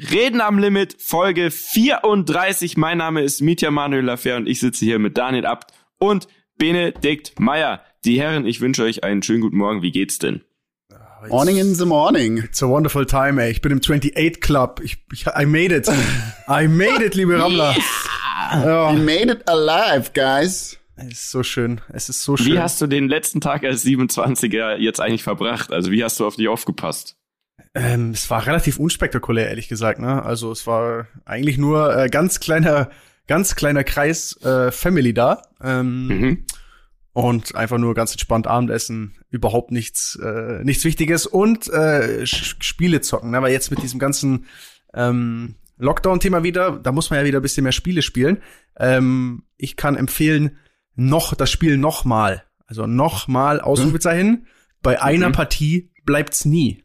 Reden 0.00 0.40
am 0.40 0.58
Limit, 0.58 0.96
Folge 0.98 1.50
34. 1.50 2.78
Mein 2.78 2.96
Name 2.96 3.20
ist 3.22 3.42
Mitya 3.42 3.70
Manuel 3.70 4.06
Lafer 4.06 4.36
und 4.36 4.48
ich 4.48 4.58
sitze 4.58 4.82
hier 4.82 4.98
mit 4.98 5.18
Daniel 5.18 5.44
Abt 5.44 5.74
und 5.98 6.26
Benedikt 6.56 7.38
Meyer. 7.38 7.82
Die 8.06 8.18
Herren, 8.18 8.46
ich 8.46 8.62
wünsche 8.62 8.82
euch 8.82 9.04
einen 9.04 9.22
schönen 9.22 9.42
guten 9.42 9.58
Morgen. 9.58 9.82
Wie 9.82 9.90
geht's 9.90 10.18
denn? 10.18 10.40
Morning 11.28 11.58
in 11.58 11.74
the 11.74 11.84
morning. 11.84 12.38
It's 12.38 12.62
a 12.62 12.68
wonderful 12.68 13.04
time, 13.04 13.42
ey. 13.42 13.50
Ich 13.50 13.60
bin 13.60 13.72
im 13.72 13.80
28 13.80 14.40
Club. 14.40 14.80
Ich, 14.82 15.04
ich 15.12 15.26
I 15.26 15.44
made 15.44 15.76
it. 15.76 15.86
I 16.48 16.66
made 16.66 17.04
it, 17.04 17.14
liebe 17.14 17.38
Rammler. 17.38 17.76
Yeah. 18.52 18.94
We 18.94 19.00
made 19.00 19.30
it 19.30 19.46
alive, 19.46 20.12
guys. 20.14 20.78
Es 20.96 21.12
ist 21.12 21.30
so 21.30 21.42
schön. 21.42 21.82
Es 21.92 22.08
ist 22.08 22.22
so 22.22 22.38
schön. 22.38 22.54
Wie 22.54 22.58
hast 22.58 22.80
du 22.80 22.86
den 22.86 23.06
letzten 23.06 23.42
Tag 23.42 23.64
als 23.64 23.84
27er 23.84 24.76
jetzt 24.76 24.98
eigentlich 24.98 25.22
verbracht? 25.22 25.72
Also 25.72 25.90
wie 25.90 26.02
hast 26.02 26.18
du 26.20 26.26
auf 26.26 26.36
dich 26.36 26.48
aufgepasst? 26.48 27.19
Ähm, 27.74 28.10
es 28.10 28.28
war 28.30 28.46
relativ 28.46 28.78
unspektakulär, 28.78 29.48
ehrlich 29.48 29.68
gesagt. 29.68 30.00
Ne? 30.00 30.22
Also 30.22 30.50
es 30.50 30.66
war 30.66 31.06
eigentlich 31.24 31.58
nur 31.58 31.96
äh, 31.96 32.08
ganz 32.08 32.40
kleiner, 32.40 32.90
ganz 33.26 33.54
kleiner 33.54 33.84
Kreis 33.84 34.36
äh, 34.42 34.70
Family 34.72 35.14
da. 35.14 35.42
Ähm, 35.62 36.06
mhm. 36.06 36.44
Und 37.12 37.54
einfach 37.56 37.78
nur 37.78 37.94
ganz 37.94 38.12
entspannt 38.12 38.46
Abendessen, 38.46 39.16
überhaupt 39.30 39.72
nichts, 39.72 40.18
äh, 40.22 40.62
nichts 40.62 40.84
Wichtiges 40.84 41.26
und 41.26 41.68
äh, 41.68 42.24
Spiele 42.24 43.00
zocken. 43.00 43.30
Ne? 43.30 43.42
Weil 43.42 43.52
jetzt 43.52 43.70
mit 43.70 43.82
diesem 43.82 43.98
ganzen 43.98 44.46
ähm, 44.94 45.56
Lockdown-Thema 45.78 46.44
wieder, 46.44 46.78
da 46.78 46.92
muss 46.92 47.10
man 47.10 47.18
ja 47.18 47.24
wieder 47.24 47.40
ein 47.40 47.42
bisschen 47.42 47.64
mehr 47.64 47.72
Spiele 47.72 48.02
spielen. 48.02 48.42
Ähm, 48.78 49.42
ich 49.56 49.76
kann 49.76 49.96
empfehlen, 49.96 50.58
noch 50.94 51.34
das 51.34 51.50
Spiel 51.50 51.78
nochmal. 51.78 52.44
Also 52.66 52.86
nochmal 52.86 53.60
Ausrufezeichen. 53.60 54.30
Mhm. 54.30 54.46
Bei 54.82 55.02
einer 55.02 55.28
mhm. 55.28 55.32
Partie 55.32 55.90
bleibt's 56.04 56.44
nie. 56.44 56.84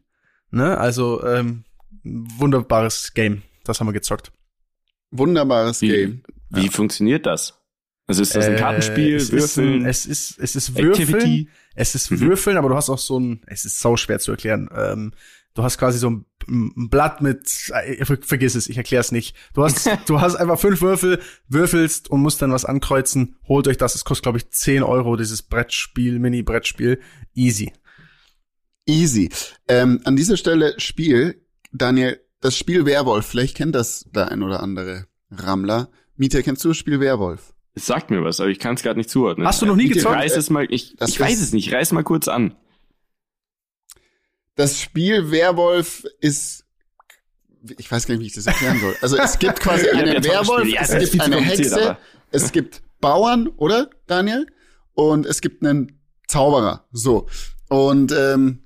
Ne? 0.56 0.78
Also 0.78 1.22
ähm, 1.24 1.64
wunderbares 2.02 3.12
Game. 3.14 3.42
Das 3.64 3.78
haben 3.78 3.88
wir 3.88 3.92
gezockt. 3.92 4.32
Wunderbares 5.10 5.82
wie, 5.82 5.88
Game. 5.88 6.22
Wie 6.50 6.64
ja. 6.64 6.70
funktioniert 6.70 7.26
das? 7.26 7.60
Also 8.06 8.22
ist 8.22 8.34
das 8.34 8.46
ein 8.46 8.56
Kartenspiel, 8.56 9.14
äh, 9.14 9.16
es 9.16 9.32
Würfeln? 9.32 9.84
Ist 9.84 9.84
ein, 9.84 9.86
es 9.86 10.06
ist 10.06 10.38
es 10.38 10.56
ist 10.56 10.76
Würfeln. 10.76 11.14
Activity. 11.14 11.48
Es 11.74 11.94
ist 11.94 12.10
mhm. 12.10 12.20
Würfeln, 12.20 12.56
aber 12.56 12.68
du 12.68 12.76
hast 12.76 12.88
auch 12.88 12.98
so 12.98 13.20
ein. 13.20 13.42
Es 13.46 13.64
ist 13.64 13.80
sau 13.80 13.96
schwer 13.96 14.18
zu 14.18 14.30
erklären. 14.30 14.70
Ähm, 14.74 15.12
du 15.54 15.62
hast 15.62 15.76
quasi 15.76 15.98
so 15.98 16.10
ein, 16.10 16.26
ein 16.48 16.88
Blatt 16.88 17.20
mit. 17.20 17.70
Äh, 17.74 18.04
vergiss 18.04 18.54
es, 18.54 18.68
ich 18.68 18.78
erkläre 18.78 19.00
es 19.00 19.12
nicht. 19.12 19.36
Du 19.54 19.64
hast 19.64 19.90
du 20.06 20.20
hast 20.20 20.36
einfach 20.36 20.58
fünf 20.58 20.80
Würfel, 20.80 21.20
würfelst 21.48 22.08
und 22.08 22.22
musst 22.22 22.40
dann 22.40 22.52
was 22.52 22.64
ankreuzen. 22.64 23.36
Holt 23.46 23.68
euch 23.68 23.76
das. 23.76 23.94
Es 23.94 24.04
kostet 24.04 24.22
glaube 24.22 24.38
ich 24.38 24.50
10 24.50 24.84
Euro 24.84 25.16
dieses 25.16 25.42
Brettspiel, 25.42 26.18
Mini-Brettspiel. 26.18 27.00
Easy. 27.34 27.72
Easy. 28.86 29.30
Ähm, 29.68 30.00
an 30.04 30.16
dieser 30.16 30.36
Stelle 30.36 30.74
Spiel, 30.78 31.42
Daniel, 31.72 32.20
das 32.40 32.56
Spiel 32.56 32.86
Werwolf, 32.86 33.26
vielleicht 33.26 33.56
kennt 33.56 33.74
das 33.74 34.06
der 34.14 34.30
ein 34.30 34.42
oder 34.42 34.62
andere 34.62 35.06
Rammler. 35.30 35.90
Mieter, 36.16 36.42
kennst 36.42 36.64
du 36.64 36.68
das 36.68 36.76
Spiel 36.76 37.00
Werwolf? 37.00 37.52
Es 37.74 37.86
sagt 37.86 38.10
mir 38.10 38.24
was, 38.24 38.40
aber 38.40 38.48
ich 38.48 38.58
kann 38.58 38.74
es 38.74 38.82
gerade 38.82 38.98
nicht 38.98 39.10
zuordnen. 39.10 39.46
Hast 39.46 39.60
du 39.60 39.66
noch 39.66 39.76
nie 39.76 39.84
Mieter, 39.84 39.96
gezockt? 39.96 40.16
Reiß 40.16 40.36
es 40.36 40.50
mal, 40.50 40.66
ich, 40.70 41.00
ich 41.00 41.20
weiß 41.20 41.40
es 41.40 41.52
nicht, 41.52 41.72
reiß 41.72 41.92
mal 41.92 42.04
kurz 42.04 42.28
an. 42.28 42.54
Das 44.54 44.80
Spiel 44.80 45.30
Werwolf 45.30 46.04
ist 46.20 46.66
ich 47.78 47.90
weiß 47.90 48.06
gar 48.06 48.14
nicht, 48.14 48.22
wie 48.22 48.26
ich 48.26 48.32
das 48.32 48.46
erklären 48.46 48.80
soll. 48.80 48.96
Also 49.00 49.16
es 49.18 49.38
gibt 49.38 49.60
quasi 49.60 49.88
einen 49.88 50.22
Werwolf, 50.24 50.68
ja, 50.68 50.82
es 50.82 51.10
gibt 51.10 51.24
eine 51.24 51.40
Hexe, 51.40 51.90
aber. 51.90 51.98
es 52.30 52.52
gibt 52.52 52.82
Bauern, 53.00 53.48
oder 53.56 53.90
Daniel? 54.06 54.46
Und 54.94 55.26
es 55.26 55.40
gibt 55.40 55.64
einen 55.64 56.00
Zauberer. 56.26 56.86
So. 56.92 57.28
Und 57.68 58.12
ähm, 58.12 58.65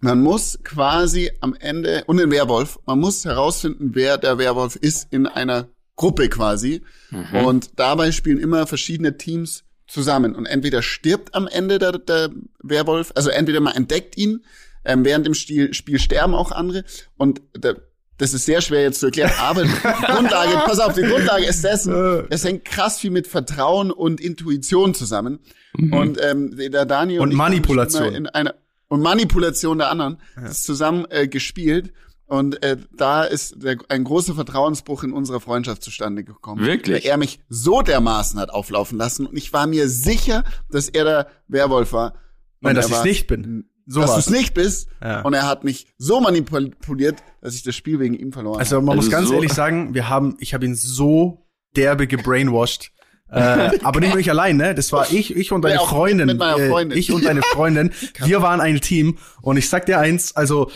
man 0.00 0.20
muss 0.20 0.58
quasi 0.62 1.30
am 1.40 1.54
Ende, 1.54 2.04
und 2.06 2.18
den 2.18 2.30
Werwolf, 2.30 2.78
man 2.86 3.00
muss 3.00 3.24
herausfinden, 3.24 3.90
wer 3.94 4.16
der 4.16 4.38
Werwolf 4.38 4.76
ist 4.76 5.12
in 5.12 5.26
einer 5.26 5.68
Gruppe 5.96 6.28
quasi. 6.28 6.82
Mhm. 7.10 7.44
Und 7.44 7.70
dabei 7.76 8.12
spielen 8.12 8.38
immer 8.38 8.66
verschiedene 8.66 9.18
Teams 9.18 9.64
zusammen. 9.88 10.34
Und 10.34 10.46
entweder 10.46 10.82
stirbt 10.82 11.34
am 11.34 11.48
Ende 11.48 11.78
der, 11.78 11.92
der 11.98 12.30
Werwolf, 12.62 13.12
also 13.14 13.30
entweder 13.30 13.60
man 13.60 13.74
entdeckt 13.74 14.16
ihn, 14.16 14.44
ähm, 14.84 15.04
während 15.04 15.26
dem 15.26 15.34
Spiel, 15.34 15.74
Spiel 15.74 15.98
sterben 15.98 16.34
auch 16.34 16.52
andere. 16.52 16.84
Und 17.16 17.42
der, 17.56 17.76
das 18.18 18.34
ist 18.34 18.46
sehr 18.46 18.60
schwer 18.60 18.82
jetzt 18.82 19.00
zu 19.00 19.06
erklären, 19.06 19.32
aber 19.38 19.64
die 19.64 19.70
Grundlage, 20.06 20.52
pass 20.64 20.78
auf, 20.78 20.94
die 20.94 21.02
Grundlage 21.02 21.44
ist 21.44 21.64
dessen, 21.64 22.26
es 22.30 22.44
hängt 22.44 22.64
krass 22.64 22.98
viel 22.98 23.10
mit 23.10 23.26
Vertrauen 23.26 23.90
und 23.90 24.20
Intuition 24.20 24.94
zusammen. 24.94 25.40
Mhm. 25.76 25.92
Und 25.92 26.20
ähm, 26.22 26.56
der 26.56 26.86
Daniel 26.86 27.20
und, 27.20 27.30
und 27.30 27.36
Manipulation. 27.36 28.14
In 28.14 28.26
einer, 28.28 28.54
und 28.88 29.00
Manipulation 29.00 29.78
der 29.78 29.90
anderen 29.90 30.18
ja. 30.36 30.50
zusammen 30.50 31.06
äh, 31.10 31.28
gespielt. 31.28 31.92
Und 32.26 32.62
äh, 32.62 32.76
da 32.92 33.24
ist 33.24 33.62
der, 33.62 33.78
ein 33.88 34.04
großer 34.04 34.34
Vertrauensbruch 34.34 35.02
in 35.02 35.12
unserer 35.12 35.40
Freundschaft 35.40 35.82
zustande 35.82 36.24
gekommen. 36.24 36.64
Wirklich? 36.64 37.04
Weil 37.04 37.10
er 37.10 37.16
mich 37.16 37.40
so 37.48 37.80
dermaßen 37.80 38.38
hat 38.38 38.50
auflaufen 38.50 38.98
lassen. 38.98 39.26
Und 39.26 39.36
ich 39.36 39.52
war 39.54 39.66
mir 39.66 39.88
sicher, 39.88 40.44
dass 40.70 40.90
er 40.90 41.04
der 41.04 41.26
Werwolf 41.48 41.92
war. 41.94 42.14
Nein, 42.60 42.74
dass 42.74 42.90
ich 42.90 43.02
nicht 43.02 43.26
bin. 43.28 43.70
So 43.86 44.00
dass 44.00 44.12
du 44.12 44.18
es 44.18 44.30
nicht 44.30 44.52
bist. 44.52 44.88
Ja. 45.02 45.22
Und 45.22 45.32
er 45.32 45.46
hat 45.46 45.64
mich 45.64 45.86
so 45.96 46.20
manipuliert, 46.20 47.22
dass 47.40 47.54
ich 47.54 47.62
das 47.62 47.74
Spiel 47.74 47.98
wegen 47.98 48.14
ihm 48.14 48.32
verloren 48.32 48.58
also, 48.58 48.76
habe. 48.76 48.82
Also 48.82 48.86
man 48.86 48.96
muss 48.96 49.10
ganz 49.10 49.28
so 49.28 49.34
ehrlich 49.34 49.54
sagen, 49.54 49.94
wir 49.94 50.10
haben, 50.10 50.36
ich 50.40 50.52
habe 50.52 50.66
ihn 50.66 50.74
so 50.74 51.46
derbe 51.74 52.06
gebrainwashed 52.06 52.92
äh, 53.30 53.78
aber 53.82 54.00
nicht 54.00 54.10
nur 54.10 54.20
ich 54.20 54.30
allein, 54.30 54.56
ne? 54.56 54.74
Das 54.74 54.92
war 54.92 55.10
ich, 55.10 55.36
ich 55.36 55.52
und 55.52 55.62
deine 55.62 55.76
ja, 55.76 55.80
Freundin, 55.80 56.28
äh, 56.28 56.68
Freundin. 56.68 56.96
Äh, 56.96 57.00
ich 57.00 57.12
und 57.12 57.24
deine 57.24 57.42
Freundin. 57.42 57.92
wir 58.24 58.42
waren 58.42 58.60
ein 58.60 58.80
Team 58.80 59.18
und 59.42 59.56
ich 59.56 59.68
sag 59.68 59.86
dir 59.86 59.98
eins, 59.98 60.34
also 60.34 60.70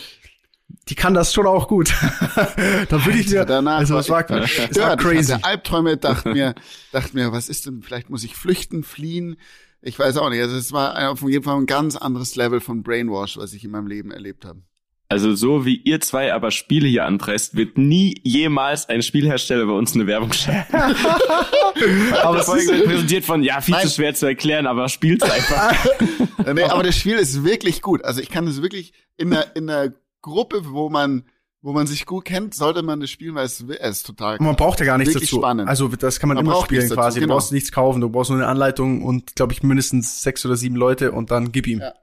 die 0.89 0.95
kann 0.95 1.13
das 1.13 1.33
schon 1.33 1.47
auch 1.47 1.67
gut. 1.67 1.93
da 2.89 3.05
würde 3.05 3.19
ich 3.19 3.27
dir, 3.27 3.45
danach 3.45 3.79
also 3.79 3.97
es 3.97 4.09
war, 4.09 4.29
es 4.29 4.79
war 4.79 4.97
crazy. 4.97 5.33
Ich 5.35 5.45
Albträume, 5.45 5.97
dachte 5.97 6.29
mir, 6.33 6.55
dachte 6.91 7.15
mir, 7.15 7.31
was 7.31 7.49
ist 7.49 7.65
denn? 7.65 7.81
Vielleicht 7.81 8.09
muss 8.09 8.23
ich 8.23 8.35
flüchten, 8.35 8.83
fliehen. 8.83 9.37
Ich 9.81 9.97
weiß 9.97 10.17
auch 10.17 10.29
nicht. 10.29 10.41
Also 10.41 10.55
es 10.55 10.71
war 10.71 11.11
auf 11.11 11.21
jeden 11.21 11.43
Fall 11.43 11.57
ein 11.57 11.65
ganz 11.65 11.95
anderes 11.95 12.35
Level 12.35 12.59
von 12.59 12.83
Brainwash, 12.83 13.37
was 13.37 13.53
ich 13.53 13.63
in 13.63 13.71
meinem 13.71 13.87
Leben 13.87 14.11
erlebt 14.11 14.45
habe. 14.45 14.61
Also 15.09 15.35
so 15.35 15.65
wie 15.65 15.75
ihr 15.75 16.01
zwei 16.01 16.33
aber 16.33 16.49
Spiele 16.49 16.87
hier 16.87 17.05
anpresst, 17.05 17.55
wird 17.55 17.77
nie 17.77 18.15
jemals 18.23 18.89
ein 18.89 19.03
Spielhersteller 19.03 19.65
bei 19.65 19.73
uns 19.73 19.93
eine 19.93 20.07
Werbung 20.07 20.33
schalten. 20.33 20.75
aber 22.23 22.37
das 22.37 22.45
Folge 22.47 22.67
wird 22.67 22.85
präsentiert 22.85 23.25
von, 23.25 23.43
ja, 23.43 23.61
viel 23.61 23.75
Nein. 23.75 23.87
zu 23.87 23.93
schwer 23.93 24.15
zu 24.15 24.25
erklären, 24.25 24.65
aber 24.65 24.89
spielt 24.89 25.23
einfach. 25.23 25.75
nee, 26.53 26.63
aber 26.63 26.83
das 26.83 26.97
Spiel 26.97 27.17
ist 27.17 27.43
wirklich 27.43 27.81
gut. 27.81 28.03
Also 28.03 28.21
ich 28.21 28.29
kann 28.29 28.47
es 28.47 28.61
wirklich 28.61 28.93
in 29.17 29.33
einer, 29.33 29.55
in 29.55 29.69
einer 29.69 29.93
Gruppe, 30.21 30.61
wo 30.71 30.89
man 30.89 31.25
wo 31.63 31.71
man 31.71 31.87
sich 31.87 32.05
gut 32.05 32.25
kennt, 32.25 32.53
sollte 32.53 32.83
man 32.83 32.99
das 32.99 33.09
spielen, 33.09 33.35
weil 33.35 33.45
es, 33.45 33.63
es 33.79 33.97
ist 33.97 34.05
total 34.05 34.37
Man 34.41 34.57
braucht 34.57 34.81
ja 34.81 34.85
gar 34.85 34.97
nichts 34.97 35.13
dazu. 35.13 35.37
Spannend. 35.37 35.69
Also 35.69 35.87
das 35.87 36.19
kann 36.19 36.27
man, 36.27 36.35
man 36.35 36.45
immer 36.45 36.61
spielen 36.61 36.89
quasi. 36.89 37.21
Genau. 37.21 37.35
Du 37.35 37.37
brauchst 37.37 37.53
nichts 37.53 37.71
kaufen, 37.71 38.01
du 38.01 38.09
brauchst 38.09 38.31
nur 38.31 38.39
eine 38.39 38.49
Anleitung 38.49 39.01
und 39.01 39.37
glaube 39.37 39.53
ich 39.53 39.63
mindestens 39.63 40.21
sechs 40.21 40.45
oder 40.45 40.57
sieben 40.57 40.75
Leute 40.75 41.13
und 41.13 41.31
dann 41.31 41.53
gib 41.53 41.67
ihm. 41.67 41.79
Ja. 41.79 41.93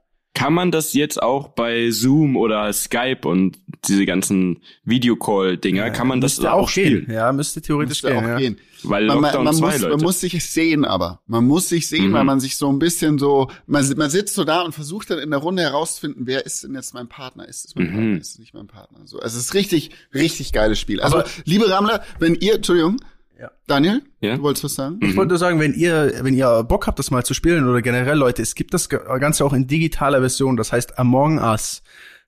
Kann 0.41 0.53
man 0.53 0.71
das 0.71 0.93
jetzt 0.93 1.21
auch 1.21 1.49
bei 1.49 1.91
Zoom 1.91 2.35
oder 2.35 2.73
Skype 2.73 3.19
und 3.27 3.59
diese 3.87 4.07
ganzen 4.07 4.59
Videocall-Dinger, 4.85 5.85
ja, 5.85 5.89
kann 5.91 6.07
man 6.07 6.19
das 6.19 6.39
auch, 6.39 6.63
auch 6.63 6.69
spielen? 6.69 7.05
Gehen. 7.05 7.13
Ja, 7.13 7.31
müsste 7.31 7.61
theoretisch 7.61 8.01
müsste 8.01 8.07
gehen, 8.07 8.25
auch 8.25 8.29
ja. 8.29 8.37
gehen. 8.37 8.57
Weil 8.83 9.05
man, 9.05 9.21
Lockdown 9.21 9.43
man, 9.43 9.59
man 9.59 9.71
muss, 9.71 9.81
man 9.81 10.01
muss 10.01 10.19
sich 10.19 10.43
sehen, 10.43 10.83
aber 10.83 11.21
man 11.27 11.45
muss 11.45 11.69
sich 11.69 11.87
sehen, 11.87 12.09
mhm. 12.09 12.13
weil 12.13 12.23
man 12.23 12.39
sich 12.39 12.57
so 12.57 12.71
ein 12.71 12.79
bisschen 12.79 13.19
so, 13.19 13.51
man, 13.67 13.87
man 13.97 14.09
sitzt 14.09 14.33
so 14.33 14.43
da 14.43 14.61
und 14.61 14.73
versucht 14.73 15.11
dann 15.11 15.19
in 15.19 15.29
der 15.29 15.39
Runde 15.39 15.61
herauszufinden, 15.61 16.25
wer 16.25 16.43
ist 16.43 16.63
denn 16.63 16.73
jetzt 16.73 16.95
mein 16.95 17.07
Partner? 17.07 17.47
Ist 17.47 17.65
es 17.65 17.75
mein 17.75 17.85
mhm. 17.85 17.93
Partner? 17.93 18.17
Ist 18.17 18.31
es 18.31 18.39
nicht 18.39 18.55
mein 18.55 18.67
Partner? 18.67 18.99
So, 19.05 19.19
also 19.19 19.37
es 19.37 19.45
ist 19.45 19.53
richtig, 19.53 19.91
richtig 20.11 20.53
geiles 20.53 20.79
Spiel. 20.79 21.01
Also, 21.01 21.17
aber, 21.17 21.29
liebe 21.45 21.69
Rammler, 21.69 22.03
wenn 22.17 22.33
ihr, 22.33 22.55
Entschuldigung, 22.55 22.97
ja. 23.41 23.51
Daniel, 23.65 24.03
ja? 24.19 24.37
du 24.37 24.43
wolltest 24.43 24.63
was 24.63 24.75
sagen? 24.75 24.99
Ich 25.01 25.15
wollte 25.15 25.29
nur 25.29 25.39
sagen, 25.39 25.59
wenn 25.59 25.73
ihr, 25.73 26.13
wenn 26.21 26.35
ihr 26.35 26.63
Bock 26.63 26.85
habt, 26.85 26.99
das 26.99 27.09
mal 27.09 27.25
zu 27.25 27.33
spielen 27.33 27.67
oder 27.67 27.81
generell 27.81 28.17
Leute, 28.17 28.41
es 28.41 28.53
gibt 28.53 28.73
das 28.73 28.87
Ganze 28.87 29.43
auch 29.43 29.53
in 29.53 29.65
digitaler 29.65 30.19
Version, 30.19 30.57
das 30.57 30.71
heißt 30.71 30.99
Among 30.99 31.39
Us. 31.39 31.81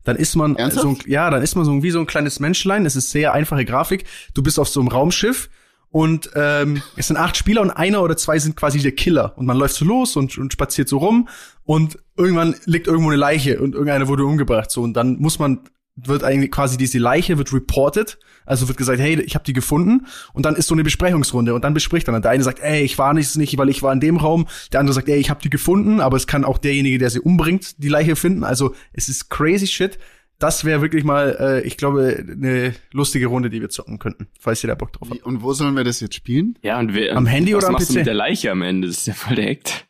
Dann 0.03 0.15
ist 0.15 0.35
man 0.35 0.55
Ernsthaft? 0.55 0.83
so 0.83 0.89
ein, 0.89 0.97
ja, 1.05 1.29
dann 1.29 1.43
ist 1.43 1.55
man 1.55 1.65
so 1.65 1.83
wie 1.83 1.91
so 1.91 1.99
ein 1.99 2.07
kleines 2.07 2.39
Menschlein. 2.39 2.85
Es 2.85 2.95
ist 2.95 3.11
sehr 3.11 3.31
einfache 3.33 3.63
Grafik. 3.63 4.05
Du 4.33 4.43
bist 4.43 4.59
auf 4.59 4.67
so 4.67 4.79
einem 4.79 4.89
Raumschiff 4.89 5.49
und 5.91 6.31
ähm, 6.35 6.81
es 6.97 7.07
sind 7.07 7.17
acht 7.17 7.37
Spieler 7.37 7.61
und 7.61 7.71
einer 7.71 8.01
oder 8.01 8.17
zwei 8.17 8.39
sind 8.39 8.57
quasi 8.57 8.79
der 8.79 8.93
Killer. 8.93 9.37
Und 9.37 9.45
man 9.45 9.57
läuft 9.57 9.75
so 9.75 9.85
los 9.85 10.17
und, 10.17 10.37
und 10.37 10.51
spaziert 10.51 10.89
so 10.89 10.97
rum 10.97 11.29
und 11.63 11.99
irgendwann 12.17 12.55
liegt 12.65 12.87
irgendwo 12.87 13.09
eine 13.09 13.17
Leiche 13.17 13.61
und 13.61 13.73
irgendeiner 13.75 14.07
wurde 14.07 14.25
umgebracht. 14.25 14.71
So 14.71 14.81
und 14.81 14.93
dann 14.93 15.19
muss 15.19 15.39
man 15.39 15.61
wird 15.95 16.23
eigentlich 16.23 16.51
quasi 16.51 16.77
diese 16.77 16.97
Leiche 16.97 17.37
wird 17.37 17.53
reported, 17.53 18.17
also 18.45 18.67
wird 18.67 18.77
gesagt, 18.77 18.99
hey, 18.99 19.21
ich 19.21 19.35
habe 19.35 19.45
die 19.45 19.53
gefunden 19.53 20.07
und 20.33 20.45
dann 20.45 20.55
ist 20.55 20.67
so 20.67 20.75
eine 20.75 20.83
Besprechungsrunde 20.83 21.53
und 21.53 21.63
dann 21.63 21.73
bespricht 21.73 22.07
dann 22.07 22.21
der 22.21 22.31
eine 22.31 22.43
sagt, 22.43 22.59
ey, 22.59 22.81
ich 22.83 22.97
war 22.97 23.13
nicht, 23.13 23.35
nicht, 23.37 23.57
weil 23.57 23.69
ich 23.69 23.83
war 23.83 23.93
in 23.93 23.99
dem 23.99 24.17
Raum, 24.17 24.47
der 24.71 24.79
andere 24.79 24.93
sagt, 24.93 25.07
ey, 25.09 25.17
ich 25.17 25.29
habe 25.29 25.41
die 25.41 25.49
gefunden, 25.49 25.99
aber 25.99 26.17
es 26.17 26.27
kann 26.27 26.45
auch 26.45 26.57
derjenige, 26.57 26.97
der 26.97 27.09
sie 27.09 27.19
umbringt, 27.19 27.83
die 27.83 27.89
Leiche 27.89 28.15
finden. 28.15 28.43
Also 28.43 28.73
es 28.91 29.07
ist 29.07 29.29
crazy 29.29 29.67
shit. 29.67 29.99
Das 30.39 30.65
wäre 30.65 30.81
wirklich 30.81 31.03
mal, 31.03 31.37
äh, 31.39 31.61
ich 31.61 31.77
glaube, 31.77 32.25
eine 32.29 32.73
lustige 32.91 33.27
Runde, 33.27 33.49
die 33.49 33.61
wir 33.61 33.69
zocken 33.69 33.99
könnten, 33.99 34.27
falls 34.39 34.63
ihr 34.63 34.67
da 34.67 34.75
Bock 34.75 34.91
drauf 34.91 35.09
habt. 35.09 35.23
Und 35.23 35.41
wo 35.41 35.53
sollen 35.53 35.75
wir 35.75 35.83
das 35.83 35.99
jetzt 35.99 36.15
spielen? 36.15 36.57
Ja, 36.63 36.79
und 36.79 36.93
wir, 36.93 37.15
am 37.15 37.27
Handy 37.27 37.55
oder 37.55 37.67
am 37.67 37.75
PC? 37.75 37.91
mit 37.91 38.05
der 38.07 38.15
Leiche 38.15 38.51
am 38.51 38.61
Ende? 38.61 38.87
Das 38.87 38.97
ist 38.97 39.07
ja 39.07 39.13
voll 39.13 39.35
der 39.35 39.49
Act. 39.49 39.87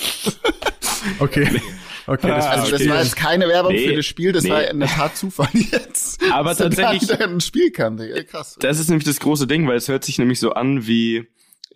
okay. 1.20 1.48
Okay, 2.06 2.28
das, 2.28 2.46
also 2.46 2.70
das 2.70 2.88
war 2.88 3.02
jetzt 3.02 3.16
keine 3.16 3.48
Werbung 3.48 3.72
nee, 3.72 3.88
für 3.88 3.96
das 3.96 4.06
Spiel, 4.06 4.32
das 4.32 4.44
nee. 4.44 4.50
war 4.50 4.70
in 4.70 4.78
der 4.78 4.88
Tat 4.88 5.16
Zufall 5.16 5.48
jetzt. 5.52 6.22
Aber 6.32 6.56
tatsächlich 6.56 7.20
ein 7.20 7.40
Spiel 7.40 7.72
kannte. 7.72 8.08
Ja, 8.08 8.22
krass. 8.22 8.56
Das 8.60 8.78
ist 8.78 8.88
nämlich 8.88 9.04
das 9.04 9.18
große 9.18 9.46
Ding, 9.46 9.66
weil 9.66 9.76
es 9.76 9.88
hört 9.88 10.04
sich 10.04 10.18
nämlich 10.18 10.38
so 10.38 10.52
an 10.52 10.86
wie 10.86 11.26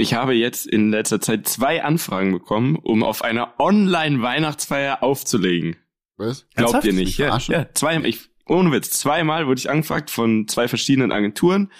ich 0.01 0.15
habe 0.15 0.35
jetzt 0.35 0.67
in 0.67 0.91
letzter 0.91 1.21
Zeit 1.21 1.47
zwei 1.47 1.83
Anfragen 1.83 2.33
bekommen, 2.33 2.77
um 2.77 3.03
auf 3.03 3.23
einer 3.23 3.55
Online-Weihnachtsfeier 3.59 5.03
aufzulegen. 5.03 5.77
Was? 6.17 6.47
Glaubt 6.55 6.75
Ernsthaft? 6.75 6.87
ihr 6.87 6.93
nicht? 6.93 7.19
Ja, 7.19 7.37
ja, 7.39 7.67
zwei, 7.75 7.99
ich, 7.99 8.31
ohne 8.47 8.73
Witz, 8.73 8.91
zweimal 8.91 9.47
wurde 9.47 9.59
ich 9.59 9.69
angefragt 9.69 10.11
von 10.11 10.49
zwei 10.49 10.69
verschiedenen 10.69 11.13
Agenturen 11.13 11.71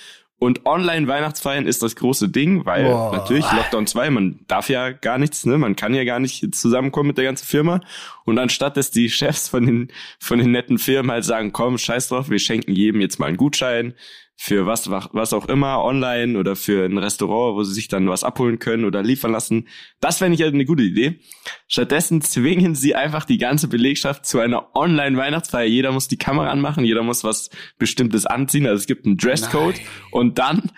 und 0.41 0.65
Online-Weihnachtsfeiern 0.65 1.67
ist 1.67 1.83
das 1.83 1.97
große 1.97 2.31
Ding, 2.31 2.65
weil 2.65 2.85
Boah. 2.85 3.13
natürlich 3.13 3.45
Lockdown 3.53 3.87
2, 3.87 4.09
man 4.09 4.41
darf 4.49 4.71
ja 4.71 4.91
gar 4.91 5.19
nichts, 5.19 5.45
ne? 5.45 5.59
Man 5.59 5.77
kann 5.77 5.93
ja 5.93 6.05
gar 6.05 6.19
nicht 6.19 6.55
zusammenkommen 6.55 7.09
mit 7.09 7.19
der 7.19 7.27
ganzen 7.27 7.47
Firma. 7.47 7.83
Und 8.31 8.39
anstatt 8.39 8.77
dass 8.77 8.91
die 8.91 9.11
Chefs 9.11 9.49
von 9.49 9.67
den, 9.67 9.93
von 10.19 10.39
den 10.39 10.53
netten 10.53 10.79
Firmen 10.79 11.11
halt 11.11 11.25
sagen, 11.25 11.53
komm, 11.53 11.77
scheiß 11.77 12.09
drauf, 12.09 12.31
wir 12.31 12.39
schenken 12.39 12.73
jedem 12.73 13.01
jetzt 13.01 13.19
mal 13.19 13.27
einen 13.27 13.37
Gutschein, 13.37 13.95
für 14.43 14.65
was, 14.65 14.89
was 14.89 15.35
auch 15.35 15.51
immer, 15.51 15.85
online 15.85 16.39
oder 16.39 16.57
für 16.57 16.87
ein 16.87 16.97
Restaurant, 16.97 17.57
wo 17.57 17.63
sie 17.63 17.75
sich 17.75 17.89
dann 17.89 18.09
was 18.09 18.25
abholen 18.25 18.59
können 18.59 18.87
oder 18.87 19.03
liefern 19.03 19.33
lassen. 19.33 19.69
Das 20.01 20.17
fände 20.17 20.35
ich 20.35 20.41
halt 20.41 20.55
eine 20.55 20.65
gute 20.65 20.83
Idee. 20.83 21.21
Stattdessen 21.69 22.23
zwingen 22.23 22.75
sie 22.75 22.95
einfach 22.95 23.27
die 23.27 23.37
ganze 23.37 23.69
Belegschaft 23.69 24.25
zu 24.25 24.39
einer 24.39 24.75
Online-Weihnachtsfeier. 24.75 25.67
Jeder 25.67 25.93
muss 25.93 26.09
die 26.09 26.17
Kamera 26.17 26.49
anmachen, 26.49 26.87
jeder 26.87 27.03
muss 27.03 27.23
was 27.23 27.51
Bestimmtes 27.77 28.25
anziehen. 28.25 28.67
Also 28.67 28.81
es 28.81 28.87
gibt 28.87 29.05
einen 29.05 29.19
Dresscode. 29.19 29.77
Nein. 29.77 29.87
Und 30.11 30.39
dann 30.39 30.71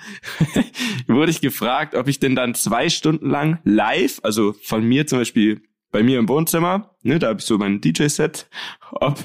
wurde 1.06 1.30
ich 1.30 1.40
gefragt, 1.40 1.94
ob 1.94 2.08
ich 2.08 2.18
denn 2.18 2.34
dann 2.34 2.56
zwei 2.56 2.88
Stunden 2.88 3.30
lang 3.30 3.60
live, 3.62 4.18
also 4.24 4.54
von 4.60 4.82
mir 4.84 5.06
zum 5.06 5.20
Beispiel 5.20 5.62
bei 5.92 6.02
mir 6.02 6.18
im 6.18 6.28
Wohnzimmer, 6.28 6.96
ne, 7.02 7.18
da 7.18 7.28
habe 7.28 7.38
ich 7.38 7.46
so 7.46 7.58
mein 7.58 7.80
DJ-Set, 7.80 8.48
ob 8.92 9.18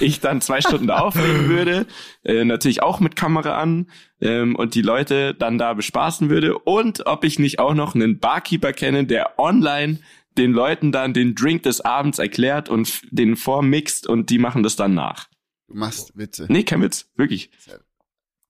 ich 0.00 0.20
dann 0.20 0.40
zwei 0.40 0.60
Stunden 0.60 0.88
da 0.88 0.98
auflegen 0.98 1.48
würde, 1.48 1.86
äh, 2.24 2.44
natürlich 2.44 2.82
auch 2.82 2.98
mit 2.98 3.14
Kamera 3.14 3.60
an 3.60 3.90
ähm, 4.20 4.56
und 4.56 4.74
die 4.74 4.82
Leute 4.82 5.34
dann 5.34 5.58
da 5.58 5.74
bespaßen 5.74 6.30
würde 6.30 6.58
und 6.58 7.06
ob 7.06 7.24
ich 7.24 7.38
nicht 7.38 7.58
auch 7.58 7.74
noch 7.74 7.94
einen 7.94 8.18
Barkeeper 8.18 8.72
kenne, 8.72 9.04
der 9.04 9.38
online 9.38 10.00
den 10.36 10.52
Leuten 10.52 10.90
dann 10.90 11.14
den 11.14 11.34
Drink 11.34 11.62
des 11.62 11.80
Abends 11.82 12.18
erklärt 12.18 12.68
und 12.68 13.02
den 13.12 13.36
vormixt 13.36 14.08
und 14.08 14.30
die 14.30 14.38
machen 14.38 14.62
das 14.62 14.74
dann 14.74 14.94
nach. 14.94 15.28
Du 15.68 15.74
machst 15.74 16.16
Witze. 16.16 16.46
Nee, 16.48 16.64
kein 16.64 16.82
Witz, 16.82 17.10
wirklich. 17.14 17.50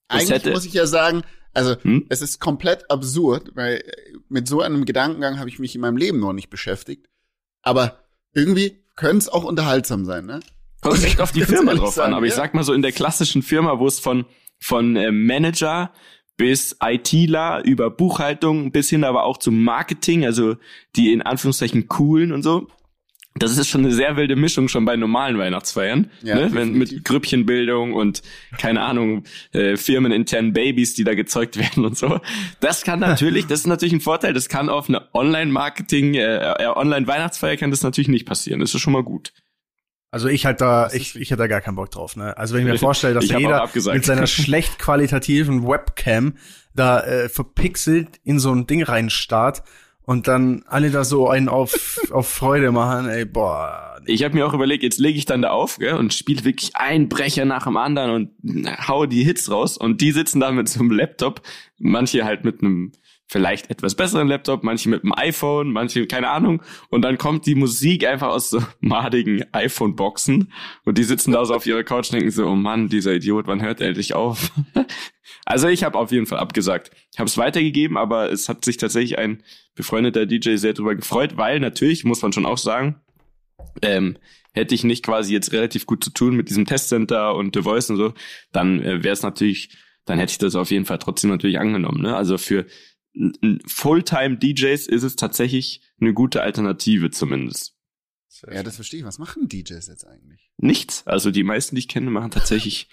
Eigentlich 0.09 0.31
hätte, 0.31 0.53
muss 0.53 0.65
ich 0.65 0.73
ja 0.73 0.87
sagen, 0.87 1.25
also 1.53 1.77
hm? 1.82 2.06
es 2.09 2.23
ist 2.23 2.41
komplett 2.41 2.91
absurd, 2.91 3.50
weil 3.55 3.82
mit 4.29 4.49
so 4.49 4.61
einem 4.61 4.85
Gedankengang 4.85 5.38
habe 5.38 5.49
ich 5.49 5.59
mich 5.59 5.75
in 5.75 5.81
meinem 5.81 5.97
Leben 5.97 6.20
noch 6.20 6.32
nicht 6.32 6.50
beschäftigt. 6.50 7.09
Aber 7.64 7.99
irgendwie 8.32 8.84
könnte 8.94 9.19
es 9.19 9.28
auch 9.28 9.44
unterhaltsam 9.44 10.05
sein, 10.05 10.26
ne? 10.26 10.40
Kommt 10.81 11.02
echt 11.02 11.20
auf 11.20 11.32
die 11.32 11.43
Firma 11.43 11.75
drauf 11.75 11.94
sagen, 11.94 12.12
an. 12.12 12.14
Aber 12.19 12.26
ja? 12.26 12.28
ich 12.28 12.34
sag 12.34 12.55
mal 12.55 12.62
so 12.62 12.75
in 12.75 12.82
der 12.82 12.93
klassischen 12.93 13.43
Firma, 13.43 13.78
wo 13.78 13.87
es 13.87 13.99
von, 13.99 14.26
von 14.61 14.96
äh, 14.96 15.11
Manager 15.11 15.93
bis 16.37 16.76
ITler 16.82 17.64
über 17.64 17.90
Buchhaltung 17.90 18.72
bis 18.72 18.90
hin 18.90 19.05
aber 19.05 19.25
auch 19.25 19.38
zum 19.38 19.62
Marketing, 19.62 20.25
also 20.25 20.56
die 20.96 21.12
in 21.12 21.22
Anführungszeichen 21.22 21.88
coolen 21.88 22.32
und 22.32 22.43
so, 22.43 22.69
das 23.36 23.58
ist 23.58 23.69
schon 23.69 23.84
eine 23.84 23.92
sehr 23.92 24.16
wilde 24.16 24.36
Mischung 24.36 24.69
schon 24.69 24.84
bei 24.84 24.96
normalen 24.96 25.38
Weihnachtsfeiern, 25.38 26.10
ja, 26.22 26.36
ne? 26.36 26.48
Wenn, 26.52 26.75
mit 26.75 27.04
Grüppchenbildung 27.04 27.92
und 27.92 28.22
keine 28.58 28.82
Ahnung 28.82 29.25
äh, 29.52 29.76
firmeninternen 29.76 30.52
Babys, 30.52 30.94
die 30.94 31.02
da 31.02 31.14
gezeugt 31.14 31.56
werden 31.58 31.84
und 31.84 31.98
so. 31.98 32.20
Das 32.60 32.82
kann 32.82 33.00
natürlich, 33.00 33.46
das 33.46 33.60
ist 33.60 33.66
natürlich 33.66 33.92
ein 33.92 34.00
Vorteil. 34.00 34.32
Das 34.32 34.48
kann 34.48 34.69
auf 34.69 34.88
eine 34.88 35.12
Online-Marketing, 35.14 36.14
äh, 36.14 36.36
äh, 36.36 36.66
Online-Weihnachtsfeier 36.66 37.56
kann 37.56 37.70
das 37.70 37.82
natürlich 37.82 38.08
nicht 38.08 38.25
passieren. 38.25 38.60
Das 38.60 38.72
ist 38.72 38.81
schon 38.81 38.92
mal 38.92 39.02
gut. 39.02 39.32
Also 40.12 40.28
ich 40.28 40.46
halt 40.46 40.60
da, 40.60 40.90
ich, 40.92 41.16
ich 41.16 41.32
hätte 41.32 41.38
da 41.38 41.46
gar 41.48 41.60
keinen 41.60 41.75
Bock 41.75 41.90
drauf. 41.90 42.14
Ne? 42.14 42.38
Also 42.38 42.54
wenn 42.54 42.64
ich 42.64 42.72
mir 42.72 42.78
vorstelle, 42.78 43.14
dass 43.14 43.28
jeder 43.28 43.69
mit 43.92 44.04
seiner 44.04 44.26
schlecht 44.28 44.78
qualitativen 44.78 45.66
Webcam 45.66 46.34
da 46.72 47.00
äh, 47.00 47.28
verpixelt 47.28 48.20
in 48.22 48.38
so 48.38 48.52
ein 48.52 48.69
Ding 48.69 48.84
reinstarrt 48.84 49.64
und 50.06 50.29
dann 50.29 50.65
alle 50.67 50.91
da 50.91 51.05
so 51.05 51.29
einen 51.29 51.49
auf, 51.49 52.01
auf 52.11 52.29
Freude 52.29 52.73
machen, 52.73 53.09
ey, 53.09 53.25
boah. 53.25 53.94
Ich 54.06 54.23
habe 54.23 54.35
mir 54.35 54.47
auch 54.47 54.55
überlegt, 54.55 54.83
jetzt 54.83 54.99
lege 54.99 55.19
ich 55.19 55.25
dann 55.25 55.43
da 55.43 55.51
auf 55.51 55.79
gell, 55.79 55.95
und 55.95 56.12
spiele 56.12 56.45
wirklich 56.45 56.77
ein 56.77 57.09
Brecher 57.09 57.45
nach 57.45 57.65
dem 57.65 57.77
anderen 57.77 58.11
und 58.43 58.89
hau 58.89 59.06
die 59.06 59.25
Hits 59.25 59.51
raus 59.51 59.77
und 59.77 60.01
die 60.01 60.12
sitzen 60.12 60.41
da 60.41 60.51
mit 60.53 60.69
so 60.69 60.81
einem 60.81 60.91
Laptop, 60.91 61.43
manche 61.79 62.25
halt 62.25 62.45
mit 62.45 62.62
einem 62.62 62.93
vielleicht 63.27 63.71
etwas 63.71 63.95
besseren 63.95 64.29
Laptop, 64.29 64.62
manche 64.62 64.89
mit 64.89 65.03
einem 65.03 65.15
iPhone, 65.17 65.73
manche 65.73 66.06
keine 66.06 66.29
Ahnung 66.29 66.62
und 66.91 67.03
dann 67.03 67.19
kommt 67.19 67.47
die 67.47 67.55
Musik 67.55 68.06
einfach 68.06 68.29
aus 68.29 68.51
so 68.51 68.61
madigen 68.81 69.45
iPhone-Boxen 69.53 70.53
und 70.85 70.99
die 70.99 71.05
sitzen 71.05 71.33
da 71.33 71.45
so 71.45 71.55
auf 71.55 71.67
ihrer 71.67 71.85
Couch 71.85 72.11
und 72.11 72.17
denken 72.17 72.31
so, 72.31 72.47
oh 72.47 72.55
Mann, 72.55 72.89
dieser 72.89 73.15
Idiot, 73.15 73.47
wann 73.47 73.62
hört 73.62 73.81
er 73.81 73.89
endlich 73.89 74.15
auf? 74.15 74.53
also 75.45 75.69
ich 75.69 75.85
habe 75.85 75.99
auf 75.99 76.12
jeden 76.12 76.27
Fall 76.27 76.39
abgesagt. 76.39 76.91
Ich 77.12 77.19
habe 77.19 77.29
es 77.29 77.39
weitergegeben, 77.39 77.97
aber 77.97 78.31
es 78.31 78.49
hat 78.49 78.65
sich 78.65 78.77
tatsächlich 78.77 79.19
ein 79.19 79.43
befreundeter 79.75 80.27
DJ 80.27 80.56
sehr 80.56 80.75
drüber 80.75 80.95
gefreut, 80.95 81.37
weil 81.37 81.61
natürlich, 81.61 82.05
muss 82.05 82.23
man 82.23 82.33
schon 82.33 82.47
auch 82.47 82.59
sagen, 82.59 83.01
ähm, 83.83 84.19
hätte 84.53 84.75
ich 84.75 84.85
nicht 84.85 85.05
quasi 85.05 85.33
jetzt 85.33 85.53
relativ 85.53 85.87
gut 85.87 86.03
zu 86.03 86.11
tun 86.11 86.37
mit 86.37 86.49
diesem 86.49 86.67
Testcenter 86.67 87.35
und 87.35 87.55
The 87.55 87.62
Voice 87.62 87.91
und 87.91 87.97
so, 87.97 88.15
dann 88.53 88.81
äh, 88.83 89.03
wäre 89.03 89.12
es 89.12 89.23
natürlich, 89.23 89.77
dann 90.05 90.19
hätte 90.19 90.33
ich 90.33 90.39
das 90.39 90.55
auf 90.55 90.71
jeden 90.71 90.85
Fall 90.85 90.99
trotzdem 90.99 91.31
natürlich 91.31 91.59
angenommen. 91.59 92.03
Ne? 92.03 92.17
Also 92.17 92.39
für 92.39 92.67
Fulltime-DJs 93.67 94.87
ist 94.87 95.03
es 95.03 95.17
tatsächlich 95.17 95.83
eine 96.01 96.15
gute 96.15 96.43
Alternative 96.43 97.11
zumindest. 97.11 97.75
Ja, 98.51 98.62
das 98.62 98.75
verstehe 98.75 99.01
ich. 99.01 99.06
Was 99.06 99.19
machen 99.19 99.49
DJs 99.49 99.87
jetzt 99.87 100.06
eigentlich? 100.06 100.51
Nichts. 100.56 101.06
Also 101.06 101.31
die 101.31 101.45
meisten, 101.45 101.77
die 101.77 101.81
ich 101.81 101.89
kenne, 101.89 102.11
machen 102.11 102.31
tatsächlich 102.31 102.89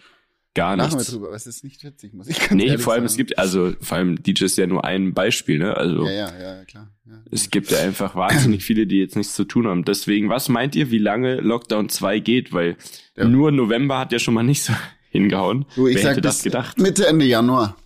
gar 0.54 0.76
nichts. 0.76 0.94
Machen 0.94 1.06
wir 1.06 1.12
drüber, 1.12 1.28
aber 1.28 1.36
es 1.36 1.48
ist 1.48 1.64
nicht 1.64 1.84
witzig, 1.84 2.14
muss 2.14 2.28
ich 2.28 2.40
ganz 2.50 2.52
Nee, 2.52 2.78
vor 2.78 2.94
allem 2.94 3.02
sagen. 3.02 3.06
es 3.06 3.18
gibt, 3.18 3.38
also 3.38 3.74
vor 3.82 3.98
allem 3.98 4.22
DJs 4.22 4.56
ja 4.58 4.68
nur 4.68 4.86
ein 4.86 5.14
Beispiel, 5.14 5.60
ne? 5.60 5.76
Also 5.76 6.06
ja, 6.06 6.12
ja, 6.12 6.56
ja, 6.58 6.66
klar. 6.66 6.92
Ja. 7.06 7.24
Es 7.32 7.50
gibt 7.50 7.72
ja 7.72 7.80
einfach 7.80 8.16
wahnsinnig 8.16 8.64
viele, 8.64 8.88
die 8.88 9.00
jetzt 9.00 9.16
nichts 9.16 9.34
zu 9.36 9.46
tun 9.46 9.68
haben. 9.68 9.86
Deswegen, 9.86 10.30
was 10.30 10.50
meint 10.50 10.76
ihr, 10.76 10.92
wie 10.92 10.98
lange 10.98 11.36
Lockdown 11.36 11.90
2 11.90 12.20
geht? 12.20 12.54
Weil 12.54 12.78
ja. 13.16 13.26
nur 13.26 13.52
November 13.52 14.00
hat 14.00 14.12
ja 14.12 14.20
schon 14.20 14.34
mal 14.34 14.44
nicht 14.44 14.64
so 14.64 14.74
hingehauen. 15.10 15.66
Du, 15.76 15.88
ich 15.88 15.96
Wer 15.96 16.04
sag, 16.04 16.12
hätte 16.12 16.22
das 16.22 16.44
gedacht? 16.44 16.80
Mitte, 16.80 17.08
Ende 17.08 17.26
Januar. 17.26 17.78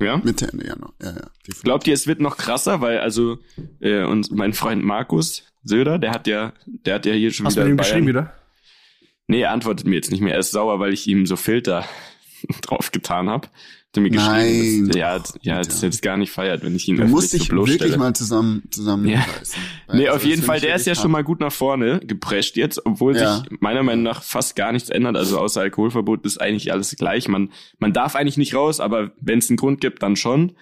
Ja? 0.00 0.18
Mitte, 0.18 0.48
Ende 0.50 0.66
Januar, 0.66 0.92
ja, 1.02 1.08
ja. 1.08 1.14
Definitiv. 1.14 1.62
Glaubt 1.62 1.86
ihr, 1.86 1.94
es 1.94 2.06
wird 2.06 2.20
noch 2.20 2.36
krasser? 2.36 2.80
Weil 2.80 3.00
also, 3.00 3.38
äh, 3.80 4.04
und 4.04 4.30
mein 4.30 4.52
Freund 4.52 4.84
Markus 4.84 5.44
Söder, 5.64 5.98
der 5.98 6.12
hat 6.12 6.26
ja, 6.26 6.52
der 6.66 6.94
hat 6.94 7.06
ja 7.06 7.12
hier 7.12 7.32
schon 7.32 7.46
Hast 7.46 7.56
wieder. 7.56 7.62
Hast 7.62 7.66
du 7.66 7.70
mit 7.70 7.80
ihm 7.80 7.82
geschrieben 7.82 8.06
wieder? 8.06 8.37
Nee, 9.28 9.42
er 9.42 9.52
antwortet 9.52 9.86
mir 9.86 9.94
jetzt 9.94 10.10
nicht 10.10 10.20
mehr. 10.20 10.34
Er 10.34 10.40
ist 10.40 10.50
sauer, 10.50 10.80
weil 10.80 10.92
ich 10.92 11.06
ihm 11.06 11.26
so 11.26 11.36
Filter 11.36 11.84
drauf 12.62 12.90
getan 12.90 13.28
habe. 13.28 13.48
Hat 13.96 14.02
mir 14.02 14.10
Nein. 14.10 14.88
Dass, 14.88 14.96
ja, 14.96 15.20
ja, 15.42 15.62
das 15.62 15.80
jetzt 15.80 16.02
gar 16.02 16.16
nicht 16.16 16.30
feiert, 16.30 16.62
wenn 16.62 16.76
ich 16.76 16.86
ihn 16.88 16.96
du 16.96 17.06
musst 17.06 17.32
dich 17.32 17.48
so 17.48 17.66
wirklich 17.66 17.96
mal 17.96 18.14
zusammen 18.14 18.62
zusammen 18.70 19.08
ja. 19.08 19.24
Nee, 19.92 20.08
also 20.08 20.16
auf 20.16 20.24
jeden 20.24 20.42
Fall, 20.42 20.60
der 20.60 20.76
ist 20.76 20.86
ja 20.86 20.94
schon 20.94 21.10
mal 21.10 21.24
gut 21.24 21.40
nach 21.40 21.52
vorne 21.52 22.00
geprescht 22.00 22.56
jetzt, 22.56 22.84
obwohl 22.84 23.16
ja. 23.16 23.38
sich 23.38 23.60
meiner 23.60 23.82
Meinung 23.82 24.04
nach 24.04 24.22
fast 24.22 24.56
gar 24.56 24.72
nichts 24.72 24.90
ändert. 24.90 25.16
Also 25.16 25.38
außer 25.38 25.62
Alkoholverbot 25.62 26.24
ist 26.26 26.38
eigentlich 26.40 26.70
alles 26.70 26.94
gleich. 26.96 27.28
Man, 27.28 27.50
man 27.78 27.92
darf 27.92 28.14
eigentlich 28.14 28.36
nicht 28.36 28.54
raus, 28.54 28.78
aber 28.80 29.12
wenn 29.20 29.38
es 29.38 29.48
einen 29.48 29.56
Grund 29.56 29.80
gibt, 29.80 30.02
dann 30.02 30.16
schon. 30.16 30.52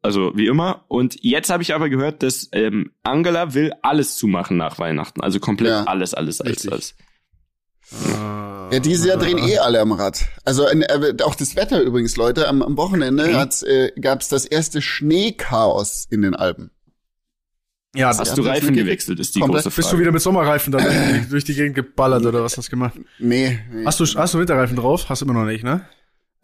Also 0.00 0.32
wie 0.34 0.46
immer. 0.46 0.84
Und 0.88 1.22
jetzt 1.22 1.50
habe 1.50 1.62
ich 1.62 1.74
aber 1.74 1.88
gehört, 1.88 2.22
dass 2.22 2.48
ähm, 2.52 2.90
Angela 3.02 3.54
will 3.54 3.72
alles 3.82 4.16
zumachen 4.16 4.56
nach 4.56 4.78
Weihnachten. 4.78 5.20
Also 5.20 5.38
komplett 5.38 5.70
ja. 5.70 5.84
alles, 5.84 6.14
alles, 6.14 6.40
alles, 6.40 6.66
alles. 6.68 6.96
Ja, 8.72 8.78
dieses 8.78 9.06
Jahr 9.06 9.18
drehen 9.18 9.38
eh 9.38 9.58
alle 9.58 9.80
am 9.80 9.92
Rad. 9.92 10.24
Also 10.44 10.66
äh, 10.66 11.14
auch 11.22 11.34
das 11.34 11.56
Wetter 11.56 11.82
übrigens, 11.82 12.16
Leute. 12.16 12.48
Am, 12.48 12.62
am 12.62 12.76
Wochenende 12.78 13.28
mhm. 13.28 13.68
äh, 13.68 14.00
gab 14.00 14.22
es 14.22 14.28
das 14.28 14.46
erste 14.46 14.80
Schneechaos 14.80 16.06
in 16.10 16.22
den 16.22 16.34
Alpen. 16.34 16.70
Ja, 17.94 18.08
hast 18.08 18.26
ja, 18.26 18.34
du 18.34 18.42
Reifen 18.42 18.74
gewechselt, 18.74 19.20
ist 19.20 19.34
die 19.34 19.40
komplett. 19.40 19.64
große 19.64 19.70
Frage. 19.70 19.82
Bist 19.82 19.92
du 19.92 19.98
wieder 19.98 20.12
mit 20.12 20.22
Sommerreifen 20.22 20.72
dann 20.72 21.26
durch 21.30 21.44
die 21.44 21.54
Gegend 21.54 21.74
geballert 21.74 22.24
oder 22.24 22.42
was 22.42 22.56
hast 22.56 22.68
du 22.68 22.70
gemacht? 22.70 22.98
Nee. 23.18 23.58
nee. 23.70 23.84
Hast 23.84 24.00
du, 24.00 24.06
hast 24.06 24.32
du 24.32 24.38
Winterreifen 24.38 24.76
drauf? 24.76 25.10
Hast 25.10 25.20
du 25.20 25.26
immer 25.26 25.34
noch 25.34 25.44
nicht, 25.44 25.62
ne? 25.62 25.84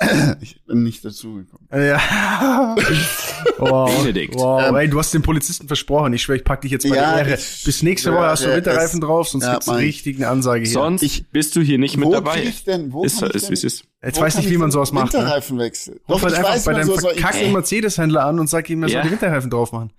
Ich 0.40 0.64
bin 0.64 0.82
nicht 0.82 1.04
dazugekommen. 1.04 1.66
Ja. 1.72 2.76
wow. 3.58 3.90
Benedikt. 4.02 4.34
Wow. 4.34 4.62
Ähm, 4.68 4.76
ey, 4.76 4.88
du 4.88 4.98
hast 4.98 5.12
den 5.12 5.22
Polizisten 5.22 5.66
versprochen. 5.66 6.12
Ich 6.12 6.22
schwöre, 6.22 6.38
ich 6.38 6.44
pack 6.44 6.60
dich 6.60 6.70
jetzt 6.70 6.88
bei 6.88 6.96
ja, 6.96 7.16
der 7.16 7.26
Ehre. 7.26 7.38
Bis 7.64 7.82
nächste 7.82 8.12
Woche 8.12 8.26
hast 8.26 8.44
du 8.44 8.54
Winterreifen 8.54 9.00
drauf, 9.00 9.28
sonst 9.28 9.44
ja, 9.44 9.54
gibt's 9.54 9.68
eine 9.68 9.78
richtige 9.78 10.28
Ansage 10.28 10.64
hier. 10.64 10.72
Sonst 10.72 11.02
ich, 11.02 11.28
bist 11.30 11.56
du 11.56 11.60
hier 11.60 11.78
nicht 11.78 11.96
mit 11.96 12.12
dabei. 12.12 12.42
Ich 12.42 12.64
denn, 12.64 12.92
wo 12.92 13.04
ist, 13.04 13.20
ist, 13.22 13.50
ist, 13.50 13.64
ist. 13.64 13.84
Jetzt 14.02 14.20
weiß 14.20 14.36
nicht, 14.36 14.50
wie 14.50 14.56
man 14.56 14.70
sowas 14.70 14.92
macht. 14.92 15.12
Ne? 15.12 15.20
Winterreifenwechsel. 15.20 15.94
Ne? 15.94 16.00
Ruf 16.08 16.22
halt 16.22 16.34
einfach 16.34 16.50
weiß, 16.50 16.64
bei 16.64 16.74
deinem 16.74 16.86
so 16.86 16.98
verkackten 16.98 17.52
Mercedes-Händler 17.52 18.24
an 18.24 18.38
und 18.38 18.48
sag 18.48 18.70
ihm, 18.70 18.82
er 18.82 18.88
soll 18.88 19.02
die 19.02 19.10
Winterreifen 19.10 19.50
drauf 19.50 19.72
machen. 19.72 19.92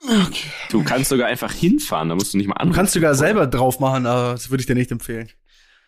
Okay. 0.00 0.48
Du 0.70 0.84
kannst 0.84 1.10
sogar 1.10 1.26
einfach 1.26 1.52
hinfahren, 1.52 2.08
da 2.08 2.14
musst 2.14 2.32
du 2.32 2.38
nicht 2.38 2.46
mal 2.46 2.54
anrufen. 2.54 2.72
Du 2.72 2.76
kannst 2.76 2.92
sogar 2.92 3.14
selber 3.14 3.46
drauf 3.46 3.80
machen, 3.80 4.06
aber 4.06 4.32
das 4.32 4.50
würde 4.50 4.60
ich 4.60 4.66
dir 4.66 4.74
nicht 4.74 4.92
empfehlen. 4.92 5.28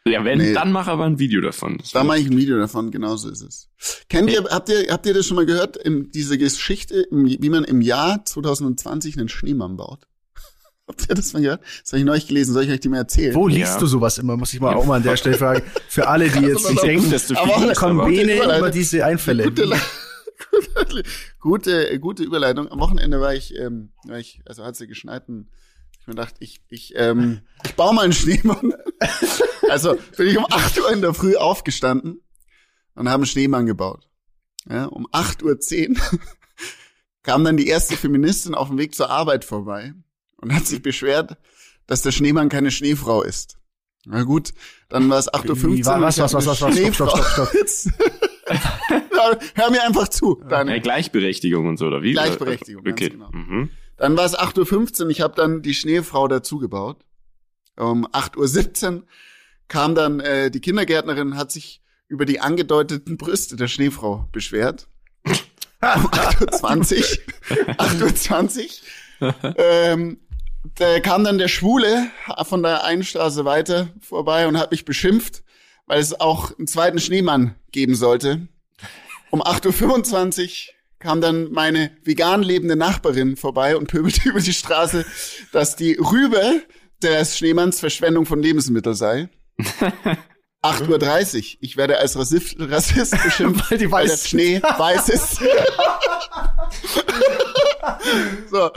Ja, 0.06 0.24
wenn, 0.24 0.38
nee. 0.38 0.54
dann 0.54 0.72
mach 0.72 0.88
aber 0.88 1.04
ein 1.04 1.18
Video 1.18 1.40
davon. 1.42 1.78
Das 1.78 1.90
dann 1.90 2.06
mache 2.06 2.18
ich 2.18 2.26
ein 2.26 2.36
Video 2.36 2.58
davon, 2.58 2.90
genau 2.90 3.16
so 3.16 3.28
ist 3.28 3.42
es. 3.42 3.68
Kennt 4.08 4.30
ihr, 4.30 4.44
habt 4.44 4.68
ihr, 4.70 4.86
habt 4.90 5.04
ihr 5.06 5.12
das 5.12 5.26
schon 5.26 5.36
mal 5.36 5.44
gehört, 5.44 5.76
in 5.76 6.10
diese 6.10 6.38
Geschichte, 6.38 7.06
wie 7.10 7.50
man 7.50 7.64
im 7.64 7.82
Jahr 7.82 8.24
2020 8.24 9.18
einen 9.18 9.28
Schneemann 9.28 9.76
baut? 9.76 10.06
Habt 10.88 11.08
ihr 11.08 11.14
das 11.14 11.32
mal 11.34 11.42
gehört? 11.42 11.60
Das 11.82 11.92
habe 11.92 12.00
ich 12.00 12.04
neulich 12.04 12.26
gelesen. 12.26 12.54
Soll 12.54 12.64
ich 12.64 12.70
euch 12.70 12.80
die 12.80 12.88
mal 12.88 12.96
erzählen? 12.96 13.34
Wo 13.34 13.46
liest 13.46 13.74
ja. 13.74 13.78
du 13.78 13.86
sowas 13.86 14.18
immer? 14.18 14.36
Muss 14.36 14.52
ich 14.54 14.60
mal 14.60 14.74
auch 14.74 14.86
mal 14.86 14.96
an 14.96 15.02
der 15.02 15.16
Stelle 15.16 15.36
fragen. 15.36 15.62
Für 15.88 16.08
alle, 16.08 16.28
die 16.30 16.38
jetzt 16.46 16.68
nicht 16.68 16.82
denken, 16.82 17.10
dass 17.10 17.28
du 17.28 17.34
viel 17.34 17.72
Konvene 17.74 18.32
immer 18.32 18.70
diese 18.70 19.04
Einfälle. 19.04 19.44
Gute, 19.44 19.70
gute, 21.40 22.00
gute 22.00 22.22
Überleitung. 22.24 22.68
Am 22.68 22.80
Wochenende 22.80 23.20
war 23.20 23.34
ich, 23.34 23.54
ähm, 23.56 23.90
war 24.04 24.18
ich 24.18 24.40
also 24.46 24.64
hat 24.64 24.74
sie 24.76 24.88
geschneit 24.88 25.28
ich 25.28 25.44
mir 26.10 26.16
gedacht, 26.16 26.34
ich, 26.40 26.60
ich, 26.68 26.92
ähm, 26.96 27.40
ich 27.64 27.74
baue 27.74 27.94
mal 27.94 28.02
einen 28.02 28.12
Schneemann. 28.12 28.74
also 29.70 29.96
bin 30.16 30.26
ich 30.26 30.36
um 30.36 30.46
8 30.50 30.78
Uhr 30.80 30.92
in 30.92 31.00
der 31.00 31.14
Früh 31.14 31.36
aufgestanden 31.36 32.20
und 32.94 33.08
haben 33.08 33.20
einen 33.20 33.26
Schneemann 33.26 33.66
gebaut. 33.66 34.08
Ja, 34.68 34.86
um 34.86 35.06
8.10 35.06 35.90
Uhr 35.90 35.96
kam 37.22 37.44
dann 37.44 37.56
die 37.56 37.68
erste 37.68 37.96
Feministin 37.96 38.54
auf 38.54 38.68
dem 38.68 38.78
Weg 38.78 38.94
zur 38.94 39.10
Arbeit 39.10 39.44
vorbei 39.44 39.94
und 40.36 40.54
hat 40.54 40.66
sich 40.66 40.82
beschwert, 40.82 41.38
dass 41.86 42.02
der 42.02 42.12
Schneemann 42.12 42.48
keine 42.48 42.70
Schneefrau 42.70 43.22
ist. 43.22 43.56
Na 44.04 44.22
gut, 44.24 44.52
dann 44.88 45.08
war 45.10 45.18
es 45.18 45.32
8.15 45.32 45.94
Uhr. 45.96 46.00
Was, 46.00 46.18
was, 46.18 46.34
was, 46.34 46.46
was, 46.46 46.60
was, 46.62 46.76
stopp, 46.76 46.94
stopp, 46.94 47.26
stopp, 47.26 47.68
stopp. 47.68 47.92
Hör 49.54 49.70
mir 49.70 49.82
einfach 49.84 50.08
zu. 50.08 50.42
Daniel. 50.48 50.76
Ja, 50.76 50.82
Gleichberechtigung 50.82 51.68
und 51.68 51.76
so, 51.76 51.86
oder 51.86 52.02
wie? 52.02 52.12
Gleichberechtigung, 52.12 52.80
okay. 52.80 53.10
ganz 53.10 53.12
genau. 53.12 53.30
Mhm. 53.32 53.70
Dann 54.00 54.16
war 54.16 54.24
es 54.24 54.34
8.15 54.34 55.02
Uhr, 55.02 55.10
ich 55.10 55.20
habe 55.20 55.34
dann 55.36 55.60
die 55.60 55.74
Schneefrau 55.74 56.26
dazugebaut. 56.26 57.04
Um 57.76 58.06
8.17 58.06 58.94
Uhr 58.94 59.02
kam 59.68 59.94
dann 59.94 60.20
äh, 60.20 60.50
die 60.50 60.60
Kindergärtnerin, 60.60 61.36
hat 61.36 61.52
sich 61.52 61.82
über 62.08 62.24
die 62.24 62.40
angedeuteten 62.40 63.18
Brüste 63.18 63.56
der 63.56 63.68
Schneefrau 63.68 64.26
beschwert. 64.32 64.88
um 65.26 65.36
8.20 65.82 67.18
Uhr. 67.50 67.74
8.20 67.74 68.80
Uhr. 69.20 69.34
ähm, 69.58 70.18
da 70.76 70.98
kam 71.00 71.22
dann 71.22 71.36
der 71.36 71.48
Schwule 71.48 72.06
von 72.44 72.62
der 72.62 72.84
einen 72.84 73.04
Straße 73.04 73.44
weiter 73.44 73.90
vorbei 74.00 74.48
und 74.48 74.56
hat 74.56 74.70
mich 74.70 74.86
beschimpft, 74.86 75.42
weil 75.84 76.00
es 76.00 76.18
auch 76.18 76.56
einen 76.56 76.66
zweiten 76.66 77.00
Schneemann 77.00 77.54
geben 77.70 77.94
sollte. 77.94 78.48
Um 79.28 79.42
8.25 79.42 80.68
Uhr 80.68 80.74
kam 81.00 81.20
dann 81.20 81.50
meine 81.50 81.90
vegan 82.04 82.42
lebende 82.42 82.76
Nachbarin 82.76 83.36
vorbei 83.36 83.76
und 83.76 83.88
pöbelte 83.88 84.20
über 84.28 84.40
die 84.40 84.52
Straße, 84.52 85.04
dass 85.50 85.74
die 85.74 85.94
Rübe 85.94 86.62
des 87.02 87.36
Schneemanns 87.36 87.80
Verschwendung 87.80 88.26
von 88.26 88.40
Lebensmitteln 88.40 88.94
sei. 88.94 89.28
8.30 90.62 91.36
Uhr. 91.36 91.58
Ich 91.60 91.76
werde 91.78 91.98
als 91.98 92.18
Rassist, 92.18 92.56
Rassist 92.58 93.16
beschimpft, 93.22 93.70
weil, 93.70 93.78
die 93.78 93.90
weil 93.90 94.06
der 94.06 94.18
Schnee 94.18 94.60
weiß 94.60 95.08
ist. 95.08 95.36
so, 98.50 98.70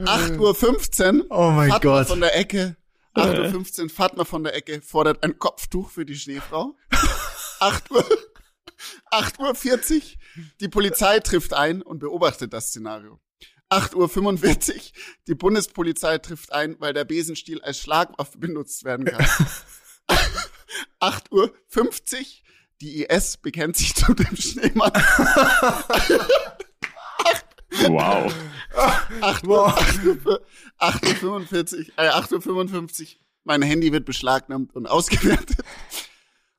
8.15 0.00 1.20
Uhr. 1.20 1.26
Oh 1.30 1.50
mein 1.50 1.70
Fatma 1.70 1.90
Gott. 1.90 2.08
von 2.08 2.20
der 2.20 2.36
Ecke. 2.36 2.76
8.15 3.14 3.82
Uhr, 3.84 3.88
Fatma 3.88 4.24
von 4.24 4.42
der 4.42 4.56
Ecke 4.56 4.82
fordert 4.82 5.22
ein 5.22 5.38
Kopftuch 5.38 5.90
für 5.90 6.04
die 6.04 6.16
Schneefrau. 6.16 6.74
8 7.60 7.90
Uhr, 7.92 8.04
8.40 9.10 9.94
Uhr, 9.96 10.02
die 10.60 10.68
Polizei 10.68 11.20
trifft 11.20 11.52
ein 11.54 11.82
und 11.82 11.98
beobachtet 11.98 12.52
das 12.52 12.68
Szenario. 12.68 13.20
8.45 13.70 14.74
Uhr, 14.74 14.80
die 15.26 15.34
Bundespolizei 15.34 16.18
trifft 16.18 16.52
ein, 16.52 16.76
weil 16.78 16.94
der 16.94 17.04
Besenstiel 17.04 17.60
als 17.60 17.78
Schlagwaffe 17.78 18.38
benutzt 18.38 18.84
werden 18.84 19.04
kann. 19.04 19.26
8.50 21.00 21.30
Uhr, 21.32 21.52
die 22.80 23.04
IS 23.04 23.36
bekennt 23.36 23.76
sich 23.76 23.94
zu 23.94 24.14
dem 24.14 24.36
Schneemann. 24.36 24.92
wow. 27.88 28.32
8 29.20 29.46
Uhr, 29.46 29.76
8 30.78 31.04
Uhr 31.04 31.14
45, 31.14 31.92
äh, 31.96 32.08
8 32.08 32.32
Uhr 32.32 32.40
55, 32.40 33.20
mein 33.44 33.62
Handy 33.62 33.92
wird 33.92 34.04
beschlagnahmt 34.04 34.74
und 34.74 34.86
ausgewertet. 34.86 35.58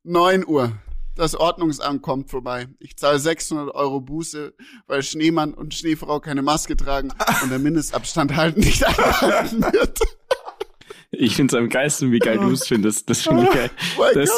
9 0.03 0.45
Uhr, 0.45 0.77
das 1.19 1.35
Ordnungsamt 1.35 2.01
kommt 2.01 2.29
vorbei. 2.29 2.67
Ich 2.79 2.95
zahle 2.97 3.19
600 3.19 3.75
Euro 3.75 3.99
Buße, 3.99 4.53
weil 4.88 5.03
Schneemann 5.03 5.53
und 5.53 5.73
Schneefrau 5.73 6.19
keine 6.19 6.41
Maske 6.41 6.77
tragen 6.77 7.11
und 7.43 7.49
der 7.49 7.59
Mindestabstand 7.59 8.35
halt 8.35 8.57
nicht 8.57 8.83
eingehalten 8.88 9.61
wird. 9.61 9.99
Ich 11.11 11.35
finde 11.35 11.55
es 11.55 11.59
am 11.59 11.69
geilsten, 11.69 12.11
wie 12.11 12.19
geil 12.19 12.38
du 12.38 12.51
es 12.51 12.67
findest. 12.67 13.09
Das 13.09 13.21
finde 13.21 13.43
ich 13.43 13.49
geil. 13.51 13.69
Welcome, 13.97 14.25
das, 14.25 14.29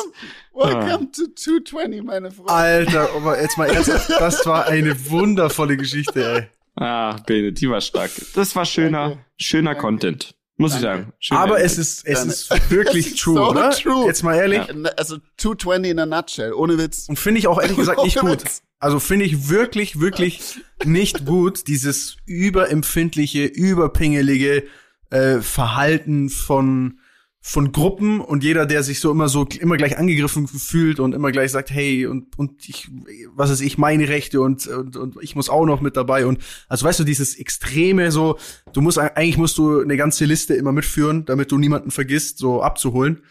welcome 0.54 1.08
ah. 1.08 1.12
to 1.14 1.28
220, 1.36 2.04
meine 2.04 2.32
Frau. 2.32 2.46
Alter, 2.46 3.10
aber 3.16 3.42
jetzt 3.42 3.58
mal 3.58 3.70
ernsthaft, 3.70 4.10
das 4.20 4.46
war 4.46 4.66
eine 4.66 5.10
wundervolle 5.10 5.78
Geschichte, 5.78 6.26
ey. 6.26 6.48
Ah, 6.76 7.18
Bene, 7.28 7.52
die 7.52 7.70
war 7.70 7.82
stark. 7.82 8.12
Das 8.34 8.56
war 8.56 8.66
schöner, 8.66 9.10
Danke. 9.10 9.26
schöner 9.38 9.72
Danke. 9.72 9.82
Content. 9.82 10.36
Muss 10.58 10.72
Danke. 10.74 10.86
ich 10.86 10.92
sagen. 10.92 11.14
Schöner 11.20 11.40
aber 11.40 11.62
es 11.62 11.78
ist, 11.78 12.06
es 12.06 12.26
ist 12.26 12.72
wirklich 12.72 13.16
true, 13.22 13.36
so 13.36 13.50
oder? 13.50 13.72
True. 13.72 14.06
Jetzt 14.06 14.24
mal 14.24 14.36
ehrlich. 14.36 14.68
Ja. 14.68 14.90
Also 14.98 15.18
220 15.38 15.92
in 15.92 16.00
a 16.00 16.06
nutshell, 16.06 16.54
ohne 16.54 16.78
Witz. 16.78 17.08
Und 17.10 17.18
finde 17.18 17.40
ich 17.40 17.48
auch 17.48 17.60
ehrlich 17.60 17.78
gesagt 17.78 18.04
nicht 18.04 18.20
gut. 18.20 18.44
Also 18.80 19.00
finde 19.00 19.26
ich 19.26 19.50
wirklich, 19.50 20.00
wirklich 20.00 20.60
nicht 20.84 21.26
gut, 21.26 21.68
dieses 21.68 22.18
überempfindliche, 22.26 23.46
überpingelige, 23.46 24.64
äh, 25.12 25.40
Verhalten 25.42 26.30
von 26.30 27.00
von 27.44 27.72
Gruppen 27.72 28.22
und 28.22 28.44
jeder, 28.44 28.68
der 28.68 28.84
sich 28.84 29.00
so 29.00 29.10
immer 29.10 29.28
so 29.28 29.48
immer 29.60 29.76
gleich 29.76 29.98
angegriffen 29.98 30.48
fühlt 30.48 31.00
und 31.00 31.16
immer 31.16 31.32
gleich 31.32 31.50
sagt, 31.50 31.72
hey 31.72 32.06
und 32.06 32.38
und 32.38 32.70
ich 32.70 32.88
was 33.34 33.50
ist 33.50 33.62
ich 33.62 33.80
meine 33.80 34.08
Rechte 34.08 34.42
und 34.42 34.68
und 34.68 34.96
und 34.96 35.18
ich 35.22 35.36
muss 35.36 35.50
auch 35.50 35.66
noch 35.66 35.82
mit 35.82 35.98
dabei 35.98 36.28
und 36.28 36.38
also 36.70 36.86
weißt 36.86 37.00
du 37.00 37.04
dieses 37.04 37.36
extreme 37.36 38.12
so 38.12 38.38
du 38.74 38.82
musst 38.82 39.00
eigentlich 39.00 39.38
musst 39.38 39.58
du 39.58 39.82
eine 39.82 39.98
ganze 39.98 40.26
Liste 40.26 40.54
immer 40.54 40.72
mitführen, 40.72 41.26
damit 41.26 41.52
du 41.52 41.58
niemanden 41.58 41.90
vergisst, 41.90 42.38
so 42.38 42.62
abzuholen. 42.62 43.24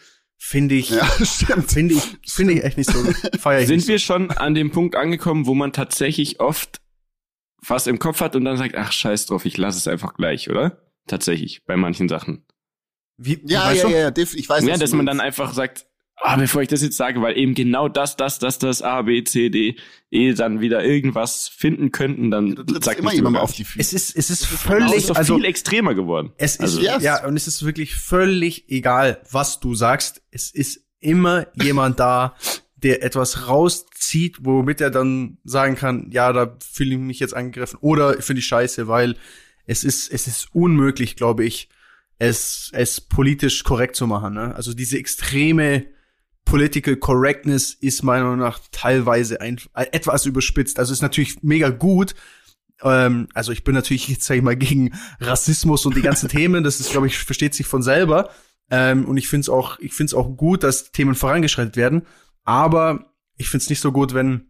Finde 0.43 0.73
ich, 0.73 0.89
ja, 0.89 1.05
finde 1.67 1.93
ich, 1.93 2.17
finde 2.25 2.53
ich 2.53 2.63
echt 2.63 2.75
nicht 2.75 2.89
so. 2.89 2.97
Feier 3.39 3.61
ich 3.61 3.67
Sind 3.67 3.87
wir 3.87 3.99
so. 3.99 4.05
schon 4.05 4.31
an 4.31 4.55
dem 4.55 4.71
Punkt 4.71 4.95
angekommen, 4.95 5.45
wo 5.45 5.53
man 5.53 5.71
tatsächlich 5.71 6.39
oft 6.39 6.81
was 7.65 7.85
im 7.85 7.99
Kopf 7.99 8.21
hat 8.21 8.35
und 8.35 8.43
dann 8.45 8.57
sagt, 8.57 8.75
ach 8.75 8.91
scheiß 8.91 9.27
drauf, 9.27 9.45
ich 9.45 9.57
lasse 9.57 9.77
es 9.77 9.87
einfach 9.87 10.15
gleich, 10.15 10.49
oder? 10.49 10.81
Tatsächlich, 11.05 11.63
bei 11.65 11.77
manchen 11.77 12.09
Sachen. 12.09 12.43
Wie, 13.23 13.39
ja, 13.45 13.71
ja, 13.71 13.87
ja, 13.87 13.99
ja, 14.09 14.11
ich 14.15 14.49
weiß 14.49 14.65
Ja, 14.65 14.77
dass 14.77 14.93
man 14.93 15.05
dann 15.05 15.19
einfach 15.19 15.53
sagt, 15.53 15.85
ah, 16.21 16.35
bevor 16.37 16.61
ich 16.61 16.67
das 16.67 16.81
jetzt 16.81 16.97
sage, 16.97 17.21
weil 17.21 17.37
eben 17.37 17.53
genau 17.53 17.87
das, 17.87 18.15
das, 18.15 18.39
das, 18.39 18.59
das, 18.59 18.81
A, 18.81 19.01
B, 19.03 19.23
C, 19.23 19.49
D, 19.49 19.75
E 20.09 20.33
dann 20.33 20.61
wieder 20.61 20.83
irgendwas 20.83 21.47
finden 21.47 21.91
könnten, 21.91 22.31
dann 22.31 22.65
ja, 22.69 22.81
sagt 22.81 22.99
immer 22.99 23.13
jemand 23.13 23.37
auf 23.37 23.53
die 23.53 23.63
Füße. 23.63 23.79
Es 23.79 23.93
ist, 23.93 24.15
es 24.15 24.29
ist 24.29 24.45
völlig, 24.45 24.91
es 24.91 25.03
ist 25.05 25.11
also, 25.11 25.35
viel 25.35 25.45
extremer 25.45 25.95
geworden. 25.95 26.31
Es 26.37 26.53
ist, 26.53 26.61
also, 26.61 26.81
yes. 26.81 27.03
ja, 27.03 27.25
und 27.25 27.35
es 27.35 27.47
ist 27.47 27.65
wirklich 27.65 27.95
völlig 27.95 28.69
egal, 28.69 29.21
was 29.31 29.59
du 29.59 29.75
sagst. 29.75 30.21
Es 30.31 30.51
ist 30.51 30.85
immer 30.99 31.47
jemand 31.61 31.99
da, 31.99 32.35
der 32.75 33.03
etwas 33.03 33.47
rauszieht, 33.47 34.37
womit 34.41 34.81
er 34.81 34.91
dann 34.91 35.37
sagen 35.43 35.75
kann, 35.75 36.09
ja, 36.11 36.33
da 36.33 36.57
fühle 36.59 36.95
ich 36.95 36.99
mich 36.99 37.19
jetzt 37.19 37.35
angegriffen 37.35 37.77
oder 37.81 38.21
finde 38.21 38.39
ich 38.39 38.47
scheiße, 38.47 38.87
weil 38.87 39.15
es 39.65 39.83
ist, 39.83 40.11
es 40.11 40.27
ist 40.27 40.49
unmöglich, 40.53 41.15
glaube 41.15 41.45
ich, 41.45 41.69
es, 42.21 42.69
es 42.73 43.01
politisch 43.01 43.63
korrekt 43.63 43.95
zu 43.95 44.05
machen. 44.05 44.35
Ne? 44.35 44.53
Also 44.53 44.75
diese 44.75 44.99
extreme 44.99 45.87
Political 46.45 46.95
Correctness 46.97 47.73
ist 47.73 48.03
meiner 48.03 48.25
Meinung 48.25 48.39
nach 48.39 48.59
teilweise 48.71 49.41
ein, 49.41 49.59
etwas 49.73 50.27
überspitzt. 50.27 50.77
Also 50.77 50.93
ist 50.93 51.01
natürlich 51.01 51.41
mega 51.41 51.69
gut. 51.69 52.13
Ähm, 52.83 53.27
also 53.33 53.51
ich 53.51 53.63
bin 53.63 53.73
natürlich 53.73 54.07
jetzt 54.07 54.25
sag 54.25 54.35
ich 54.35 54.43
mal 54.43 54.55
gegen 54.55 54.93
Rassismus 55.19 55.87
und 55.87 55.95
die 55.95 56.03
ganzen 56.03 56.29
Themen. 56.29 56.63
Das 56.63 56.79
ist, 56.79 56.91
glaube 56.91 57.07
ich, 57.07 57.17
versteht 57.17 57.55
sich 57.55 57.65
von 57.65 57.81
selber. 57.81 58.29
Ähm, 58.69 59.05
und 59.05 59.17
ich 59.17 59.27
finde 59.27 59.41
es 59.41 59.49
auch, 59.49 59.79
ich 59.79 59.93
finde 59.93 60.11
es 60.11 60.13
auch 60.13 60.37
gut, 60.37 60.61
dass 60.61 60.91
Themen 60.91 61.15
vorangeschreitet 61.15 61.75
werden. 61.75 62.03
Aber 62.43 63.15
ich 63.37 63.49
finde 63.49 63.63
es 63.63 63.69
nicht 63.71 63.81
so 63.81 63.91
gut, 63.91 64.13
wenn 64.13 64.45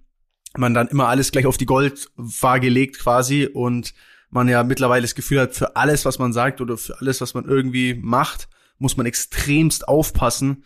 man 0.57 0.73
dann 0.73 0.89
immer 0.89 1.07
alles 1.07 1.31
gleich 1.31 1.45
auf 1.45 1.57
die 1.57 1.65
Goldwaage 1.65 2.67
legt 2.67 2.99
quasi 2.99 3.45
und 3.45 3.93
man 4.31 4.47
ja 4.47 4.63
mittlerweile 4.63 5.03
das 5.03 5.15
Gefühl 5.15 5.41
hat, 5.41 5.55
für 5.55 5.75
alles, 5.75 6.05
was 6.05 6.17
man 6.17 6.33
sagt 6.33 6.61
oder 6.61 6.77
für 6.77 6.99
alles, 6.99 7.21
was 7.21 7.33
man 7.33 7.45
irgendwie 7.45 7.93
macht, 7.93 8.47
muss 8.77 8.97
man 8.97 9.05
extremst 9.05 9.87
aufpassen, 9.87 10.65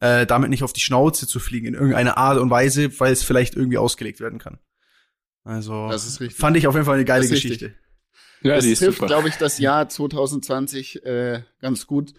äh, 0.00 0.26
damit 0.26 0.50
nicht 0.50 0.62
auf 0.62 0.72
die 0.72 0.80
Schnauze 0.80 1.26
zu 1.26 1.40
fliegen 1.40 1.66
in 1.66 1.74
irgendeiner 1.74 2.16
Art 2.16 2.38
und 2.38 2.50
Weise, 2.50 3.00
weil 3.00 3.12
es 3.12 3.22
vielleicht 3.22 3.56
irgendwie 3.56 3.78
ausgelegt 3.78 4.20
werden 4.20 4.38
kann. 4.38 4.58
Also 5.42 5.90
fand 6.34 6.56
ich 6.56 6.66
auf 6.66 6.74
jeden 6.74 6.86
Fall 6.86 6.96
eine 6.96 7.04
geile 7.04 7.28
Geschichte. 7.28 7.74
Ja, 8.42 8.56
das 8.56 8.64
trifft, 8.78 9.00
glaube 9.00 9.28
ich, 9.28 9.36
das 9.36 9.58
Jahr 9.58 9.88
2020 9.88 11.04
äh, 11.04 11.42
ganz 11.60 11.86
gut. 11.86 12.12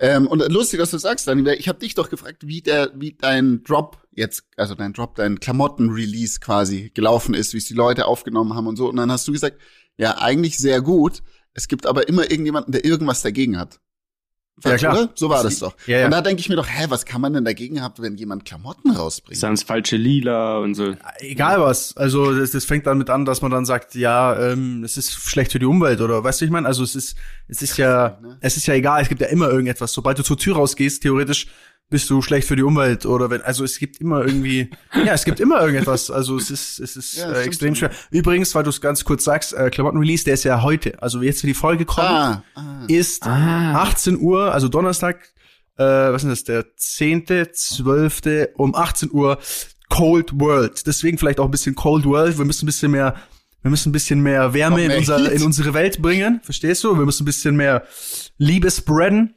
Ähm, 0.00 0.26
und 0.26 0.40
lustig, 0.50 0.80
was 0.80 0.90
du 0.90 0.98
sagst, 0.98 1.28
Dani, 1.28 1.48
ich 1.52 1.68
habe 1.68 1.78
dich 1.78 1.94
doch 1.94 2.10
gefragt, 2.10 2.46
wie 2.46 2.60
der, 2.60 2.90
wie 2.96 3.12
dein 3.12 3.62
Drop 3.62 3.98
jetzt, 4.10 4.44
also 4.56 4.74
dein 4.74 4.92
Drop, 4.92 5.14
dein 5.14 5.38
Klamotten-Release 5.38 6.40
quasi 6.40 6.90
gelaufen 6.92 7.34
ist, 7.34 7.54
wie 7.54 7.58
es 7.58 7.66
die 7.66 7.74
Leute 7.74 8.06
aufgenommen 8.06 8.54
haben 8.54 8.66
und 8.66 8.76
so. 8.76 8.88
Und 8.88 8.96
dann 8.96 9.12
hast 9.12 9.28
du 9.28 9.32
gesagt, 9.32 9.58
ja, 10.02 10.18
eigentlich 10.18 10.58
sehr 10.58 10.80
gut. 10.80 11.22
Es 11.54 11.68
gibt 11.68 11.86
aber 11.86 12.08
immer 12.08 12.28
irgendjemanden, 12.28 12.72
der 12.72 12.84
irgendwas 12.84 13.22
dagegen 13.22 13.56
hat. 13.56 13.78
Ja, 14.64 14.76
klar. 14.76 14.94
Oder? 14.94 15.12
So 15.14 15.28
war 15.28 15.44
das, 15.44 15.58
das 15.58 15.58
doch. 15.60 15.76
Ja, 15.86 16.00
ja. 16.00 16.04
Und 16.06 16.10
da 16.10 16.20
denke 16.20 16.40
ich 16.40 16.48
mir 16.48 16.56
doch, 16.56 16.66
hä, 16.68 16.86
was 16.88 17.06
kann 17.06 17.20
man 17.20 17.32
denn 17.32 17.44
dagegen 17.44 17.80
haben, 17.80 17.94
wenn 18.02 18.16
jemand 18.16 18.44
Klamotten 18.44 18.90
rausbringt? 18.90 19.34
Ist 19.34 19.44
das 19.44 19.62
falsche 19.62 19.96
Lila 19.96 20.58
und 20.58 20.74
so. 20.74 20.94
Egal 21.20 21.60
was. 21.60 21.96
Also 21.96 22.36
das, 22.36 22.50
das 22.50 22.64
fängt 22.64 22.86
damit 22.86 23.10
an, 23.10 23.24
dass 23.24 23.42
man 23.42 23.52
dann 23.52 23.64
sagt, 23.64 23.94
ja, 23.94 24.38
ähm, 24.50 24.82
es 24.82 24.96
ist 24.96 25.12
schlecht 25.12 25.52
für 25.52 25.60
die 25.60 25.66
Umwelt 25.66 26.00
oder 26.00 26.22
weißt 26.22 26.40
du, 26.40 26.44
ich 26.46 26.50
meine, 26.50 26.66
also 26.66 26.82
es 26.82 26.96
ist, 26.96 27.16
es 27.46 27.62
ist 27.62 27.76
ja, 27.76 28.18
ne? 28.20 28.38
es 28.40 28.56
ist 28.56 28.66
ja 28.66 28.74
egal, 28.74 29.02
es 29.02 29.08
gibt 29.08 29.20
ja 29.20 29.28
immer 29.28 29.48
irgendetwas. 29.48 29.92
Sobald 29.92 30.18
du 30.18 30.24
zur 30.24 30.36
Tür 30.36 30.56
rausgehst, 30.56 31.02
theoretisch 31.02 31.46
bist 31.92 32.10
du 32.10 32.22
schlecht 32.22 32.48
für 32.48 32.56
die 32.56 32.64
Umwelt 32.64 33.06
oder 33.06 33.30
wenn 33.30 33.42
also 33.42 33.62
es 33.62 33.78
gibt 33.78 33.98
immer 33.98 34.26
irgendwie 34.26 34.70
ja 35.06 35.12
es 35.12 35.24
gibt 35.24 35.38
immer 35.38 35.60
irgendetwas. 35.60 36.10
Also 36.10 36.36
es 36.36 36.50
ist 36.50 36.80
es 36.80 36.96
ist 36.96 37.16
ja, 37.18 37.30
äh, 37.30 37.44
extrem 37.44 37.76
schwer. 37.76 37.90
Übrigens 38.10 38.54
weil 38.56 38.64
du 38.64 38.70
es 38.70 38.80
ganz 38.80 39.04
kurz 39.04 39.22
sagst 39.22 39.52
äh, 39.52 39.70
Klamotten 39.70 39.98
Release 39.98 40.24
der 40.24 40.34
ist 40.34 40.42
ja 40.42 40.62
heute. 40.62 41.00
Also 41.00 41.22
jetzt 41.22 41.42
für 41.42 41.46
die 41.46 41.54
Folge 41.54 41.84
kommt 41.84 42.08
ah, 42.08 42.42
ah, 42.56 42.84
ist 42.88 43.24
ah. 43.24 43.82
18 43.82 44.18
Uhr 44.18 44.52
also 44.52 44.66
Donnerstag 44.68 45.20
äh, 45.76 45.84
was 45.84 46.24
ist 46.24 46.30
das 46.30 46.44
der 46.44 46.76
zehnte 46.76 47.52
zwölfte 47.52 48.50
um 48.56 48.74
18 48.74 49.10
Uhr 49.12 49.38
Cold 49.88 50.40
World. 50.40 50.86
Deswegen 50.86 51.18
vielleicht 51.18 51.38
auch 51.38 51.44
ein 51.44 51.50
bisschen 51.50 51.74
Cold 51.74 52.06
World. 52.06 52.38
Wir 52.38 52.46
müssen 52.46 52.64
ein 52.64 52.66
bisschen 52.66 52.90
mehr 52.90 53.14
wir 53.60 53.70
müssen 53.70 53.90
ein 53.90 53.92
bisschen 53.92 54.20
mehr 54.20 54.54
Wärme 54.54 54.76
mehr 54.76 54.90
in, 54.90 54.98
unser, 54.98 55.30
in 55.30 55.42
unsere 55.42 55.72
Welt 55.72 56.02
bringen. 56.02 56.40
Verstehst 56.42 56.82
du? 56.82 56.98
Wir 56.98 57.04
müssen 57.04 57.22
ein 57.22 57.26
bisschen 57.26 57.54
mehr 57.54 57.84
Liebe 58.38 58.70
spreaden 58.70 59.34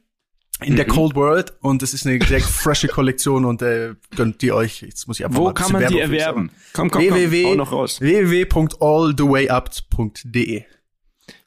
in 0.62 0.72
mhm. 0.72 0.76
der 0.76 0.86
Cold 0.86 1.14
World 1.14 1.52
und 1.60 1.82
es 1.82 1.92
ist 1.92 2.06
eine 2.06 2.18
direkt 2.18 2.46
frische 2.46 2.88
Kollektion 2.88 3.44
und 3.44 3.60
äh, 3.62 3.94
gönnt 4.16 4.40
die 4.42 4.50
euch. 4.52 4.82
Jetzt 4.82 5.06
muss 5.06 5.20
ich 5.20 5.26
einfach 5.26 5.38
Wo 5.38 5.44
mal 5.44 5.54
kann 5.54 5.70
man 5.72 5.86
die 5.88 6.00
erwerben? 6.00 6.50
Komm, 6.72 6.90
komm, 6.90 7.02
www, 7.02 7.42
komm, 7.42 7.58
noch 7.58 7.72
raus. 7.72 8.00
www.allthewayup.de 8.00 10.64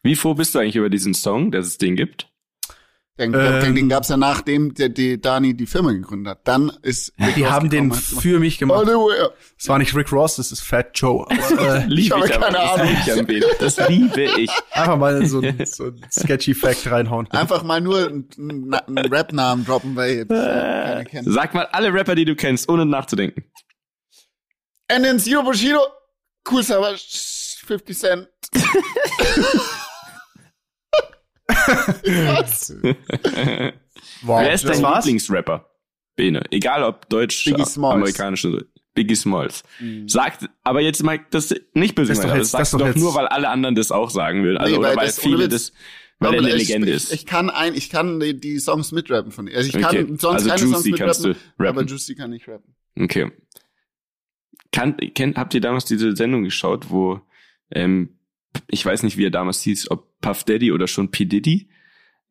Wie 0.03 0.15
froh 0.15 0.35
bist 0.35 0.53
du 0.53 0.59
eigentlich 0.59 0.75
über 0.75 0.89
diesen 0.89 1.15
Song, 1.15 1.51
dass 1.51 1.65
es 1.65 1.77
den 1.77 1.95
gibt? 1.95 2.28
Den, 3.19 3.33
ähm, 3.33 3.75
den 3.75 3.89
gab's 3.89 4.07
ja 4.07 4.15
nachdem 4.15 4.73
der, 4.73 4.87
die 4.87 5.19
Dani 5.19 5.53
die 5.53 5.65
Firma 5.65 5.91
gegründet 5.91 6.31
hat. 6.31 6.47
Dann 6.47 6.71
ist 6.83 7.13
Rick 7.19 7.35
die 7.35 7.43
Ross 7.43 7.51
haben 7.51 7.69
den 7.69 7.91
für 7.91 8.39
mich 8.39 8.57
gemacht. 8.57 8.87
Es 9.57 9.67
war 9.67 9.77
nicht 9.77 9.93
Rick 9.93 10.13
Ross, 10.13 10.37
das 10.37 10.53
ist 10.53 10.61
Fat 10.61 10.91
Joe. 10.93 11.27
Aber, 11.51 11.85
äh, 11.85 11.93
ich 11.93 12.11
habe 12.11 12.27
keine 12.29 12.59
Ahnung. 12.59 12.95
Das 13.59 13.77
liebe 13.89 14.21
ich. 14.21 14.49
Einfach 14.71 14.97
mal 14.97 15.25
so 15.25 15.41
ein, 15.41 15.65
so 15.65 15.87
ein 15.87 16.01
sketchy 16.09 16.53
Fact 16.53 16.89
reinhauen. 16.89 17.29
Einfach 17.31 17.63
mal 17.63 17.81
nur 17.81 18.07
einen, 18.07 18.73
einen 18.73 18.97
Rap-Namen 18.97 19.65
droppen, 19.65 19.97
weil 19.97 20.15
jetzt 20.15 20.29
keiner 20.29 21.03
kennt. 21.03 21.27
Sag 21.29 21.53
mal 21.53 21.67
alle 21.73 21.93
Rapper, 21.93 22.15
die 22.15 22.25
du 22.25 22.35
kennst, 22.35 22.69
ohne 22.69 22.85
nachzudenken. 22.85 23.43
And 24.87 25.03
then 25.03 25.19
Zero 25.19 25.43
Bushido, 25.43 25.81
Cool 26.49 26.63
Savage, 26.63 27.03
50 27.65 27.97
Cent. 27.97 28.27
wow, 34.21 34.41
Wer 34.41 34.53
ist 34.53 34.65
dein 34.65 34.81
Lieblingsrapper? 34.81 35.65
Bene. 36.15 36.43
Egal 36.51 36.83
ob 36.83 37.09
deutsch, 37.09 37.47
amerikanisch 37.75 38.45
oder 38.45 38.63
Biggie 38.93 39.15
Smalls. 39.15 39.63
Mhm. 39.79 40.07
Sagt, 40.09 40.49
aber 40.63 40.81
jetzt 40.81 41.01
mal 41.03 41.19
das 41.31 41.55
nicht 41.73 41.95
böse 41.95 42.13
das, 42.13 42.21
das 42.21 42.51
sagst 42.51 42.73
du 42.73 42.77
doch 42.77 42.93
nur, 42.95 43.15
weil 43.15 43.27
alle 43.27 43.49
anderen 43.49 43.75
das 43.75 43.91
auch 43.91 44.09
sagen 44.09 44.43
will. 44.43 44.57
Also, 44.57 44.73
nee, 44.73 44.79
oder 44.79 44.89
weil, 44.89 44.97
weil 44.97 45.11
viele 45.11 45.47
das, 45.47 45.71
weil 46.19 46.33
er 46.33 46.39
eine 46.39 46.53
Legende 46.53 46.91
ist. 46.91 47.13
Ich, 47.13 47.25
kann 47.25 47.49
ein, 47.49 47.75
ich 47.75 47.89
kann 47.89 48.19
die, 48.19 48.37
die 48.37 48.59
Songs 48.59 48.91
mitrappen 48.91 49.31
von 49.31 49.47
ihr. 49.47 49.55
Also 49.57 49.69
ich 49.69 49.81
kann 49.81 49.95
okay. 49.95 50.05
sonst 50.17 50.25
also 50.25 50.49
keine 50.49 50.61
Juicy 50.61 50.73
Songs 50.73 51.19
mitrappen, 51.19 51.35
aber 51.57 51.85
Juicy 51.85 52.15
kann 52.15 52.33
ich 52.33 52.47
rappen. 52.47 52.75
Okay. 52.99 53.31
Kann, 54.71 54.97
kennt, 54.97 55.37
habt 55.37 55.53
ihr 55.53 55.61
damals 55.61 55.85
diese 55.85 56.15
Sendung 56.15 56.43
geschaut, 56.43 56.89
wo 56.89 57.21
ähm, 57.71 58.18
ich 58.67 58.85
weiß 58.85 59.03
nicht, 59.03 59.17
wie 59.17 59.25
er 59.25 59.31
damals 59.31 59.61
hieß, 59.61 59.91
ob 59.91 60.19
Puff 60.21 60.43
Daddy 60.43 60.71
oder 60.71 60.87
schon 60.87 61.11
P. 61.11 61.25
Diddy, 61.25 61.69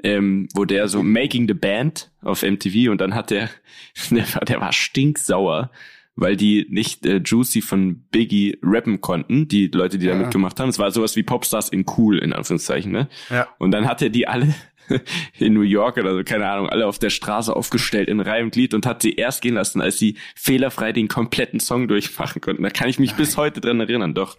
ähm, 0.02 0.48
wo 0.54 0.64
der 0.64 0.88
so 0.88 1.02
Making 1.02 1.48
the 1.48 1.54
Band 1.54 2.10
auf 2.22 2.42
MTV 2.42 2.90
und 2.90 3.00
dann 3.00 3.14
hat 3.14 3.30
der, 3.30 3.50
der 4.10 4.34
war, 4.34 4.44
der 4.44 4.60
war 4.60 4.72
stinksauer, 4.72 5.70
weil 6.14 6.36
die 6.36 6.66
nicht 6.68 7.06
äh, 7.06 7.20
Juicy 7.24 7.60
von 7.62 8.02
Biggie 8.10 8.58
rappen 8.62 9.00
konnten, 9.00 9.46
die 9.48 9.68
Leute, 9.68 9.98
die 9.98 10.06
ja. 10.06 10.12
da 10.12 10.18
mitgemacht 10.18 10.58
haben. 10.58 10.68
Es 10.68 10.78
war 10.78 10.90
sowas 10.90 11.14
wie 11.16 11.22
Popstars 11.22 11.68
in 11.68 11.84
cool, 11.96 12.18
in 12.18 12.32
Anführungszeichen, 12.32 12.90
ne? 12.90 13.08
Ja. 13.30 13.48
Und 13.58 13.70
dann 13.70 13.86
hat 13.86 14.02
er 14.02 14.10
die 14.10 14.26
alle 14.26 14.52
in 15.38 15.54
New 15.54 15.62
York 15.62 15.96
oder 15.96 16.14
so, 16.14 16.24
keine 16.24 16.48
Ahnung, 16.48 16.68
alle 16.68 16.86
auf 16.86 16.98
der 16.98 17.10
Straße 17.10 17.54
aufgestellt 17.54 18.08
in 18.08 18.20
Reihe 18.20 18.42
und 18.42 18.50
Glied 18.50 18.74
und 18.74 18.86
hat 18.86 19.02
sie 19.02 19.14
erst 19.14 19.42
gehen 19.42 19.54
lassen, 19.54 19.80
als 19.80 19.98
sie 19.98 20.16
fehlerfrei 20.34 20.92
den 20.92 21.08
kompletten 21.08 21.60
Song 21.60 21.88
durchmachen 21.88 22.40
konnten. 22.40 22.62
Da 22.62 22.70
kann 22.70 22.88
ich 22.88 22.98
mich 22.98 23.10
Nein. 23.10 23.18
bis 23.18 23.36
heute 23.36 23.60
dran 23.60 23.80
erinnern, 23.80 24.14
doch. 24.14 24.38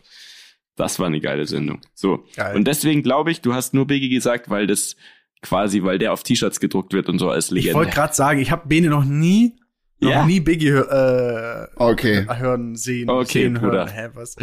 Das 0.80 0.98
war 0.98 1.08
eine 1.08 1.20
geile 1.20 1.46
Sendung. 1.46 1.82
So. 1.94 2.24
Geil. 2.38 2.56
Und 2.56 2.66
deswegen 2.66 3.04
glaube 3.04 3.32
ich, 3.32 3.42
du 3.42 3.54
hast 3.54 3.74
nur 3.74 3.86
Biggie 3.86 4.08
gesagt, 4.08 4.50
weil 4.50 4.65
das 4.65 4.96
quasi, 5.42 5.84
weil 5.84 6.00
der 6.00 6.13
auf 6.13 6.24
T-Shirts 6.24 6.62
gedruckt 6.62 6.94
wird 6.94 7.10
und 7.10 7.20
so 7.20 7.30
als 7.30 7.52
Legende. 7.52 7.70
Ich 7.70 7.76
wollte 7.76 7.92
gerade 7.92 8.13
sagen, 8.13 8.39
ich 8.39 8.50
habe 8.50 8.65
Bene 8.68 8.88
noch 8.88 9.04
nie 9.04 9.58
noch 10.00 10.12
ja. 10.12 10.26
nie 10.26 10.39
Biggie 10.39 10.70
äh, 10.70 11.68
okay. 11.76 12.26
hören, 12.34 12.78
sehen, 12.78 13.10
okay, 13.10 13.44
sehen, 13.44 13.60
hören. 13.60 13.89
Hä, 13.89 14.10
was? 14.13 14.38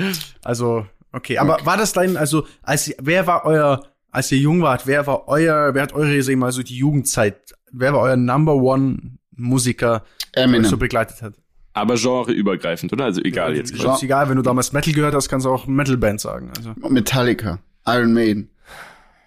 Also, 0.45 0.87
okay. 1.13 1.39
Aber 1.39 1.55
okay. 1.55 1.65
war 1.65 1.79
das 1.79 1.95
dein, 1.95 2.19
also, 2.19 2.47
als 2.63 2.95
wer 3.01 3.27
war 3.27 3.47
euer, 3.47 3.83
als 4.11 4.31
ihr 4.31 4.39
jung 4.39 4.61
wart, 4.61 4.87
wer 4.87 5.07
war 5.07 5.29
euer, 5.29 5.73
wer 5.73 5.83
hat 5.83 5.95
eure, 5.95 6.23
sag 6.23 6.37
mal, 6.37 6.53
so 6.53 6.63
die 6.63 6.77
Jugendzeit, 6.77 7.55
wer 7.73 7.95
war 7.95 8.01
euer 8.01 8.17
Number 8.17 8.57
One 8.57 9.17
Musiker, 9.35 10.05
der 10.35 10.47
euch 10.47 10.67
so 10.67 10.77
begleitet 10.77 11.23
hat? 11.23 11.33
Aber 11.77 11.97
genreübergreifend, 11.97 12.91
oder? 12.95 13.05
Also 13.05 13.21
egal 13.21 13.51
ja, 13.51 13.59
jetzt. 13.59 13.71
Ist 13.71 14.03
egal, 14.03 14.31
wenn 14.31 14.37
du 14.37 14.43
damals 14.43 14.73
Metal 14.73 14.95
gehört 14.95 15.15
hast, 15.15 15.29
kannst 15.29 15.45
du 15.45 15.51
auch 15.51 15.67
Metal-Band 15.67 16.23
sagen. 16.23 16.51
Also. 16.57 16.73
Metallica, 16.89 17.59
Iron 17.87 18.15
Maiden. 18.15 18.49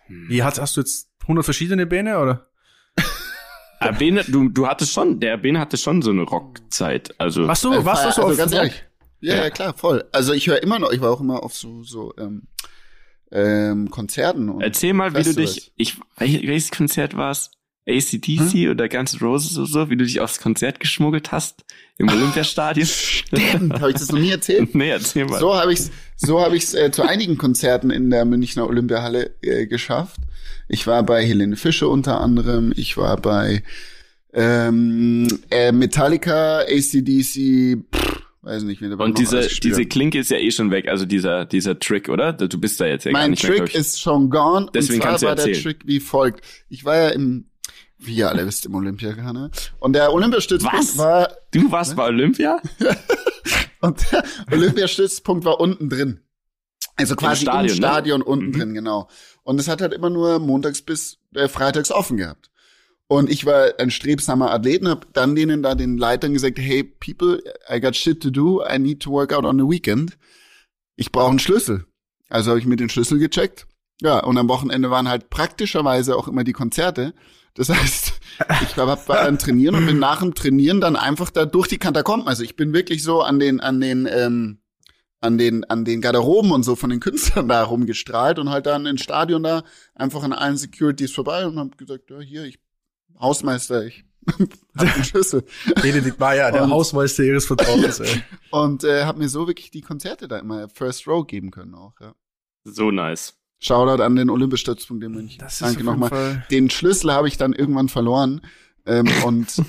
Wie 0.08 0.42
hast, 0.42 0.60
hast 0.60 0.76
du 0.76 0.82
jetzt 0.82 1.12
100 1.22 1.46
verschiedene 1.46 1.86
Bäne, 1.86 2.18
oder? 2.18 2.48
Aber 3.80 3.94
Bene, 4.00 4.24
du, 4.28 4.50
du 4.50 4.66
hattest 4.66 4.94
schon, 4.94 5.20
der 5.20 5.38
Bene 5.38 5.60
hatte 5.60 5.78
schon 5.78 6.02
so 6.02 6.10
eine 6.10 6.24
Rockzeit. 6.24 7.14
Also. 7.20 7.48
Was 7.48 7.62
du, 7.62 7.86
was 7.86 8.04
du 8.04 8.12
so 8.14 8.24
also 8.26 8.38
ganz 8.38 8.52
ehrlich. 8.52 8.84
Ja, 9.22 9.36
ja, 9.36 9.50
klar, 9.52 9.76
voll. 9.78 10.06
Also 10.12 10.34
ich 10.34 10.48
höre 10.48 10.64
immer 10.64 10.80
noch, 10.80 10.92
ich 10.92 11.02
war 11.02 11.12
auch 11.12 11.22
immer 11.22 11.44
auf 11.44 11.54
so, 11.54 11.84
so, 11.84 12.16
ähm, 12.18 12.48
ähm, 13.32 13.92
Konzerten. 13.92 14.50
Und 14.50 14.62
Erzähl 14.62 14.94
mal, 14.94 15.12
Festivals. 15.12 15.38
wie 15.38 15.42
du 15.44 15.54
dich, 15.54 15.74
ich, 15.76 16.00
welches 16.18 16.72
Konzert 16.72 17.16
war's? 17.16 17.52
ACDC 17.90 18.54
hm? 18.54 18.72
oder 18.72 18.88
Guns 18.88 19.22
Roses 19.22 19.58
oder 19.58 19.68
so, 19.68 19.90
wie 19.90 19.98
du 19.98 20.06
dich 20.06 20.20
aufs 20.20 20.40
Konzert 20.40 20.80
geschmuggelt 20.80 21.32
hast 21.32 21.66
im 21.98 22.10
Olympiastadion. 22.10 22.88
Stimmt, 22.92 23.74
habe 23.74 23.92
ich 23.92 23.98
das 23.98 24.12
noch 24.12 24.20
nie 24.20 24.32
erzählt? 24.32 24.74
nee, 24.76 24.90
erzähl 24.90 25.26
mal. 25.26 25.40
So 25.40 25.56
habe 25.56 25.74
ich's, 25.74 25.92
so 26.16 26.40
habe 26.42 26.56
ich's 26.56 26.74
äh, 26.74 26.92
zu 26.92 27.04
einigen 27.04 27.38
Konzerten 27.38 27.90
in 27.90 28.10
der 28.10 28.26
Münchner 28.26 28.68
Olympiahalle 28.68 29.32
äh, 29.42 29.68
geschafft. 29.68 30.20
Ich 30.68 30.88
war 30.88 31.04
bei 31.04 31.26
Helene 31.26 31.56
Fischer 31.56 31.90
unter 31.90 32.22
anderem, 32.22 32.74
ich 32.76 32.96
war 32.98 33.18
bei 33.18 33.64
ähm, 34.34 35.28
äh, 35.50 35.72
Metallica, 35.72 36.60
ACDC, 36.60 37.84
pff, 37.94 38.22
weiß 38.42 38.64
nicht, 38.64 38.82
wer 38.82 39.00
Und 39.00 39.18
diese, 39.18 39.48
diese 39.48 39.86
Klinke 39.86 40.20
ist 40.20 40.30
ja 40.30 40.38
eh 40.38 40.52
schon 40.52 40.72
weg, 40.72 40.88
also 40.88 41.06
dieser, 41.06 41.46
dieser 41.46 41.80
Trick, 41.80 42.10
oder? 42.10 42.34
Du 42.34 42.60
bist 42.60 42.80
da 42.80 42.86
jetzt 42.86 43.06
ja 43.06 43.12
mein 43.12 43.22
gar 43.22 43.30
nicht 43.30 43.46
Trick 43.46 43.74
mehr, 43.74 43.76
ist 43.76 44.00
schon 44.00 44.30
gone. 44.30 44.70
Deswegen 44.74 45.02
und 45.02 45.20
zwar 45.20 45.38
war 45.38 45.46
der 45.46 45.54
Trick 45.54 45.80
wie 45.86 46.00
folgt. 46.00 46.46
Ich 46.70 46.86
war 46.86 46.96
ja 46.96 47.10
im 47.10 47.46
wie 48.00 48.16
ihr 48.16 48.30
alle 48.30 48.46
wisst, 48.48 48.66
im 48.66 48.76
Olympia 48.76 49.14
ne? 49.34 49.52
Und 49.80 49.94
der 49.94 50.14
Olympiastützpunkt 50.14 50.98
war. 50.98 51.30
Du 51.52 51.72
warst 51.72 51.92
ne? 51.92 51.98
bei 51.98 52.06
Olympia? 52.06 52.62
und 53.82 54.12
der 54.12 54.24
Olympiastützpunkt 54.52 55.46
war 55.46 55.60
unten 55.60 55.90
drin. 55.90 56.22
Also 56.96 57.16
quasi 57.16 57.46
im 57.46 57.52
Stadion, 57.52 57.70
im 57.70 57.76
Stadion 57.76 58.20
ne? 58.20 58.26
unten 58.26 58.48
mhm. 58.48 58.54
drin, 58.54 58.74
genau. 58.74 59.10
Und 59.44 59.60
es 59.60 59.68
hat 59.68 59.82
halt 59.82 59.94
immer 59.94 60.10
nur 60.10 60.40
montags 60.40 60.82
bis 60.82 61.20
äh, 61.34 61.48
freitags 61.48 61.92
offen 61.92 62.18
gehabt. 62.18 62.50
Und 63.08 63.30
ich 63.30 63.46
war 63.46 63.74
ein 63.80 63.90
strebsamer 63.90 64.52
Athlet 64.52 64.82
und 64.82 64.90
hab 64.90 65.14
dann 65.14 65.36
denen 65.36 65.64
da 65.64 65.74
den 65.74 65.98
Leitern 65.98 66.34
gesagt, 66.34 66.60
hey 66.60 66.84
people, 66.84 67.42
I 67.68 67.80
got 67.80 67.96
shit 67.96 68.22
to 68.22 68.30
do, 68.30 68.64
I 68.64 68.78
need 68.78 69.02
to 69.02 69.12
work 69.12 69.34
out 69.34 69.46
on 69.46 69.58
the 69.58 69.66
weekend. 69.66 70.18
Ich 70.96 71.12
brauche 71.12 71.32
einen 71.32 71.40
Schlüssel. 71.40 71.86
Also 72.30 72.52
habe 72.52 72.60
ich 72.60 72.68
mir 72.68 72.76
den 72.76 72.90
Schlüssel 72.90 73.18
gecheckt. 73.18 73.66
Ja, 74.02 74.20
und 74.20 74.38
am 74.38 74.48
Wochenende 74.48 74.92
waren 74.92 75.10
halt 75.10 75.30
praktischerweise 75.30 76.16
auch 76.16 76.28
immer 76.28 76.44
die 76.44 76.54
Konzerte. 76.54 77.14
Das 77.56 77.70
heißt, 77.70 78.14
ich 78.64 78.78
war, 78.78 78.98
dann 79.08 79.38
trainieren 79.38 79.76
und 79.76 79.86
bin 79.86 80.00
nach 80.00 80.20
dem 80.20 80.34
Trainieren 80.34 80.80
dann 80.82 80.96
einfach 80.96 81.30
da 81.30 81.46
durch 81.46 81.68
die 81.68 81.78
Katakomben. 81.78 82.28
Also 82.28 82.44
ich 82.44 82.56
bin 82.56 82.74
wirklich 82.74 83.04
so 83.04 83.22
an 83.22 83.40
den, 83.40 83.60
an 83.60 83.82
den, 83.82 84.08
ähm, 84.10 84.60
an 85.22 85.38
den, 85.38 85.66
an 85.66 85.86
den 85.86 86.02
Garderoben 86.02 86.52
und 86.52 86.64
so 86.64 86.76
von 86.76 86.90
den 86.90 87.00
Künstlern 87.02 87.48
da 87.48 87.64
rumgestrahlt 87.64 88.40
und 88.40 88.50
halt 88.50 88.66
dann 88.66 88.86
ins 88.86 89.02
Stadion 89.02 89.44
da 89.44 89.64
einfach 89.96 90.24
an 90.24 90.34
allen 90.34 90.58
Securities 90.58 91.12
vorbei 91.12 91.46
und 91.46 91.58
hab 91.60 91.78
gesagt, 91.78 92.10
ja, 92.10 92.20
hier, 92.20 92.46
ich, 92.46 92.60
Hausmeister, 93.20 93.86
ich 93.86 94.06
hab 94.78 94.94
den 94.96 95.04
Schlüssel. 95.04 95.44
Benedikt 95.82 96.20
war 96.20 96.36
ja 96.36 96.52
der 96.52 96.64
und, 96.64 96.72
Hausmeister 96.72 97.24
ihres 97.24 97.46
Vertrauens, 97.46 98.00
ey. 98.00 98.24
Und 98.52 98.84
äh, 98.84 99.06
hab 99.06 99.18
mir 99.18 99.30
so 99.30 99.48
wirklich 99.48 99.72
die 99.72 99.82
Konzerte 99.82 100.28
da 100.28 100.40
immer 100.40 100.70
First 100.70 101.08
Row 101.08 101.26
geben 101.26 101.52
können 101.52 101.76
auch, 101.76 102.00
ja. 102.00 102.14
So 102.64 102.92
nice. 102.92 103.39
Shoutout 103.60 104.02
an 104.02 104.16
den 104.16 104.30
Olympiastützpunkt 104.30 105.04
in 105.04 105.12
München. 105.12 105.40
Das 105.40 105.54
ist 105.54 105.62
Danke 105.62 105.84
nochmal. 105.84 106.46
Den 106.50 106.70
Schlüssel 106.70 107.12
habe 107.12 107.28
ich 107.28 107.38
dann 107.38 107.54
irgendwann 107.54 107.90
verloren. 107.90 108.42
Ähm, 108.86 109.08
und 109.26 109.62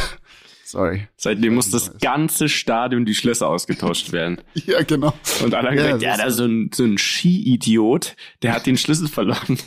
sorry. 0.64 1.08
Seitdem 1.16 1.54
muss 1.54 1.70
das 1.70 1.98
ganze 1.98 2.48
Stadion 2.48 3.04
die 3.04 3.14
Schlösser 3.14 3.48
ausgetauscht 3.48 4.12
werden. 4.12 4.40
ja, 4.54 4.82
genau. 4.82 5.12
Und 5.42 5.54
alle 5.54 5.68
haben 5.68 5.76
ja, 5.76 5.84
gesagt, 5.84 6.02
ja, 6.02 6.16
da 6.16 6.30
so 6.30 6.46
ein, 6.46 6.70
so 6.74 6.84
ein 6.84 6.96
Ski-Idiot, 6.96 8.16
der 8.42 8.54
hat 8.54 8.64
den 8.64 8.78
Schlüssel 8.78 9.08
verloren. 9.08 9.58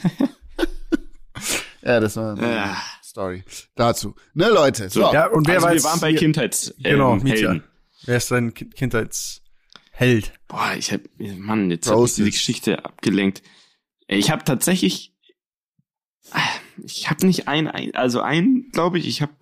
ja, 1.83 1.99
das 1.99 2.15
war. 2.17 2.35
Ja, 2.41 2.77
Story 3.03 3.43
dazu. 3.75 4.15
Ne, 4.33 4.49
Leute. 4.49 4.89
So, 4.89 5.01
ja, 5.13 5.27
und 5.27 5.47
wer 5.47 5.55
also 5.55 5.67
war 5.67 5.73
wir 5.75 5.83
waren 5.83 5.99
bei 5.99 6.13
Kindheits 6.13 6.73
ähm, 6.83 6.93
genau, 6.93 7.19
Helden. 7.21 7.63
Wer 8.05 8.17
ist 8.17 8.31
dein 8.31 8.53
Kindheitsheld? 8.53 10.33
Boah, 10.47 10.73
ich 10.77 10.91
hab, 10.91 11.01
Mann, 11.17 11.69
jetzt 11.69 11.89
habe 11.89 12.05
ich 12.05 12.15
die 12.15 12.25
Geschichte 12.25 12.83
abgelenkt. 12.83 13.43
Ich 14.07 14.31
habe 14.31 14.43
tatsächlich, 14.43 15.13
ich 16.83 17.09
habe 17.09 17.25
nicht 17.25 17.47
ein, 17.47 17.67
also 17.95 18.21
ein, 18.21 18.69
glaube 18.71 18.99
ich, 18.99 19.07
ich 19.07 19.21
habe 19.21 19.33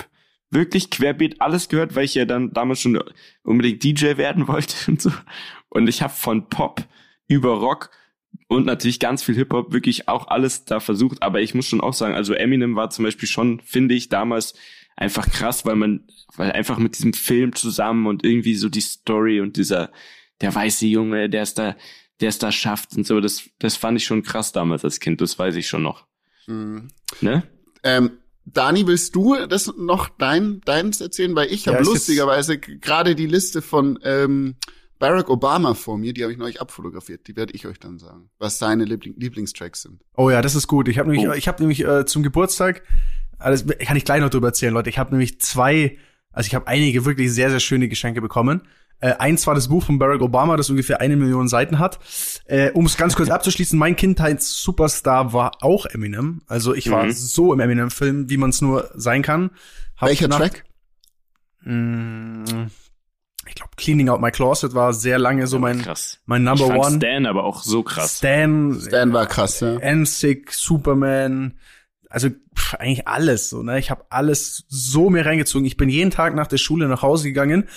wirklich 0.50 0.90
querbeet 0.90 1.42
alles 1.42 1.70
gehört, 1.70 1.96
weil 1.96 2.06
ich 2.06 2.16
ja 2.16 2.26
dann 2.26 2.54
damals 2.54 2.80
schon 2.80 3.02
unbedingt 3.44 3.84
DJ 3.84 4.18
werden 4.18 4.48
wollte 4.48 4.76
und 4.92 5.02
so. 5.02 5.12
Und 5.70 5.88
ich 5.88 6.02
habe 6.02 6.14
von 6.14 6.50
Pop 6.50 6.84
über 7.28 7.56
Rock 7.56 7.92
und 8.48 8.66
natürlich 8.66 9.00
ganz 9.00 9.24
viel 9.24 9.36
Hip-Hop 9.36 9.74
wirklich 9.74 10.08
auch 10.08 10.28
alles 10.28 10.66
da 10.66 10.80
versucht. 10.80 11.22
Aber 11.22 11.42
ich 11.42 11.54
muss 11.54 11.68
schon 11.68 11.82
auch 11.82 11.94
sagen, 11.94 12.16
also 12.16 12.34
Eminem 12.34 12.76
war 12.76 12.90
zum 12.90 13.06
Beispiel 13.06 13.28
schon, 13.28 13.60
finde 13.62 13.96
ich, 13.96 14.10
damals 14.10 14.54
einfach 14.96 15.30
krass, 15.30 15.66
weil 15.66 15.76
man, 15.76 16.08
weil 16.36 16.52
einfach 16.52 16.78
mit 16.78 16.98
diesem 16.98 17.14
Film 17.14 17.54
zusammen 17.54 18.08
und 18.08 18.24
irgendwie 18.24 18.56
so 18.56 18.70
die 18.70 18.82
Story 18.82 19.42
und 19.42 19.58
dieser, 19.58 19.92
der 20.42 20.54
weiße 20.54 20.86
Junge, 20.86 21.30
der 21.30 21.42
es 21.42 21.54
da, 21.54 21.76
der 22.22 22.30
es 22.30 22.40
da 22.40 22.52
schafft 22.52 22.96
und 22.96 23.06
so, 23.06 23.20
das, 23.20 23.50
das 23.60 23.76
fand 23.76 23.98
ich 23.98 24.06
schon 24.06 24.24
krass 24.24 24.52
damals 24.52 24.84
als 24.84 25.00
Kind, 25.00 25.22
das 25.22 25.38
weiß 25.38 25.56
ich 25.56 25.68
schon 25.68 25.84
noch. 25.84 26.06
Mhm. 26.48 26.88
Ne? 27.22 27.44
Ähm, 27.84 28.12
Dani, 28.46 28.86
willst 28.86 29.16
du 29.16 29.36
das 29.48 29.74
noch 29.76 30.10
dein, 30.10 30.62
deins 30.62 31.02
erzählen? 31.02 31.36
Weil 31.36 31.52
ich 31.52 31.68
habe 31.68 31.78
ja, 31.78 31.84
lustigerweise 31.84 32.60
gerade 32.60 33.16
die 33.16 33.26
Liste 33.26 33.62
von 33.62 34.00
ähm, 34.04 34.56
Barack 35.00 35.30
Obama 35.30 35.74
vor 35.74 35.98
mir, 35.98 36.14
die 36.14 36.24
habe 36.24 36.32
ich 36.32 36.38
neulich 36.38 36.62
abfotografiert. 36.62 37.28
Die 37.28 37.36
werde 37.36 37.54
ich 37.54 37.66
euch 37.66 37.80
dann 37.80 37.98
sagen, 37.98 38.30
was 38.38 38.60
seine 38.60 38.86
Liebling 38.86 39.16
Lieblingstracks 39.18 39.82
sind. 39.82 40.02
Oh 40.16 40.30
ja, 40.30 40.42
das 40.42 40.56
ist 40.56 40.68
gut. 40.68 40.88
Ich 40.88 41.00
habe 41.00 41.10
nämlich, 41.10 41.28
oh. 41.28 41.34
ich 41.34 41.48
habe 41.48 41.62
nämlich 41.62 41.84
äh, 41.84 42.06
zum 42.06 42.24
Geburtstag, 42.24 42.84
alles 43.40 43.66
kann 43.68 43.98
ich 43.98 44.06
gleich 44.06 44.22
noch 44.22 44.30
drüber 44.30 44.48
erzählen, 44.48 44.74
Leute. 44.74 44.90
Ich 44.90 45.00
habe 45.00 45.12
nämlich 45.12 45.42
zwei, 45.42 45.98
also 46.32 46.48
ich 46.48 46.56
habe 46.56 46.68
einige 46.68 47.04
wirklich 47.04 47.34
sehr 47.34 47.50
sehr 47.50 47.60
schöne 47.60 47.90
Geschenke 47.90 48.22
bekommen. 48.22 48.62
Äh, 49.00 49.14
eins 49.20 49.46
war 49.46 49.56
das 49.56 49.68
Buch 49.68 49.84
von 49.84 50.00
Barack 50.00 50.22
Obama, 50.22 50.58
das 50.58 50.70
ungefähr 50.70 51.02
eine 51.02 51.16
Million 51.16 51.48
Seiten 51.48 51.80
hat. 51.80 52.00
Äh, 52.46 52.72
um 52.72 52.86
es 52.86 52.98
ganz 52.98 53.16
kurz 53.16 53.30
abzuschließen, 53.32 53.78
mein 53.78 53.96
Kindheits-Superstar 53.96 55.34
war 55.34 55.52
auch 55.62 55.86
Eminem. 55.86 56.42
Also 56.48 56.74
ich 56.74 56.90
war 56.90 57.06
mhm. 57.06 57.12
so 57.12 57.54
im 57.54 57.60
Eminem-Film, 57.60 58.30
wie 58.30 58.38
man 58.38 58.52
es 58.52 58.62
nur 58.62 58.90
sein 58.96 59.22
kann. 59.22 59.52
Hab 59.98 60.10
Welcher 60.10 60.30
Track? 60.30 60.64
Mh, 61.62 61.74
mm, 61.74 62.72
ich 63.48 63.56
glaube, 63.56 63.72
Cleaning 63.78 64.10
Out 64.10 64.22
My 64.22 64.32
Closet 64.32 64.74
war 64.74 64.94
sehr 64.94 65.20
lange 65.20 65.48
so 65.48 65.60
mein, 65.60 65.82
krass. 65.82 66.20
mein 66.26 66.44
Number 66.44 66.66
ich 66.66 66.72
fand 66.72 66.86
One. 66.86 66.96
Stan 66.98 67.26
aber 67.26 67.44
auch 67.44 67.62
so 67.62 67.84
krass. 67.84 68.18
Stan, 68.18 68.80
Stan 68.82 69.14
war 69.14 69.28
krass, 69.28 69.60
ja. 69.60 69.78
NSYNC, 69.80 70.52
Superman, 70.52 71.54
also 72.10 72.30
pff, 72.30 72.76
eigentlich 72.76 73.08
alles 73.08 73.50
so, 73.50 73.62
ne? 73.62 73.78
Ich 73.78 73.92
habe 73.92 74.06
alles 74.10 74.64
so 74.68 75.10
mir 75.10 75.26
reingezogen. 75.26 75.66
Ich 75.66 75.78
bin 75.78 75.90
jeden 75.90 76.12
Tag 76.12 76.34
nach 76.34 76.48
der 76.48 76.58
Schule 76.58 76.88
nach 76.88 77.02
Hause 77.02 77.26
gegangen. 77.26 77.68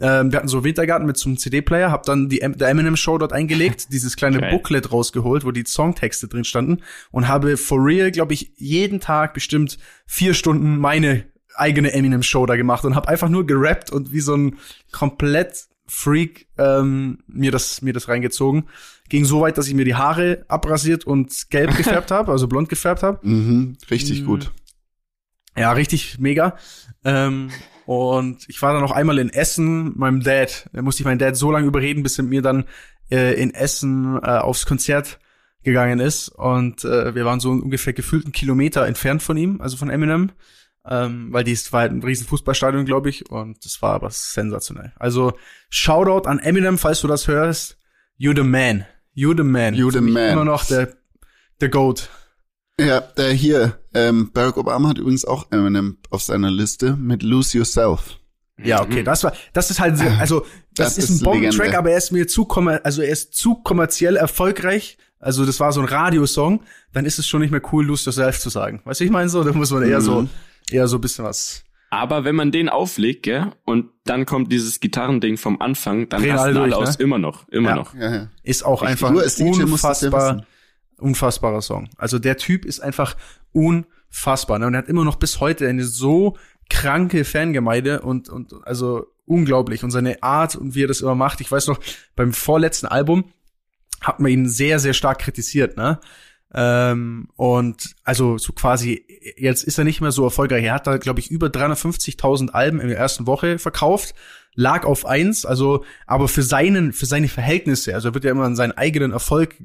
Ähm, 0.00 0.32
wir 0.32 0.38
hatten 0.38 0.48
so 0.48 0.64
Wintergarten 0.64 1.06
mit 1.06 1.16
so 1.16 1.28
einem 1.28 1.38
CD-Player, 1.38 1.90
hab 1.90 2.04
dann 2.04 2.28
die 2.28 2.38
der 2.38 2.68
Eminem 2.68 2.96
Show 2.96 3.18
dort 3.18 3.32
eingelegt, 3.32 3.88
dieses 3.92 4.16
kleine 4.16 4.38
okay. 4.38 4.50
Booklet 4.50 4.90
rausgeholt, 4.90 5.44
wo 5.44 5.50
die 5.50 5.64
Songtexte 5.66 6.28
drin 6.28 6.44
standen 6.44 6.82
und 7.10 7.28
habe 7.28 7.56
for 7.56 7.84
real, 7.84 8.10
glaube 8.10 8.32
ich, 8.34 8.52
jeden 8.56 9.00
Tag 9.00 9.34
bestimmt 9.34 9.78
vier 10.06 10.34
Stunden 10.34 10.78
meine 10.78 11.24
eigene 11.54 11.92
Eminem-Show 11.92 12.46
da 12.46 12.56
gemacht 12.56 12.84
und 12.84 12.96
habe 12.96 13.08
einfach 13.08 13.28
nur 13.28 13.46
gerappt 13.46 13.90
und 13.90 14.12
wie 14.12 14.20
so 14.20 14.34
ein 14.34 14.56
komplett 14.90 15.66
Freak 15.86 16.48
ähm, 16.56 17.18
mir 17.26 17.50
das 17.50 17.82
mir 17.82 17.92
das 17.92 18.08
reingezogen. 18.08 18.68
Ging 19.10 19.26
so 19.26 19.42
weit, 19.42 19.58
dass 19.58 19.68
ich 19.68 19.74
mir 19.74 19.84
die 19.84 19.94
Haare 19.94 20.44
abrasiert 20.48 21.04
und 21.06 21.50
gelb 21.50 21.76
gefärbt 21.76 22.10
habe, 22.10 22.32
also 22.32 22.48
blond 22.48 22.68
gefärbt 22.68 23.02
habe. 23.02 23.18
Mhm, 23.26 23.76
richtig 23.90 24.22
mhm. 24.22 24.26
gut. 24.26 24.52
Ja, 25.56 25.72
richtig 25.72 26.18
mega. 26.18 26.56
Ähm, 27.04 27.50
und 27.86 28.48
ich 28.48 28.60
war 28.62 28.72
dann 28.72 28.82
noch 28.82 28.92
einmal 28.92 29.18
in 29.18 29.30
Essen, 29.30 29.96
meinem 29.98 30.22
Dad. 30.22 30.68
Da 30.72 30.82
musste 30.82 31.02
ich 31.02 31.06
meinen 31.06 31.18
Dad 31.18 31.36
so 31.36 31.50
lange 31.50 31.66
überreden, 31.66 32.02
bis 32.02 32.18
er 32.18 32.24
mir 32.24 32.42
dann 32.42 32.64
äh, 33.10 33.34
in 33.40 33.54
Essen 33.54 34.16
äh, 34.22 34.38
aufs 34.38 34.66
Konzert 34.66 35.18
gegangen 35.62 36.00
ist. 36.00 36.28
Und 36.28 36.84
äh, 36.84 37.14
wir 37.14 37.24
waren 37.24 37.40
so 37.40 37.50
ungefähr 37.50 37.92
gefühlten 37.92 38.32
Kilometer 38.32 38.86
entfernt 38.86 39.22
von 39.22 39.36
ihm, 39.36 39.60
also 39.60 39.76
von 39.76 39.90
Eminem 39.90 40.32
ähm, 40.84 41.28
weil 41.32 41.44
dies 41.44 41.72
war 41.72 41.82
halt 41.82 41.92
ein 41.92 42.02
riesen 42.02 42.26
Fußballstadion, 42.26 42.84
glaube 42.84 43.08
ich, 43.08 43.30
und 43.30 43.64
das 43.64 43.80
war 43.82 43.94
aber 43.94 44.10
sensationell. 44.10 44.92
Also 44.96 45.38
Shoutout 45.70 46.28
an 46.28 46.38
Eminem, 46.38 46.78
falls 46.78 47.00
du 47.00 47.08
das 47.08 47.28
hörst. 47.28 47.78
You 48.16 48.32
the 48.34 48.42
man. 48.42 48.86
You 49.14 49.34
the 49.36 49.44
man. 49.44 49.74
You 49.74 49.90
the 49.90 50.00
man. 50.00 50.32
Immer 50.32 50.44
noch 50.44 50.64
der, 50.64 50.94
der 51.60 51.68
Goat. 51.68 52.10
Ja, 52.80 53.00
der 53.00 53.32
hier, 53.32 53.78
ähm, 53.94 54.30
Barack 54.32 54.56
Obama 54.56 54.88
hat 54.88 54.98
übrigens 54.98 55.24
auch 55.24 55.50
Eminem 55.50 55.98
auf 56.10 56.22
seiner 56.22 56.50
Liste 56.50 56.96
mit 56.96 57.22
Lose 57.22 57.58
Yourself. 57.58 58.18
Ja, 58.62 58.80
okay, 58.80 59.00
mhm. 59.00 59.04
das 59.04 59.24
war, 59.24 59.32
das 59.52 59.70
ist 59.70 59.80
halt, 59.80 60.00
also, 60.18 60.40
das, 60.74 60.94
das 60.94 60.98
ist, 60.98 61.10
ist 61.10 61.20
ein 61.20 61.24
Bombentrack, 61.24 61.74
aber 61.74 61.90
er 61.90 61.98
ist 61.98 62.12
mir 62.12 62.26
zu, 62.28 62.48
also 62.82 63.02
er 63.02 63.10
ist 63.10 63.34
zu 63.34 63.56
kommerziell 63.56 64.16
erfolgreich. 64.16 64.98
Also, 65.18 65.44
das 65.44 65.60
war 65.60 65.72
so 65.72 65.80
ein 65.80 65.86
Radiosong. 65.86 66.62
Dann 66.92 67.06
ist 67.06 67.18
es 67.18 67.26
schon 67.26 67.40
nicht 67.40 67.50
mehr 67.50 67.62
cool, 67.72 67.86
Lose 67.86 68.04
Yourself 68.06 68.40
zu 68.40 68.50
sagen. 68.50 68.80
Weißt 68.84 69.00
du, 69.00 69.04
ich 69.04 69.10
meine 69.10 69.28
so, 69.28 69.44
da 69.44 69.52
muss 69.52 69.70
man 69.70 69.82
eher 69.82 70.00
mhm. 70.00 70.04
so 70.04 70.28
eher 70.70 70.88
so 70.88 70.98
ein 70.98 71.00
bisschen 71.00 71.24
was. 71.24 71.62
Aber 71.90 72.24
wenn 72.24 72.34
man 72.34 72.50
den 72.50 72.70
auflegt, 72.70 73.24
gell, 73.24 73.52
und 73.64 73.90
dann 74.04 74.24
kommt 74.24 74.50
dieses 74.50 74.80
Gitarrending 74.80 75.36
vom 75.36 75.60
Anfang, 75.60 76.08
dann 76.08 76.22
Drehen 76.22 76.32
rasten 76.32 76.56
alle, 76.56 76.70
durch, 76.70 76.74
aus, 76.74 76.98
ne? 76.98 77.04
immer 77.04 77.18
noch, 77.18 77.46
immer 77.48 77.70
ja. 77.70 77.76
noch. 77.76 77.94
Ja, 77.94 78.14
ja. 78.14 78.28
Ist 78.42 78.64
auch 78.64 78.82
Richtig. 78.82 79.04
einfach 79.04 79.22
unfassbar, 79.40 80.46
unfassbarer 81.02 81.62
Song. 81.62 81.90
Also 81.96 82.18
der 82.18 82.36
Typ 82.36 82.64
ist 82.64 82.80
einfach 82.80 83.16
unfassbar, 83.52 84.58
ne? 84.58 84.66
Und 84.66 84.74
er 84.74 84.78
hat 84.78 84.88
immer 84.88 85.04
noch 85.04 85.16
bis 85.16 85.40
heute 85.40 85.68
eine 85.68 85.84
so 85.84 86.36
kranke 86.70 87.24
Fangemeinde 87.24 88.00
und, 88.00 88.28
und, 88.28 88.54
also 88.64 89.06
unglaublich. 89.26 89.84
Und 89.84 89.90
seine 89.90 90.22
Art 90.22 90.56
und 90.56 90.74
wie 90.74 90.84
er 90.84 90.88
das 90.88 91.00
immer 91.00 91.14
macht. 91.14 91.40
Ich 91.40 91.50
weiß 91.50 91.66
noch, 91.66 91.80
beim 92.16 92.32
vorletzten 92.32 92.86
Album 92.86 93.24
hat 94.00 94.20
man 94.20 94.32
ihn 94.32 94.48
sehr, 94.48 94.78
sehr 94.78 94.94
stark 94.94 95.20
kritisiert, 95.20 95.76
ne? 95.76 96.00
Ähm, 96.54 97.28
und 97.36 97.94
also 98.04 98.36
so 98.36 98.52
quasi, 98.52 99.06
jetzt 99.36 99.62
ist 99.62 99.78
er 99.78 99.84
nicht 99.84 100.00
mehr 100.00 100.12
so 100.12 100.24
erfolgreich. 100.24 100.64
Er 100.64 100.74
hat 100.74 100.86
da, 100.86 100.98
glaube 100.98 101.20
ich, 101.20 101.30
über 101.30 101.46
350.000 101.46 102.50
Alben 102.50 102.80
in 102.80 102.88
der 102.88 102.98
ersten 102.98 103.26
Woche 103.26 103.58
verkauft, 103.58 104.14
lag 104.54 104.84
auf 104.84 105.06
eins, 105.06 105.46
also, 105.46 105.84
aber 106.06 106.28
für 106.28 106.42
seinen, 106.42 106.92
für 106.92 107.06
seine 107.06 107.28
Verhältnisse, 107.28 107.94
also 107.94 108.12
wird 108.14 108.24
ja 108.24 108.30
immer 108.30 108.44
an 108.44 108.56
seinen 108.56 108.72
eigenen 108.72 109.12
Erfolg, 109.12 109.56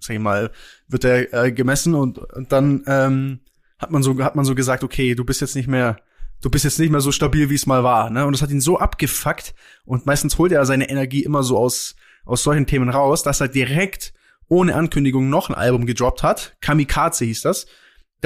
sag 0.00 0.14
ich 0.14 0.20
mal, 0.20 0.50
wird 0.88 1.04
er 1.04 1.32
äh, 1.32 1.52
gemessen 1.52 1.94
und, 1.94 2.18
und 2.18 2.52
dann 2.52 2.84
ähm, 2.86 3.40
hat 3.78 3.90
man 3.90 4.02
so, 4.02 4.22
hat 4.22 4.36
man 4.36 4.44
so 4.44 4.54
gesagt, 4.54 4.84
okay, 4.84 5.14
du 5.14 5.24
bist 5.24 5.40
jetzt 5.40 5.56
nicht 5.56 5.68
mehr, 5.68 5.96
du 6.42 6.50
bist 6.50 6.64
jetzt 6.64 6.78
nicht 6.78 6.90
mehr 6.90 7.00
so 7.00 7.12
stabil, 7.12 7.48
wie 7.48 7.54
es 7.54 7.66
mal 7.66 7.82
war, 7.82 8.10
ne? 8.10 8.26
Und 8.26 8.32
das 8.32 8.42
hat 8.42 8.50
ihn 8.50 8.60
so 8.60 8.78
abgefuckt 8.78 9.54
und 9.84 10.06
meistens 10.06 10.38
holt 10.38 10.52
er 10.52 10.66
seine 10.66 10.90
Energie 10.90 11.22
immer 11.22 11.42
so 11.42 11.56
aus, 11.56 11.96
aus 12.24 12.42
solchen 12.42 12.66
Themen 12.66 12.90
raus, 12.90 13.22
dass 13.22 13.40
er 13.40 13.48
direkt 13.48 14.12
ohne 14.48 14.74
Ankündigung 14.74 15.28
noch 15.28 15.48
ein 15.48 15.54
Album 15.54 15.86
gedroppt 15.86 16.22
hat. 16.22 16.56
Kamikaze 16.60 17.24
hieß 17.24 17.42
das. 17.42 17.66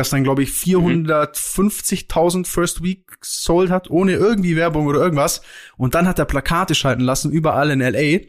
Das 0.01 0.09
dann, 0.09 0.25
glaube 0.25 0.43
ich, 0.43 0.49
450.000 0.49 2.47
First 2.47 2.83
Week 2.83 3.05
sold 3.21 3.69
hat, 3.69 3.91
ohne 3.91 4.13
irgendwie 4.13 4.57
Werbung 4.57 4.87
oder 4.87 4.99
irgendwas. 4.99 5.43
Und 5.77 5.95
dann 5.95 6.09
hat 6.09 6.19
er 6.19 6.25
Plakate 6.25 6.75
schalten 6.75 7.03
lassen, 7.03 7.31
überall 7.31 7.71
in 7.71 7.83
L.A. 7.83 8.21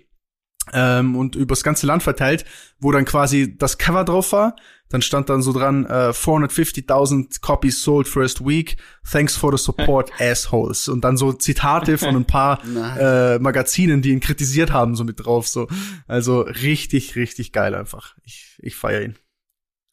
Ähm, 0.74 1.16
und 1.16 1.38
übers 1.38 1.64
ganze 1.64 1.88
Land 1.88 2.04
verteilt, 2.04 2.44
wo 2.78 2.92
dann 2.92 3.06
quasi 3.06 3.56
das 3.58 3.78
Cover 3.78 4.04
drauf 4.04 4.34
war. 4.34 4.58
Dann 4.90 5.02
stand 5.02 5.30
dann 5.30 5.42
so 5.42 5.54
dran, 5.54 5.86
äh, 5.86 6.10
450.000 6.10 7.40
Copies 7.40 7.82
sold 7.82 8.10
first 8.10 8.46
week. 8.46 8.76
Thanks 9.10 9.38
for 9.38 9.58
the 9.58 9.64
support, 9.64 10.12
assholes. 10.20 10.90
Und 10.90 11.06
dann 11.06 11.16
so 11.16 11.32
Zitate 11.32 11.98
von 11.98 12.18
ein 12.18 12.26
paar 12.26 12.60
äh, 13.00 13.40
Magazinen, 13.40 14.02
die 14.02 14.12
ihn 14.12 14.20
kritisiert 14.20 14.74
haben, 14.74 14.98
so 14.98 15.06
mit 15.06 15.26
drauf. 15.26 15.48
So, 15.48 15.70
also 16.06 16.42
richtig, 16.42 17.16
richtig 17.16 17.54
geil 17.54 17.76
einfach. 17.76 18.18
Ich, 18.26 18.60
ich 18.62 18.76
feiere 18.76 19.04
ihn. 19.04 19.16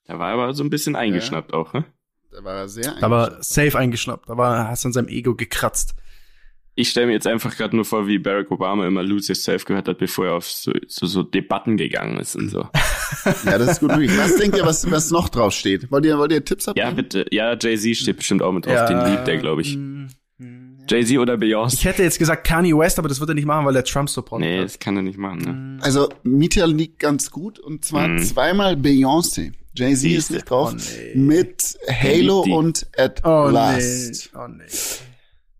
Da 0.08 0.18
war 0.18 0.32
aber 0.32 0.52
so 0.54 0.64
ein 0.64 0.70
bisschen 0.70 0.96
eingeschnappt 0.96 1.52
ja. 1.52 1.58
auch, 1.58 1.72
ne? 1.72 1.84
Da 2.32 2.42
war 2.42 2.54
er 2.54 2.68
sehr 2.68 2.84
eingeschnappt. 2.84 3.02
Da 3.02 3.10
war 3.10 3.42
safe 3.42 3.78
eingeschnappt. 3.78 4.28
Da 4.28 4.36
war, 4.36 4.68
hast 4.68 4.84
an 4.84 4.92
seinem 4.92 5.08
Ego 5.08 5.36
gekratzt 5.36 5.94
ich 6.78 6.90
stelle 6.90 7.08
mir 7.08 7.12
jetzt 7.12 7.26
einfach 7.26 7.56
gerade 7.56 7.74
nur 7.74 7.84
vor, 7.84 8.06
wie 8.06 8.20
Barack 8.20 8.52
Obama 8.52 8.86
immer 8.86 9.02
Lose 9.02 9.32
Yourself 9.32 9.64
gehört 9.64 9.88
hat, 9.88 9.98
bevor 9.98 10.26
er 10.26 10.34
auf 10.34 10.48
so, 10.48 10.70
so, 10.86 11.06
so 11.06 11.24
Debatten 11.24 11.76
gegangen 11.76 12.20
ist 12.20 12.36
und 12.36 12.50
so. 12.50 12.60
ja, 13.44 13.58
das 13.58 13.72
ist 13.72 13.80
gut 13.80 13.90
möglich. 13.90 14.16
Was 14.16 14.36
denkt 14.36 14.56
ihr, 14.56 14.64
was, 14.64 14.88
was 14.88 15.10
noch 15.10 15.28
drauf 15.28 15.52
steht? 15.52 15.90
Wollt 15.90 16.04
ihr, 16.04 16.16
wollt 16.18 16.30
ihr 16.30 16.44
Tipps 16.44 16.68
haben? 16.68 16.78
Ja, 16.78 16.92
bitte. 16.92 17.26
Ja, 17.32 17.56
Jay-Z 17.58 17.96
steht 17.96 18.18
bestimmt 18.18 18.42
auch 18.42 18.52
mit 18.52 18.64
drauf. 18.64 18.74
Ja, 18.74 18.86
Den 18.86 19.12
liebt 19.12 19.26
er, 19.26 19.38
glaube 19.38 19.62
ich. 19.62 19.76
Mm. 19.76 20.06
Jay-Z 20.88 21.18
oder 21.18 21.34
Beyoncé? 21.34 21.74
Ich 21.74 21.84
hätte 21.84 22.04
jetzt 22.04 22.20
gesagt 22.20 22.46
Kanye 22.46 22.78
West, 22.78 23.00
aber 23.00 23.08
das 23.08 23.18
wird 23.18 23.30
er 23.30 23.34
nicht 23.34 23.46
machen, 23.46 23.66
weil 23.66 23.74
er 23.74 23.82
Trump 23.82 24.08
supportet. 24.08 24.48
Nee, 24.48 24.60
das 24.60 24.78
kann 24.78 24.94
er 24.94 25.02
nicht 25.02 25.18
machen, 25.18 25.38
ne? 25.38 25.52
Mm. 25.52 25.82
Also, 25.82 26.08
Mieter 26.22 26.68
liegt 26.68 27.00
ganz 27.00 27.32
gut 27.32 27.58
und 27.58 27.84
zwar 27.84 28.06
mm. 28.06 28.18
zweimal 28.18 28.74
Beyoncé. 28.74 29.52
Jay-Z 29.78 30.10
ist 30.10 30.30
nicht 30.30 30.50
drauf. 30.50 30.72
Oh, 30.72 30.76
nee. 30.76 31.14
Mit 31.14 31.78
Halo 31.88 32.40
und 32.40 32.86
At 32.96 33.24
oh, 33.24 33.48
Last. 33.48 34.30
Nee. 34.32 34.40
Oh, 34.40 34.48
nee. 34.48 34.64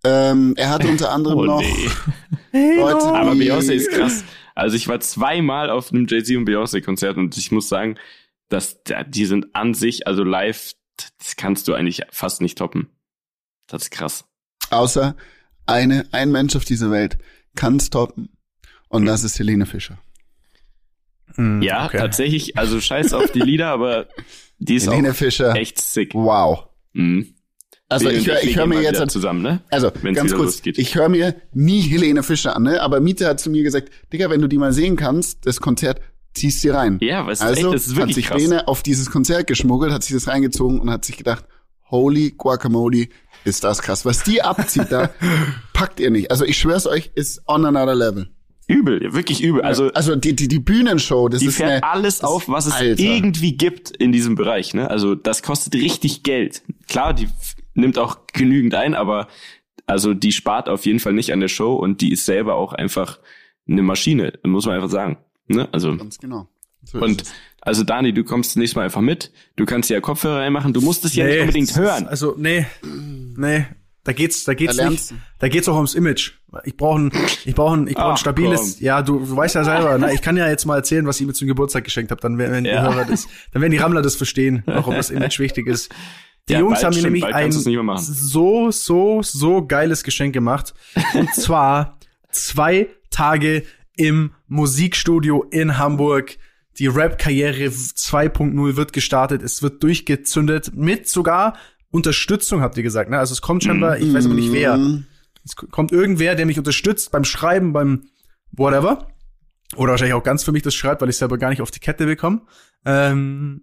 Ähm, 0.05 0.55
er 0.57 0.71
hat 0.71 0.85
unter 0.85 1.11
anderem 1.11 1.39
oh, 1.39 1.45
noch 1.45 1.61
nee. 2.53 2.77
Leute, 2.77 3.05
Aber 3.07 3.33
Beyoncé 3.33 3.73
ist 3.73 3.91
krass. 3.91 4.25
Also 4.55 4.77
ich 4.77 4.89
war 4.89 5.01
zweimal 5.01 5.71
auf 5.71 5.93
einem 5.93 6.07
Jay-Z 6.09 6.37
und 6.37 6.45
Beyoncé-Konzert 6.45 7.17
und 7.17 7.37
ich 7.37 7.53
muss 7.53 7.69
sagen, 7.69 7.97
dass 8.49 8.81
die 9.07 9.27
sind 9.27 9.55
an 9.55 9.75
sich, 9.75 10.07
also 10.07 10.25
live, 10.25 10.73
das 11.19 11.37
kannst 11.37 11.69
du 11.69 11.75
eigentlich 11.75 12.03
fast 12.11 12.41
nicht 12.41 12.59
toppen. 12.59 12.89
Das 13.67 13.83
ist 13.83 13.91
krass. 13.91 14.25
Außer 14.71 15.15
eine, 15.67 16.07
ein 16.13 16.33
Mensch 16.33 16.57
auf 16.57 16.65
dieser 16.65 16.91
Welt 16.91 17.19
kann 17.55 17.77
es 17.77 17.91
toppen. 17.91 18.31
Und 18.89 19.05
das 19.05 19.23
ist 19.23 19.39
Helene 19.39 19.67
Fischer. 19.67 19.99
Hm, 21.39 21.63
ja, 21.63 21.87
okay. 21.87 21.99
tatsächlich, 21.99 22.59
also 22.59 22.81
scheiß 22.81 23.15
auf 23.15 23.31
die 23.31 23.41
Lieder, 23.41 23.69
aber 23.69 24.09
die 24.59 24.75
ist 24.75 24.89
Helene 24.89 25.13
auch 25.13 25.15
Fischer. 25.15 25.55
echt 25.55 25.81
sick. 25.81 26.13
Wow. 26.15 26.65
Mhm. 26.93 27.35
Also 27.89 28.11
ich, 28.11 28.29
ich, 28.29 28.43
ich 28.43 28.57
höre 28.57 28.67
mir 28.67 28.83
jetzt 28.83 29.11
zusammen, 29.11 29.41
ne? 29.41 29.63
Also 29.71 29.91
Wenn's 30.03 30.19
ganz 30.19 30.35
kurz, 30.35 30.57
losgeht. 30.57 30.77
ich 30.77 30.95
höre 30.95 31.09
mir 31.09 31.37
nie 31.55 31.81
Helene 31.81 32.23
Fischer 32.23 32.55
an, 32.55 32.65
ne? 32.65 32.83
Aber 32.83 33.01
Miete 33.01 33.27
hat 33.27 33.41
zu 33.41 33.49
mir 33.49 33.63
gesagt, 33.63 33.91
Digga, 34.13 34.29
wenn 34.29 34.43
du 34.43 34.49
die 34.49 34.59
mal 34.59 34.75
sehen 34.75 34.97
kannst, 34.97 35.47
das 35.47 35.61
Konzert 35.61 36.01
ziehst 36.35 36.63
dir 36.65 36.75
rein. 36.75 36.99
Ja, 37.01 37.27
was 37.27 37.41
also 37.41 37.69
echt, 37.69 37.75
das 37.75 37.87
ist 37.87 37.97
wirklich 37.97 38.09
hat 38.09 38.15
sich 38.15 38.27
krass. 38.27 38.43
Lene 38.43 38.69
auf 38.69 38.83
dieses 38.83 39.11
Konzert 39.11 39.47
geschmuggelt, 39.47 39.93
hat 39.93 40.03
sich 40.03 40.15
das 40.15 40.29
reingezogen 40.29 40.81
und 40.81 40.91
hat 40.91 41.05
sich 41.05 41.17
gedacht, 41.17 41.47
holy 41.91 42.33
guacamole, 42.33 43.09
ist 43.45 43.65
das 43.65 43.81
krass. 43.81 44.05
Was 44.05 44.23
die 44.23 44.43
abzieht, 44.43 44.89
da 44.91 45.11
packt 45.73 46.01
ihr 46.01 46.11
nicht. 46.11 46.31
Also 46.31 46.45
ich 46.45 46.59
schwör's 46.59 46.87
euch, 46.87 47.13
ist 47.15 47.43
on 47.47 47.65
another 47.65 47.95
level. 47.95 48.29
Übel, 48.69 49.15
wirklich 49.15 49.43
übel. 49.43 49.63
Also, 49.63 49.91
also 49.93 50.15
die, 50.15 50.37
die, 50.37 50.47
die 50.47 50.59
Bühnenshow, 50.59 51.29
das 51.29 51.41
die 51.41 51.47
ist 51.47 51.57
fährt 51.57 51.71
eine, 51.71 51.85
alles 51.85 52.23
auf, 52.23 52.49
was 52.49 52.67
es 52.67 52.75
Alter. 52.75 53.03
irgendwie 53.03 53.57
gibt 53.57 53.91
in 53.91 54.13
diesem 54.13 54.35
Bereich. 54.35 54.75
Ne? 54.75 54.91
Also 54.91 55.15
das 55.15 55.43
kostet 55.43 55.75
richtig 55.75 56.23
Geld. 56.23 56.63
Klar, 56.87 57.15
die 57.15 57.29
nimmt 57.75 57.99
auch 57.99 58.19
genügend 58.35 58.75
ein, 58.75 58.95
aber 58.95 59.29
also 59.87 60.13
die 60.13 60.33
spart 60.33 60.69
auf 60.69 60.85
jeden 60.85 61.01
Fall 61.01 61.15
nicht 61.15 61.33
an 61.33 61.41
der 61.41 61.49
Show 61.49 61.75
und 61.77 62.03
die 62.03 62.13
ist 62.13 62.27
selber 62.27 62.57
auch 62.57 62.75
einfach 62.75 63.19
eine 63.67 63.83
Maschine, 63.83 64.35
muss 64.45 64.67
man 64.67 64.75
einfach 64.75 64.91
sagen. 64.91 65.17
Ne? 65.47 65.67
Also 65.73 65.97
ganz 65.97 66.19
genau. 66.19 66.47
So 66.85 66.99
und 67.01 67.25
also 67.63 67.85
Dani, 67.85 68.13
du 68.13 68.23
kommst 68.23 68.57
nächstes 68.57 68.77
Mal 68.77 68.85
einfach 68.85 69.01
mit. 69.01 69.33
Du 69.57 69.65
kannst 69.65 69.89
ja 69.89 70.01
Kopfhörer 70.01 70.41
reinmachen. 70.41 70.75
Du 70.75 70.81
musst 70.83 71.05
es 71.07 71.15
ja 71.15 71.27
nicht 71.27 71.41
unbedingt 71.41 71.75
hören. 71.75 72.07
Also 72.07 72.35
nee, 72.37 72.67
nee, 72.85 73.67
da 74.05 74.13
geht's, 74.13 74.45
da 74.45 74.55
geht's 74.55 74.77
da 74.77 74.89
nicht. 74.89 75.13
Da 75.39 75.49
geht's 75.49 75.69
auch 75.69 75.77
ums 75.77 75.95
Image. 75.95 76.33
Ich 76.65 76.77
brauche 76.77 76.99
ein, 76.99 77.13
ich 77.45 77.55
brauche 77.55 77.77
ein, 77.77 77.87
ich 77.89 77.95
brauche 77.95 78.13
ein 78.13 78.17
stabiles. 78.17 78.77
Komm. 78.79 78.85
Ja, 78.85 79.03
du, 79.03 79.19
du 79.19 79.37
weißt 79.37 79.55
ja 79.55 79.65
selber. 79.65 79.99
Ne? 79.99 80.15
Ich 80.15 80.23
kann 80.23 80.37
ja 80.37 80.49
jetzt 80.49 80.65
mal 80.65 80.77
erzählen, 80.77 81.07
was 81.07 81.21
ich 81.21 81.27
mir 81.27 81.35
zum 81.35 81.47
Geburtstag 81.47 81.85
geschenkt 81.85 82.11
habe. 82.11 82.21
Dann 82.21 82.39
werden 82.39 82.65
die 82.65 82.71
ja. 82.71 82.83
Hörer 82.83 83.05
das, 83.05 83.27
dann 83.53 83.61
werden 83.61 83.73
die 83.73 83.79
Rammler 83.79 84.01
das 84.01 84.17
verstehen, 84.17 84.63
warum 84.67 84.95
das 84.95 85.11
Image 85.11 85.39
wichtig 85.39 85.67
ist. 85.67 85.93
Die 86.49 86.55
ja, 86.55 86.61
Jungs 86.61 86.83
haben 86.83 86.97
mir 86.97 87.03
nämlich 87.03 87.27
ein 87.27 87.53
so, 87.53 88.71
so, 88.71 89.23
so 89.23 89.67
geiles 89.67 90.03
Geschenk 90.03 90.33
gemacht. 90.33 90.73
Und 91.13 91.35
zwar 91.35 91.99
zwei 92.31 92.89
Tage 93.11 93.65
im 93.97 94.33
Musikstudio 94.47 95.45
in 95.51 95.77
Hamburg. 95.77 96.39
Die 96.79 96.87
Rap-Karriere 96.87 97.67
2.0 97.67 98.77
wird 98.77 98.93
gestartet. 98.93 99.43
Es 99.43 99.63
wird 99.63 99.83
durchgezündet 99.83 100.75
mit 100.75 101.09
sogar 101.09 101.55
Unterstützung, 101.91 102.61
habt 102.61 102.77
ihr 102.77 102.83
gesagt. 102.83 103.11
Ne? 103.11 103.19
Also 103.19 103.33
es 103.33 103.41
kommt 103.41 103.65
scheinbar, 103.65 103.99
ich 103.99 104.13
weiß 104.13 104.27
aber 104.27 104.35
nicht 104.35 104.53
wer. 104.53 104.77
Mhm. 104.77 105.07
Es 105.45 105.57
kommt 105.57 105.93
irgendwer, 105.93 106.35
der 106.35 106.47
mich 106.47 106.59
unterstützt 106.59 107.11
beim 107.11 107.25
Schreiben, 107.25 107.73
beim 107.73 108.05
whatever. 108.53 109.09
Oder 109.77 109.93
wahrscheinlich 109.93 110.15
auch 110.15 110.23
ganz 110.23 110.45
für 110.45 110.53
mich 110.53 110.63
das 110.63 110.75
schreibt, 110.75 111.03
weil 111.03 111.09
ich 111.09 111.17
selber 111.17 111.39
gar 111.39 111.51
nicht 111.51 111.63
auf 111.63 111.71
die 111.71 111.81
Kette 111.81 112.07
bekomme. 112.07 112.43
Ähm, 112.85 113.63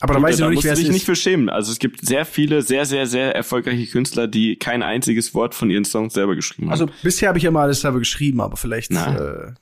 aber 0.00 0.14
da 0.14 0.22
weiß 0.22 0.34
ich 0.34 0.40
noch 0.42 0.50
nicht, 0.50 0.64
wer 0.64 0.74
es 0.74 0.80
ist. 0.80 0.90
nicht 0.90 1.06
für 1.06 1.16
schämen. 1.16 1.48
Also 1.48 1.72
es 1.72 1.78
gibt 1.78 2.04
sehr 2.04 2.26
viele, 2.26 2.60
sehr, 2.60 2.84
sehr, 2.84 3.06
sehr 3.06 3.34
erfolgreiche 3.34 3.86
Künstler, 3.86 4.28
die 4.28 4.56
kein 4.56 4.82
einziges 4.82 5.34
Wort 5.34 5.54
von 5.54 5.70
ihren 5.70 5.86
Songs 5.86 6.12
selber 6.12 6.34
geschrieben 6.34 6.66
haben. 6.66 6.72
Also 6.72 6.90
bisher 7.02 7.28
habe 7.28 7.38
ich 7.38 7.44
ja 7.44 7.50
mal 7.50 7.62
alles 7.62 7.80
selber 7.80 7.98
geschrieben, 7.98 8.42
aber 8.42 8.58
vielleicht. 8.58 8.90
Äh, 8.90 9.52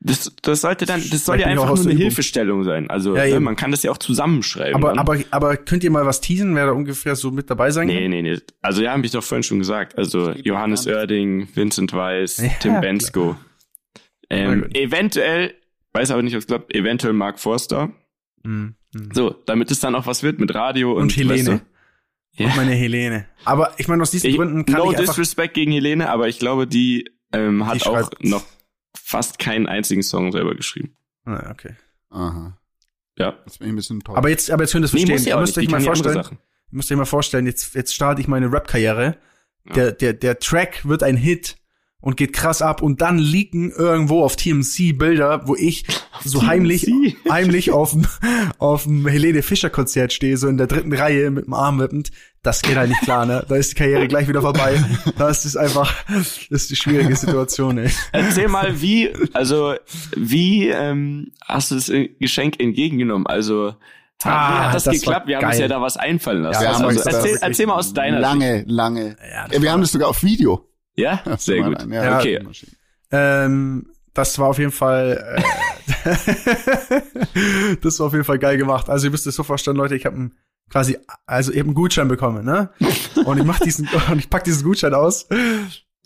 das, 0.00 0.32
das 0.42 0.60
sollte 0.60 0.86
dann, 0.86 1.02
das 1.10 1.24
soll 1.24 1.40
ja 1.40 1.46
einfach 1.46 1.74
nur 1.74 1.80
eine 1.80 1.94
Hilfestellung 1.94 2.62
sein. 2.62 2.88
Also 2.88 3.16
ja, 3.16 3.26
ne, 3.26 3.40
man 3.40 3.56
kann 3.56 3.72
das 3.72 3.82
ja 3.82 3.90
auch 3.90 3.98
zusammenschreiben. 3.98 4.76
Aber, 4.76 4.90
dann. 4.90 4.98
aber, 4.98 5.18
aber 5.30 5.56
könnt 5.56 5.82
ihr 5.82 5.90
mal 5.90 6.06
was 6.06 6.20
teasen, 6.20 6.54
wer 6.54 6.66
da 6.66 6.72
ungefähr 6.72 7.16
so 7.16 7.32
mit 7.32 7.50
dabei 7.50 7.72
sein 7.72 7.88
kann? 7.88 7.96
Nee, 7.96 8.08
nee, 8.08 8.22
nee. 8.22 8.38
Also 8.62 8.82
ja, 8.82 8.92
habe 8.92 9.04
ich 9.04 9.10
doch 9.10 9.24
vorhin 9.24 9.42
schon 9.42 9.58
gesagt. 9.58 9.98
Also 9.98 10.30
Johannes 10.30 10.86
Oerding, 10.86 11.48
Vincent 11.52 11.92
Weiss, 11.92 12.36
ja, 12.36 12.48
Tim 12.60 12.80
Bensko. 12.80 13.36
Ähm, 14.30 14.68
eventuell, 14.72 15.54
weiß 15.94 16.12
aber 16.12 16.22
nicht, 16.22 16.36
was 16.36 16.46
glaubt, 16.46 16.72
eventuell 16.74 17.12
Mark 17.12 17.40
Forster. 17.40 17.90
Mhm. 18.44 18.76
So, 19.12 19.30
damit 19.46 19.70
es 19.72 19.80
dann 19.80 19.96
auch 19.96 20.06
was 20.06 20.22
wird 20.22 20.38
mit 20.38 20.54
Radio 20.54 20.92
und, 20.92 21.02
und 21.02 21.16
Helene. 21.16 21.50
Weißt 21.50 21.64
du? 22.38 22.44
Und 22.44 22.56
meine 22.56 22.72
Helene. 22.72 23.26
Aber 23.44 23.72
ich 23.78 23.88
meine, 23.88 24.00
aus 24.02 24.12
diesen 24.12 24.30
ich, 24.30 24.36
Gründen 24.36 24.64
kann 24.64 24.76
no 24.76 24.92
ich 24.92 24.98
einfach... 24.98 25.14
disrespect 25.14 25.54
gegen 25.54 25.72
Helene, 25.72 26.08
aber 26.08 26.28
ich 26.28 26.38
glaube, 26.38 26.68
die 26.68 27.10
ähm, 27.32 27.66
hat 27.66 27.84
die 27.84 27.86
auch 27.86 28.10
noch 28.20 28.44
fast 29.08 29.38
keinen 29.38 29.66
einzigen 29.66 30.02
Song 30.02 30.32
selber 30.32 30.54
geschrieben. 30.54 30.94
Ah, 31.24 31.50
okay. 31.50 31.74
Aha. 32.10 32.58
Ja. 33.16 33.38
Das 33.46 33.56
bin 33.56 33.68
ich 33.68 33.72
ein 33.72 33.76
bisschen 33.76 34.00
toll. 34.00 34.16
Aber 34.16 34.28
jetzt, 34.28 34.50
aber 34.50 34.64
jetzt 34.64 34.72
könnt 34.72 34.82
ihr 34.82 34.84
das 34.84 34.90
verstehen. 34.90 35.22
Nee, 35.24 35.30
ihr 35.30 35.40
müsst 35.40 35.56
euch 35.56 35.70
mal 35.70 35.80
vorstellen, 35.80 36.16
ihr 36.16 36.36
müsst 36.70 36.92
euch 36.92 36.98
mal 36.98 37.06
vorstellen, 37.06 37.46
jetzt, 37.46 37.74
jetzt 37.74 37.94
starte 37.94 38.20
ich 38.20 38.28
meine 38.28 38.52
Rap-Karriere. 38.52 39.16
Ja. 39.66 39.72
Der, 39.72 39.92
der, 39.92 40.12
der 40.12 40.38
Track 40.38 40.86
wird 40.86 41.02
ein 41.02 41.16
Hit 41.16 41.56
und 42.00 42.18
geht 42.18 42.34
krass 42.34 42.60
ab 42.60 42.82
und 42.82 43.00
dann 43.00 43.18
liegen 43.18 43.70
irgendwo 43.70 44.22
auf 44.22 44.36
TMC 44.36 44.98
Bilder, 44.98 45.48
wo 45.48 45.56
ich 45.56 45.84
so 46.22 46.46
heimlich 46.46 46.86
heimlich 47.30 47.70
auf 47.70 47.92
dem 47.92 48.06
auf 48.58 48.84
dem 48.84 49.06
Helene 49.06 49.42
Fischer 49.42 49.70
Konzert 49.70 50.12
stehe, 50.12 50.36
so 50.36 50.48
in 50.48 50.58
der 50.58 50.66
dritten 50.66 50.92
Reihe 50.92 51.30
mit 51.30 51.46
dem 51.46 51.54
Arm 51.54 51.78
wippend. 51.80 52.10
Das 52.42 52.62
geht 52.62 52.76
halt 52.76 52.88
nicht 52.88 53.02
klar, 53.02 53.26
ne? 53.26 53.44
Da 53.48 53.56
ist 53.56 53.72
die 53.72 53.74
Karriere 53.74 54.06
gleich 54.06 54.28
wieder 54.28 54.40
vorbei. 54.40 54.82
Das 55.18 55.44
ist 55.44 55.56
einfach 55.56 55.92
das 56.08 56.38
ist 56.48 56.70
die 56.70 56.76
schwierige 56.76 57.16
Situation, 57.16 57.78
ey. 57.78 57.90
Erzähl 58.12 58.48
mal, 58.48 58.80
wie 58.80 59.12
also 59.32 59.74
wie 60.16 60.68
ähm, 60.68 61.32
hast 61.44 61.70
du 61.70 61.74
das 61.74 61.90
Geschenk 62.20 62.60
entgegengenommen? 62.60 63.26
Also 63.26 63.74
Ah, 64.24 64.66
hat 64.66 64.74
das, 64.74 64.84
das 64.84 64.94
geklappt? 64.94 65.28
Wir 65.28 65.36
haben 65.36 65.46
uns 65.46 65.58
ja 65.58 65.68
da 65.68 65.80
was 65.80 65.96
einfallen 65.96 66.42
lassen. 66.42 66.64
Ja, 66.64 66.72
also, 66.72 67.08
erzähl, 67.08 67.38
erzähl 67.40 67.66
mal 67.66 67.74
aus 67.74 67.94
deiner 67.94 68.18
Lange, 68.18 68.58
Sicht. 68.58 68.70
lange. 68.70 69.16
Ja, 69.52 69.62
wir 69.62 69.70
haben 69.70 69.80
das 69.80 69.92
sogar 69.92 70.08
auf 70.08 70.24
Video. 70.24 70.68
Ja, 70.96 71.22
sehr 71.38 71.62
gut. 71.62 71.86
ja, 71.88 72.04
ja, 72.04 72.18
okay. 72.18 72.40
Ähm, 73.12 73.92
das 74.14 74.36
war 74.40 74.48
auf 74.48 74.58
jeden 74.58 74.72
Fall, 74.72 75.38
äh, 76.04 76.16
das 77.82 78.00
war 78.00 78.08
auf 78.08 78.12
jeden 78.12 78.24
Fall 78.24 78.40
geil 78.40 78.56
gemacht. 78.56 78.88
Also 78.90 79.06
ihr 79.06 79.10
müsst 79.12 79.26
es 79.28 79.36
so 79.36 79.44
vorstellen, 79.44 79.76
Leute, 79.76 79.94
ich 79.94 80.04
habe 80.04 80.30
quasi, 80.70 80.98
also 81.26 81.52
eben 81.52 81.68
einen 81.68 81.74
Gutschein 81.74 82.08
bekommen, 82.08 82.44
ne? 82.44 82.70
Und 83.24 83.38
ich 83.38 83.44
mach 83.44 83.60
diesen, 83.60 83.88
und 84.10 84.18
ich 84.18 84.30
pack 84.30 84.44
diesen 84.44 84.64
Gutschein 84.64 84.94
aus 84.94 85.26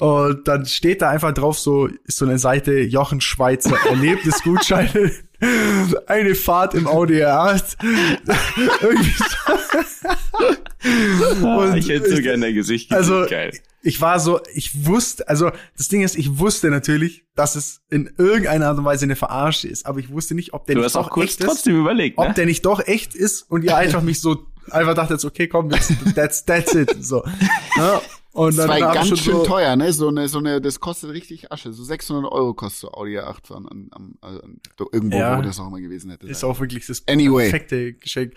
und 0.02 0.48
dann 0.48 0.66
steht 0.66 1.00
da 1.00 1.10
einfach 1.10 1.32
drauf 1.32 1.58
so, 1.60 1.86
ist 1.86 2.18
so 2.18 2.24
eine 2.24 2.38
Seite 2.38 2.80
Jochen 2.80 3.20
Schweizer 3.20 3.76
Erlebnisgutscheine. 3.88 5.12
eine 6.06 6.34
Fahrt 6.34 6.74
im 6.74 6.88
Audi 6.88 7.22
R8. 7.22 7.76
Irgendwie 8.82 9.12
so. 11.38 11.46
Und 11.46 11.76
ich 11.76 11.88
hätte 11.88 12.16
so 12.16 12.20
gerne 12.20 12.46
dein 12.46 12.54
Gesicht 12.54 12.88
gesehen. 12.88 12.98
Also, 12.98 13.30
Geil. 13.30 13.56
ich 13.82 14.00
war 14.00 14.18
so, 14.18 14.40
ich 14.54 14.86
wusste, 14.86 15.28
also 15.28 15.52
das 15.76 15.86
Ding 15.86 16.02
ist, 16.02 16.16
ich 16.16 16.38
wusste 16.38 16.70
natürlich, 16.70 17.24
dass 17.36 17.54
es 17.54 17.82
in 17.88 18.12
irgendeiner 18.18 18.68
Art 18.68 18.78
und 18.78 18.84
Weise 18.84 19.04
eine 19.04 19.14
Verarsche 19.14 19.68
ist, 19.68 19.86
aber 19.86 20.00
ich 20.00 20.10
wusste 20.10 20.34
nicht, 20.34 20.52
ob 20.52 20.66
der 20.66 20.74
du 20.76 20.82
nicht 20.82 20.96
doch 20.96 21.10
kurz 21.10 21.30
echt 21.30 21.42
trotzdem 21.42 21.74
ist, 21.74 21.80
überlegt, 21.80 22.18
ne? 22.18 22.26
ob 22.26 22.34
der 22.34 22.46
nicht 22.46 22.66
doch 22.66 22.84
echt 22.86 23.14
ist 23.14 23.42
und 23.42 23.62
ihr 23.62 23.76
einfach 23.76 24.02
mich 24.02 24.20
so 24.20 24.46
einfach 24.70 24.94
dachtet, 24.94 25.24
okay, 25.24 25.48
komm, 25.48 25.70
that's, 26.14 26.44
that's 26.44 26.74
it, 26.74 27.04
so. 27.04 27.24
Ja, 27.76 28.00
und 28.32 28.56
dann 28.56 28.68
das 28.68 28.80
war 28.80 28.94
ganz 28.94 29.08
schön 29.08 29.16
so 29.18 29.44
teuer, 29.44 29.76
ne? 29.76 29.92
So 29.92 30.08
eine, 30.08 30.26
so 30.26 30.38
eine, 30.38 30.60
das 30.60 30.80
kostet 30.80 31.10
richtig 31.10 31.52
Asche. 31.52 31.72
So 31.72 31.84
600 31.84 32.32
Euro 32.32 32.54
kostet 32.54 32.80
so 32.80 32.92
Audi 32.92 33.18
A8 33.18 33.46
fahren 33.46 33.68
an, 33.68 33.88
an, 33.92 34.14
an, 34.22 34.60
irgendwo, 34.90 35.18
ja, 35.18 35.36
wo 35.36 35.42
das 35.42 35.60
auch 35.60 35.68
mal 35.68 35.82
gewesen 35.82 36.10
hätte. 36.10 36.26
Ist 36.26 36.40
sein. 36.40 36.50
auch 36.50 36.58
wirklich 36.58 36.86
das 36.86 37.06
anyway. 37.06 37.50
perfekte 37.50 37.92
Geschenk. 37.92 38.32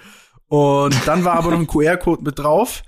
Und 0.48 0.96
dann 1.08 1.24
war 1.24 1.36
aber 1.36 1.52
noch 1.52 1.60
ein 1.60 1.68
QR-Code 1.68 2.24
mit 2.24 2.38
drauf. 2.38 2.84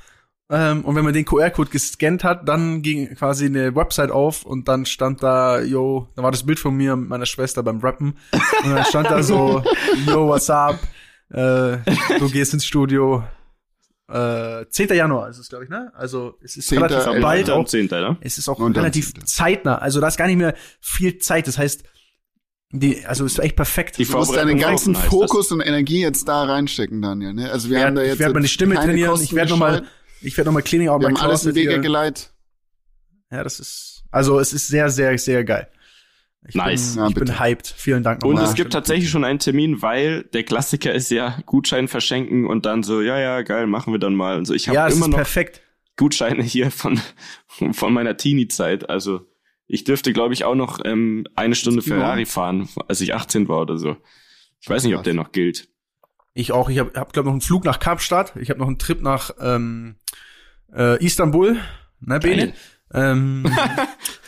Ähm, 0.49 0.83
und 0.83 0.95
wenn 0.95 1.05
man 1.05 1.13
den 1.13 1.25
QR-Code 1.25 1.69
gescannt 1.69 2.25
hat, 2.25 2.47
dann 2.47 2.81
ging 2.81 3.15
quasi 3.15 3.45
eine 3.45 3.75
Website 3.75 4.11
auf 4.11 4.45
und 4.45 4.67
dann 4.67 4.85
stand 4.85 5.23
da, 5.23 5.61
yo, 5.61 6.07
da 6.15 6.23
war 6.23 6.31
das 6.31 6.45
Bild 6.45 6.59
von 6.59 6.75
mir 6.75 6.95
mit 6.97 7.09
meiner 7.09 7.25
Schwester 7.25 7.63
beim 7.63 7.79
Rappen. 7.79 8.17
Und 8.63 8.69
dann 8.69 8.85
stand 8.85 9.09
da 9.09 9.23
so, 9.23 9.63
yo, 10.05 10.27
what's 10.27 10.49
up? 10.49 10.77
Äh, 11.29 11.77
du 12.19 12.29
gehst 12.31 12.53
ins 12.53 12.65
Studio, 12.65 13.23
äh, 14.09 14.65
10. 14.69 14.89
Januar 14.89 15.29
ist 15.29 15.37
es, 15.37 15.49
glaube 15.49 15.65
ich, 15.65 15.69
ne? 15.69 15.91
Also 15.93 16.37
es 16.41 16.55
ist 16.55 16.69
10. 16.69 16.77
relativ 16.81 17.21
bald 17.21 17.49
auch. 17.49 17.65
10. 17.65 17.87
Ne? 17.87 18.17
Es 18.21 18.37
ist 18.37 18.47
auch 18.47 18.59
relativ 18.59 19.13
10. 19.13 19.25
zeitnah. 19.25 19.77
Also 19.79 19.99
da 19.99 20.07
ist 20.07 20.17
gar 20.17 20.27
nicht 20.27 20.37
mehr 20.37 20.55
viel 20.79 21.17
Zeit. 21.17 21.47
Das 21.47 21.57
heißt, 21.57 21.83
die, 22.71 23.05
also 23.05 23.25
ist 23.25 23.39
echt 23.39 23.55
perfekt. 23.55 23.97
Die 23.97 24.05
du 24.05 24.13
musst 24.13 24.35
deinen 24.35 24.59
ganzen 24.59 24.95
Fokus 24.95 25.51
und 25.51 25.61
Energie 25.61 26.01
jetzt 26.01 26.27
da 26.27 26.43
reinstecken, 26.43 27.01
Daniel. 27.01 27.33
Ne? 27.33 27.51
Also 27.51 27.69
wir 27.69 27.79
ja, 27.79 27.85
haben 27.85 27.95
da 27.95 28.03
jetzt 28.03 28.15
ich 28.15 28.19
werde 28.19 28.33
meine 28.33 28.47
Stimme 28.47 28.75
trainieren. 28.75 29.21
Ich 29.21 29.33
werde 29.33 29.51
nochmal, 29.51 29.83
ich 30.21 30.37
werde 30.37 30.49
nochmal 30.49 30.63
Cleaning 30.63 30.89
out 30.89 31.01
wir 31.01 31.07
haben 31.07 31.17
alles 31.17 31.45
in 31.45 31.55
Wege 31.55 31.81
geleitet. 31.81 32.31
Ja, 33.29 33.43
das 33.43 33.59
ist, 33.59 34.03
also 34.09 34.39
es 34.39 34.53
ist 34.53 34.67
sehr, 34.67 34.89
sehr, 34.89 35.17
sehr 35.17 35.43
geil. 35.43 35.67
Ich 36.47 36.55
nice. 36.55 36.93
Bin, 36.93 37.03
ja, 37.03 37.09
ich 37.09 37.15
bin 37.15 37.39
hyped. 37.39 37.67
Vielen 37.67 38.03
Dank 38.03 38.21
nochmal. 38.21 38.41
Und 38.41 38.49
es 38.49 38.55
gibt 38.55 38.71
tatsächlich 38.71 39.09
schon 39.09 39.23
einen 39.25 39.39
Termin, 39.39 39.81
weil 39.81 40.23
der 40.23 40.43
Klassiker 40.43 40.93
ist 40.93 41.11
ja 41.11 41.39
Gutschein 41.45 41.87
verschenken 41.87 42.47
und 42.47 42.65
dann 42.65 42.83
so, 42.83 43.01
ja, 43.01 43.19
ja, 43.19 43.41
geil, 43.41 43.67
machen 43.67 43.93
wir 43.93 43.99
dann 43.99 44.15
mal. 44.15 44.37
Und 44.37 44.45
so, 44.45 44.53
ich 44.53 44.67
habe 44.67 44.75
ja, 44.75 44.87
immer 44.87 45.07
noch 45.09 45.17
perfekt. 45.17 45.61
Gutscheine 45.97 46.43
hier 46.43 46.71
von, 46.71 47.01
von 47.71 47.93
meiner 47.93 48.15
Teenie-Zeit. 48.17 48.89
Also 48.89 49.27
ich 49.67 49.83
dürfte, 49.83 50.13
glaube 50.13 50.33
ich, 50.33 50.45
auch 50.45 50.55
noch 50.55 50.79
ähm, 50.85 51.25
eine 51.35 51.55
Stunde 51.55 51.81
Ferrari 51.81 52.25
fahren, 52.25 52.69
als 52.87 53.01
ich 53.01 53.13
18 53.13 53.49
war 53.49 53.61
oder 53.61 53.77
so. 53.77 53.97
Ich 54.61 54.69
weiß 54.69 54.83
nicht, 54.85 54.95
ob 54.95 55.03
der 55.03 55.13
noch 55.13 55.31
gilt. 55.31 55.67
Ich 56.33 56.51
auch. 56.51 56.69
Ich 56.69 56.79
habe, 56.79 56.91
hab, 56.97 57.13
glaube 57.13 57.27
noch 57.27 57.33
einen 57.33 57.41
Flug 57.41 57.65
nach 57.65 57.79
Kapstadt. 57.79 58.33
Ich 58.39 58.49
habe 58.49 58.59
noch 58.59 58.67
einen 58.67 58.77
Trip 58.77 59.01
nach 59.01 59.31
ähm, 59.41 59.95
äh, 60.73 61.03
Istanbul, 61.03 61.57
ne, 61.99 62.19
Bene? 62.19 62.53
Ähm, 62.93 63.43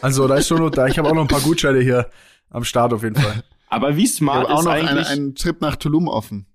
also 0.00 0.28
da 0.28 0.36
ist 0.36 0.48
schon 0.48 0.58
noch, 0.58 0.70
da, 0.70 0.86
ich 0.86 0.98
habe 0.98 1.08
auch 1.08 1.14
noch 1.14 1.22
ein 1.22 1.28
paar 1.28 1.40
Gutscheine 1.40 1.80
hier 1.80 2.10
am 2.50 2.64
Start 2.64 2.92
auf 2.92 3.02
jeden 3.02 3.16
Fall. 3.16 3.42
Aber 3.68 3.96
wie 3.96 4.06
smart 4.06 4.44
ich 4.44 4.54
auch 4.54 4.58
ist 4.60 4.64
noch 4.64 4.72
eigentlich... 4.72 4.90
einen, 4.90 5.06
einen 5.06 5.34
Trip 5.34 5.60
nach 5.60 5.76
Tulum 5.76 6.08
offen. 6.08 6.46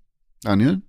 Daniel? 0.42 0.82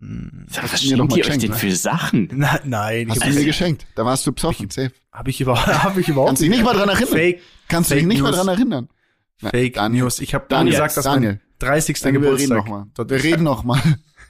Hm, 0.00 0.46
was 0.48 0.72
was 0.72 0.82
schenkt 0.82 1.16
ihr 1.16 1.26
euch 1.26 1.38
denn 1.38 1.54
für 1.54 1.74
Sachen? 1.74 2.28
Na, 2.32 2.58
nein. 2.64 3.08
Hast 3.10 3.24
du 3.24 3.30
mir 3.30 3.44
geschenkt. 3.44 3.86
Da 3.94 4.04
warst 4.04 4.26
du 4.26 4.32
besoffen, 4.32 4.68
safe. 4.70 4.92
Hab 5.12 5.28
ich 5.28 5.40
überhaupt, 5.40 5.66
hab 5.84 5.96
ich 5.96 6.08
überhaupt 6.08 6.30
Kannst 6.30 6.42
dich 6.42 6.50
nicht 6.50 6.64
mal 6.64 6.74
dran 6.74 6.88
erinnern. 6.88 7.08
Fake. 7.08 7.40
Kannst 7.68 7.90
du 7.90 7.94
dich 7.94 8.04
nicht 8.04 8.20
News. 8.20 8.30
mal 8.30 8.36
dran 8.36 8.48
erinnern. 8.48 8.88
Fake 9.36 9.74
Daniel. 9.74 10.02
News. 10.04 10.18
Ich 10.20 10.34
habe 10.34 10.46
dann 10.48 10.66
gesagt, 10.66 10.96
dass 10.96 11.04
Daniel. 11.04 11.40
mein 11.60 11.68
30. 11.70 12.00
Daniel, 12.00 12.20
Geburtstag. 12.20 12.50
Wir 12.50 12.64
reden 12.64 12.64
noch 12.64 12.66
mal. 12.68 13.08
Wir 13.08 13.22
reden 13.22 13.42
noch 13.44 13.64
mal. 13.64 13.80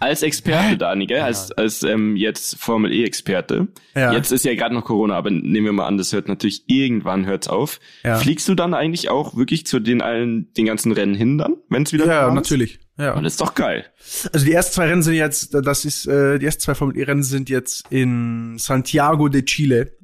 Als 0.04 0.22
Experte, 0.22 0.76
Dani, 0.76 1.06
gell? 1.06 1.22
Als, 1.22 1.50
als 1.52 1.82
ähm, 1.82 2.14
jetzt 2.14 2.58
Formel 2.60 2.92
E-Experte. 2.92 3.68
Ja. 3.94 4.12
Jetzt 4.12 4.32
ist 4.32 4.44
ja 4.44 4.54
gerade 4.54 4.74
noch 4.74 4.84
Corona, 4.84 5.16
aber 5.16 5.30
nehmen 5.30 5.64
wir 5.64 5.72
mal 5.72 5.86
an, 5.86 5.96
das 5.96 6.12
hört 6.12 6.28
natürlich 6.28 6.64
irgendwann 6.66 7.24
hört's 7.24 7.48
auf. 7.48 7.80
Ja. 8.04 8.18
Fliegst 8.18 8.46
du 8.46 8.54
dann 8.54 8.74
eigentlich 8.74 9.08
auch 9.08 9.34
wirklich 9.34 9.66
zu 9.66 9.80
den 9.80 10.02
allen, 10.02 10.52
den 10.52 10.66
ganzen 10.66 10.92
Rennen 10.92 11.14
hin 11.14 11.38
dann, 11.38 11.56
wenn 11.70 11.84
es 11.84 11.94
wieder 11.94 12.06
Ja, 12.06 12.34
natürlich. 12.34 12.80
Ja. 12.98 13.14
Und 13.14 13.24
das 13.24 13.32
ist 13.32 13.40
doch 13.40 13.54
geil. 13.54 13.86
Also 14.30 14.44
die 14.44 14.52
ersten 14.52 14.74
zwei 14.74 14.88
Rennen 14.88 15.02
sind 15.02 15.14
jetzt, 15.14 15.54
das 15.54 15.86
ist, 15.86 16.06
äh, 16.06 16.38
die 16.38 16.44
ersten 16.44 16.60
zwei 16.60 16.74
Formel 16.74 16.98
E-Rennen 16.98 17.22
sind 17.22 17.48
jetzt 17.48 17.86
in 17.90 18.58
Santiago 18.58 19.28
de 19.28 19.42
Chile. 19.42 19.96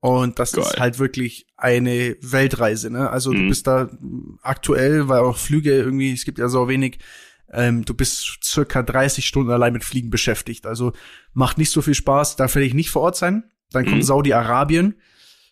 Und 0.00 0.38
das 0.38 0.52
Geil. 0.52 0.62
ist 0.62 0.78
halt 0.78 0.98
wirklich 1.00 1.48
eine 1.56 2.16
Weltreise, 2.20 2.88
ne? 2.88 3.10
Also 3.10 3.32
mhm. 3.32 3.36
du 3.36 3.48
bist 3.48 3.66
da 3.66 3.90
aktuell, 4.42 5.08
weil 5.08 5.18
auch 5.18 5.36
Flüge 5.36 5.72
irgendwie, 5.72 6.12
es 6.12 6.24
gibt 6.24 6.38
ja 6.38 6.46
so 6.46 6.68
wenig, 6.68 7.00
ähm, 7.52 7.84
du 7.84 7.94
bist 7.94 8.44
circa 8.44 8.82
30 8.82 9.26
Stunden 9.26 9.50
allein 9.50 9.72
mit 9.72 9.84
Fliegen 9.84 10.10
beschäftigt. 10.10 10.66
Also 10.66 10.92
macht 11.32 11.58
nicht 11.58 11.70
so 11.70 11.82
viel 11.82 11.94
Spaß. 11.94 12.36
Da 12.36 12.52
werde 12.54 12.66
ich 12.66 12.74
nicht 12.74 12.90
vor 12.90 13.02
Ort 13.02 13.16
sein. 13.16 13.44
Dann 13.70 13.84
kommt 13.84 13.98
mhm. 13.98 14.02
Saudi-Arabien. 14.02 14.94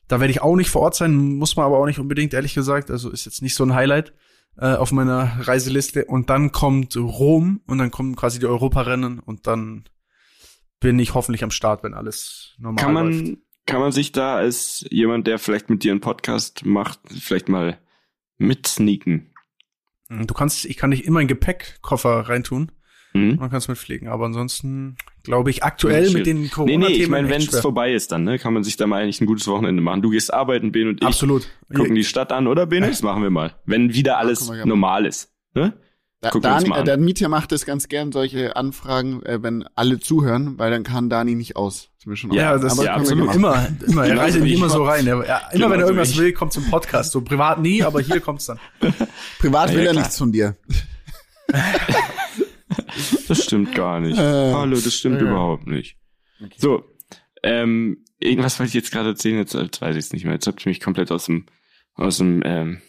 Da 0.09 0.21
werde 0.21 0.31
ich 0.31 0.43
auch 0.43 0.57
nicht 0.57 0.71
vor 0.71 0.83
Ort 0.83 0.95
sein, 0.95 1.15
muss 1.15 1.57
man 1.57 1.67
aber 1.67 1.79
auch 1.79 1.87
nicht 1.87 1.99
unbedingt, 1.99 2.33
ehrlich 2.33 2.55
gesagt. 2.55 2.91
Also 2.91 3.11
ist 3.11 3.25
jetzt 3.25 3.43
nicht 3.43 3.55
so 3.55 3.65
ein 3.65 3.75
Highlight 3.75 4.13
äh, 4.57 4.75
auf 4.75 4.93
meiner 4.93 5.41
Reiseliste. 5.41 6.05
Und 6.05 6.31
dann 6.31 6.53
kommt 6.53 6.97
Rom 6.97 7.61
und 7.67 7.79
dann 7.79 7.91
kommen 7.91 8.15
quasi 8.15 8.39
die 8.39 8.47
Europarennen 8.47 9.19
und 9.19 9.47
dann 9.47 9.85
bin 10.81 10.99
ich 10.99 11.15
hoffentlich 11.15 11.43
am 11.43 11.51
Start, 11.51 11.83
wenn 11.83 11.95
alles 11.95 12.55
normal 12.59 12.85
kann 12.85 12.93
man, 12.93 13.13
läuft. 13.13 13.39
Kann 13.65 13.81
man 13.81 13.93
sich 13.93 14.13
da 14.13 14.37
als 14.37 14.87
jemand, 14.91 15.27
der 15.27 15.39
vielleicht 15.39 15.71
mit 15.71 15.83
dir 15.83 15.93
einen 15.93 16.01
Podcast 16.01 16.65
macht, 16.65 17.01
vielleicht 17.09 17.49
mal 17.49 17.81
mitsneaken? 18.39 19.33
Du 20.09 20.35
kannst, 20.35 20.65
ich 20.65 20.77
kann 20.77 20.91
dich 20.91 21.05
immer 21.05 21.21
in 21.21 21.27
Gepäckkoffer 21.27 22.29
reintun. 22.29 22.71
Mhm. 23.13 23.37
Man 23.37 23.51
kann 23.51 23.59
es 23.59 23.69
mitfliegen. 23.69 24.09
Aber 24.09 24.27
ansonsten 24.27 24.97
glaube 25.23 25.51
ich 25.51 25.65
aktuell 25.65 26.11
mit 26.11 26.27
den 26.27 26.51
Corona-Themen. 26.51 26.85
Nee, 26.85 26.97
nee, 26.97 27.03
ich 27.03 27.09
meine, 27.09 27.29
wenn 27.29 27.41
es 27.41 27.59
vorbei 27.61 27.93
ist, 27.93 28.13
dann 28.13 28.25
ne, 28.25 28.39
kann 28.39 28.55
man 28.55 28.63
sich 28.63 28.77
da 28.77 28.87
mal 28.87 29.03
eigentlich 29.03 29.21
ein 29.21 29.27
gutes 29.27 29.49
Wochenende 29.49 29.83
machen. 29.83 30.03
Du 30.03 30.11
gehst 30.11 30.33
arbeiten, 30.33 30.73
Ben 30.73 30.89
und 30.89 31.01
ich. 31.01 31.07
Absolut. 31.07 31.49
Gucken 31.75 31.95
die 31.95 32.05
Stadt 32.05 32.33
an, 32.33 32.47
oder 32.47 32.67
Ben? 32.67 32.83
Das 32.83 33.03
machen 33.03 33.23
wir 33.23 33.31
mal. 33.31 33.55
Wenn 33.65 33.95
wieder 33.95 34.19
alles 34.19 34.49
ja, 34.49 34.67
normal 34.67 35.07
ist. 35.07 35.33
Ne? 35.55 35.73
Da, 36.21 36.31
Dani, 36.31 36.71
äh, 36.75 36.85
der 36.85 36.97
Mietja 36.97 37.29
macht 37.29 37.53
es 37.53 37.67
ganz 37.67 37.89
gern, 37.89 38.13
solche 38.13 38.57
Anfragen, 38.57 39.23
äh, 39.25 39.43
wenn 39.43 39.65
alle 39.75 40.01
zuhören, 40.01 40.59
weil 40.59 40.71
dann 40.71 40.83
kann 40.83 41.11
Dani 41.11 41.35
nicht 41.35 41.57
aus. 41.57 41.91
Das 42.09 42.23
ja, 42.31 42.57
das 42.57 42.75
ist 42.75 42.85
ja, 42.85 42.95
absolut. 42.95 43.35
Immer, 43.35 43.67
immer. 43.85 44.07
Er 44.07 44.17
reicht 44.17 44.37
immer 44.37 44.69
so 44.69 44.85
rein. 44.85 45.05
Er, 45.09 45.27
ja, 45.27 45.39
immer 45.53 45.71
wenn 45.71 45.81
er 45.81 45.87
irgendwas 45.87 46.17
will, 46.17 46.33
kommt 46.33 46.53
zum 46.53 46.71
Podcast. 46.71 47.11
So 47.11 47.21
privat 47.21 47.61
nie, 47.61 47.83
aber 47.83 48.01
hier 48.01 48.21
kommt's 48.21 48.47
dann. 48.47 48.61
privat 49.41 49.71
will 49.73 49.81
ja, 49.81 49.87
er 49.87 49.91
klar. 49.91 50.05
nichts 50.05 50.17
von 50.17 50.31
dir. 50.31 50.57
das 53.29 53.43
stimmt 53.43 53.75
gar 53.75 53.99
nicht. 53.99 54.17
Äh, 54.17 54.53
Hallo, 54.53 54.77
das 54.77 54.95
stimmt 54.95 55.21
ja. 55.21 55.27
überhaupt 55.27 55.67
nicht. 55.67 55.97
Okay. 56.41 56.55
So, 56.59 56.85
ähm, 57.43 58.05
irgendwas 58.21 58.61
wollte 58.61 58.69
ich 58.69 58.75
jetzt 58.75 58.93
gerade 58.93 59.09
erzählen, 59.09 59.39
jetzt, 59.39 59.55
jetzt 59.55 59.81
weiß 59.81 59.97
ich 59.97 60.05
es 60.05 60.13
nicht 60.13 60.25
mehr. 60.25 60.35
Jetzt 60.35 60.47
habt 60.47 60.65
ihr 60.65 60.71
mich 60.71 60.81
komplett 60.81 61.11
aus 61.11 61.27
dem, 61.27 61.47
aus 61.95 62.19
dem 62.19 62.41
ähm, 62.45 62.83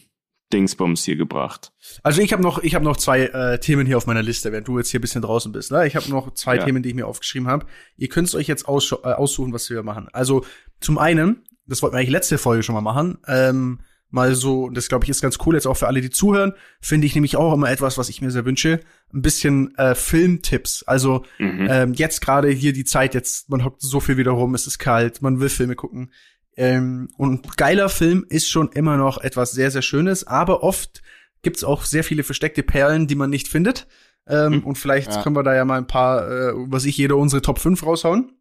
Dingsbums 0.53 1.03
hier 1.03 1.17
gebracht. 1.17 1.73
Also 2.03 2.21
ich 2.21 2.31
habe 2.31 2.41
noch, 2.41 2.59
ich 2.63 2.75
habe 2.75 2.85
noch 2.85 2.97
zwei 2.97 3.23
äh, 3.23 3.59
Themen 3.59 3.85
hier 3.85 3.97
auf 3.97 4.07
meiner 4.07 4.23
Liste, 4.23 4.51
während 4.51 4.67
du 4.67 4.77
jetzt 4.77 4.89
hier 4.89 5.01
bisschen 5.01 5.21
draußen 5.21 5.51
bist. 5.51 5.71
Ne? 5.71 5.85
Ich 5.87 5.95
habe 5.95 6.09
noch 6.09 6.33
zwei 6.33 6.55
ja. 6.55 6.63
Themen, 6.63 6.83
die 6.83 6.89
ich 6.89 6.95
mir 6.95 7.07
aufgeschrieben 7.07 7.47
habe. 7.47 7.65
Ihr 7.97 8.09
könnt 8.09 8.33
euch 8.33 8.47
jetzt 8.47 8.67
aus, 8.67 8.91
äh, 8.91 8.95
aussuchen, 8.95 9.53
was 9.53 9.69
wir 9.69 9.83
machen. 9.83 10.07
Also 10.13 10.45
zum 10.79 10.97
einen, 10.97 11.43
das 11.65 11.81
wollten 11.81 11.95
wir 11.95 11.99
eigentlich 11.99 12.11
letzte 12.11 12.37
Folge 12.37 12.63
schon 12.63 12.75
mal 12.75 12.81
machen, 12.81 13.17
ähm, 13.27 13.79
mal 14.09 14.35
so, 14.35 14.69
das 14.69 14.87
glaube 14.87 15.03
ich 15.03 15.09
ist 15.09 15.21
ganz 15.21 15.37
cool 15.45 15.55
jetzt 15.55 15.67
auch 15.67 15.75
für 15.75 15.87
alle, 15.87 16.01
die 16.01 16.09
zuhören, 16.09 16.53
finde 16.79 17.07
ich 17.07 17.15
nämlich 17.15 17.35
auch 17.35 17.53
immer 17.53 17.69
etwas, 17.69 17.97
was 17.97 18.09
ich 18.09 18.21
mir 18.21 18.31
sehr 18.31 18.45
wünsche, 18.45 18.79
ein 19.13 19.21
bisschen 19.21 19.75
äh, 19.75 19.95
Filmtipps. 19.95 20.83
Also 20.83 21.25
mhm. 21.39 21.67
ähm, 21.69 21.93
jetzt 21.93 22.21
gerade 22.21 22.49
hier 22.49 22.73
die 22.73 22.85
Zeit, 22.85 23.13
jetzt 23.13 23.49
man 23.49 23.65
hockt 23.65 23.81
so 23.81 23.99
viel 23.99 24.17
wieder 24.17 24.31
rum, 24.31 24.55
es 24.55 24.67
ist 24.67 24.79
kalt, 24.79 25.21
man 25.21 25.39
will 25.39 25.49
Filme 25.49 25.75
gucken. 25.75 26.11
Ähm, 26.57 27.09
und 27.17 27.55
geiler 27.55 27.87
Film 27.87 28.25
ist 28.27 28.49
schon 28.49 28.71
immer 28.71 28.97
noch 28.97 29.19
etwas 29.19 29.51
sehr, 29.51 29.69
sehr 29.69 29.83
Schönes, 29.83 30.25
aber 30.25 30.63
oft 30.63 31.03
gibt's 31.43 31.63
auch 31.63 31.85
sehr 31.85 32.03
viele 32.03 32.23
versteckte 32.23 32.63
Perlen, 32.63 33.07
die 33.07 33.15
man 33.15 33.29
nicht 33.29 33.47
findet. 33.47 33.87
Ähm, 34.27 34.55
mhm. 34.55 34.63
Und 34.63 34.77
vielleicht 34.77 35.13
ja. 35.13 35.21
können 35.21 35.35
wir 35.35 35.43
da 35.43 35.55
ja 35.55 35.63
mal 35.63 35.77
ein 35.77 35.87
paar, 35.87 36.29
äh, 36.29 36.53
was 36.55 36.85
ich, 36.85 36.97
jeder 36.97 37.15
unsere 37.15 37.41
Top 37.41 37.59
5 37.59 37.85
raushauen. 37.85 38.33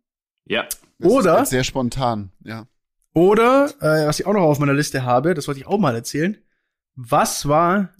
Ja. 0.46 0.64
Das 0.98 1.12
oder 1.12 1.44
sehr 1.44 1.62
spontan, 1.62 2.32
ja. 2.42 2.66
Oder, 3.12 3.70
äh, 3.80 4.06
was 4.06 4.18
ich 4.18 4.26
auch 4.26 4.32
noch 4.32 4.42
auf 4.42 4.58
meiner 4.58 4.74
Liste 4.74 5.04
habe, 5.04 5.34
das 5.34 5.46
wollte 5.46 5.60
ich 5.60 5.66
auch 5.66 5.78
mal 5.78 5.94
erzählen. 5.94 6.38
Was 6.94 7.46
war 7.48 7.90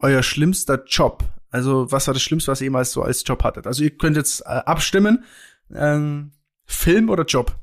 euer 0.00 0.22
schlimmster 0.22 0.84
Job? 0.84 1.24
Also, 1.50 1.90
was 1.90 2.06
war 2.06 2.14
das 2.14 2.22
Schlimmste, 2.22 2.50
was 2.50 2.60
ihr 2.60 2.66
jemals 2.66 2.92
so 2.92 3.02
als 3.02 3.22
Job 3.24 3.44
hattet? 3.44 3.66
Also, 3.66 3.84
ihr 3.84 3.96
könnt 3.96 4.16
jetzt 4.16 4.40
äh, 4.42 4.44
abstimmen. 4.44 5.24
Ähm, 5.72 6.32
Film 6.64 7.08
oder 7.08 7.24
Job? 7.24 7.56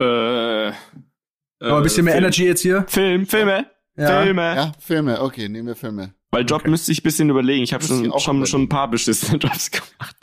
Äh, 0.00 0.04
Aber 0.04 1.76
ein 1.76 1.82
bisschen 1.82 2.04
mehr 2.04 2.14
Film. 2.14 2.24
Energy 2.24 2.44
jetzt 2.44 2.60
hier. 2.62 2.84
Film, 2.88 3.26
Filme. 3.26 3.66
Ja. 3.96 4.22
Filme. 4.22 4.42
Ja, 4.42 4.72
Filme. 4.78 5.20
Okay, 5.20 5.48
nehmen 5.48 5.68
wir 5.68 5.76
Filme. 5.76 6.14
Weil 6.30 6.44
Job 6.44 6.60
okay. 6.60 6.70
müsste 6.70 6.92
ich 6.92 7.00
ein 7.00 7.02
bisschen 7.02 7.30
überlegen. 7.30 7.64
Ich 7.64 7.72
habe 7.72 7.82
schon, 7.84 8.12
schon, 8.18 8.46
schon 8.46 8.62
ein 8.62 8.68
paar 8.68 8.88
beschissene 8.88 9.38
Jobs 9.42 9.70
gemacht. 9.70 10.16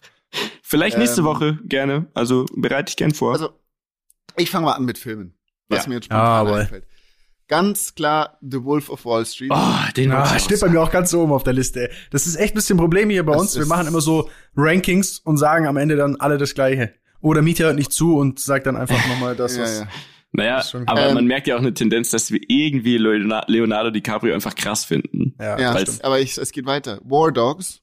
Vielleicht 0.62 0.98
nächste 0.98 1.22
ähm, 1.22 1.28
Woche 1.28 1.60
gerne. 1.64 2.08
Also 2.14 2.46
bereite 2.56 2.90
ich 2.90 2.96
gern 2.96 3.14
vor. 3.14 3.34
Also, 3.34 3.50
ich 4.38 4.50
fange 4.50 4.66
mal 4.66 4.74
an 4.74 4.86
mit 4.86 4.98
Filmen. 4.98 5.38
Was 5.68 5.84
ja. 5.84 5.90
mir 5.90 5.96
jetzt 5.96 6.06
spontan 6.06 6.48
ah, 6.48 6.56
einfällt. 6.56 6.86
Ganz 7.48 7.94
klar 7.94 8.38
The 8.42 8.64
Wolf 8.64 8.90
of 8.90 9.06
Wall 9.06 9.26
Street. 9.26 9.52
Oh, 9.54 9.94
den 9.96 10.12
ah, 10.12 10.40
steht 10.40 10.60
bei 10.60 10.70
mir 10.70 10.82
auch 10.82 10.92
ganz 10.92 11.14
oben 11.14 11.32
auf 11.32 11.44
der 11.44 11.54
Liste. 11.54 11.90
Das 12.12 12.26
ist 12.26 12.36
echt 12.36 12.54
ein 12.54 12.56
bisschen 12.56 12.78
Problem 12.78 13.10
hier 13.10 13.26
bei 13.26 13.34
das 13.34 13.42
uns. 13.42 13.58
Wir 13.58 13.66
machen 13.66 13.88
immer 13.88 14.02
so 14.02 14.30
Rankings 14.56 15.20
und 15.20 15.38
sagen 15.38 15.68
am 15.68 15.78
Ende 15.78 15.96
dann 15.96 16.16
alle 16.18 16.38
das 16.38 16.56
Gleiche. 16.56 16.94
Oder 17.26 17.42
Mieter 17.42 17.64
hört 17.66 17.76
nicht 17.76 17.92
zu 17.92 18.18
und 18.18 18.40
sagt 18.40 18.68
dann 18.68 18.76
einfach 18.76 19.04
nochmal 19.08 19.36
das, 19.36 19.58
was. 19.58 19.80
ja, 19.80 19.84
ja. 19.86 19.90
Naja, 20.32 20.64
aber 20.86 21.08
ähm, 21.08 21.16
man 21.16 21.26
merkt 21.26 21.48
ja 21.48 21.56
auch 21.56 21.60
eine 21.60 21.74
Tendenz, 21.74 22.12
dass 22.12 22.30
wir 22.30 22.40
irgendwie 22.48 22.98
Leonardo 22.98 23.90
DiCaprio 23.90 24.36
einfach 24.36 24.54
krass 24.54 24.86
finden. 24.86 25.34
Ja, 25.40 25.58
ja 25.58 25.76
aber 26.04 26.20
ich, 26.20 26.38
es 26.38 26.52
geht 26.52 26.68
weiter. 26.68 27.00
War 27.04 27.32
Dogs. 27.32 27.82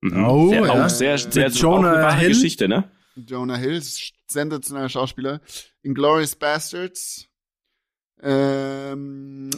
Mhm. 0.00 0.24
Oh, 0.24 0.48
sehr, 0.48 0.62
ja. 0.62 0.70
Auch 0.70 0.88
sehr, 0.88 1.18
sehr, 1.18 1.50
sehr 1.50 1.60
Jonah 1.60 2.14
Hill. 2.14 2.28
Geschichte, 2.30 2.66
ne? 2.66 2.90
Jonah 3.16 3.56
Hill, 3.56 3.82
sensationeller 4.28 4.88
Schauspieler. 4.88 5.42
Inglourious 5.82 6.34
Bastards. 6.34 7.28
Ähm, 8.22 9.50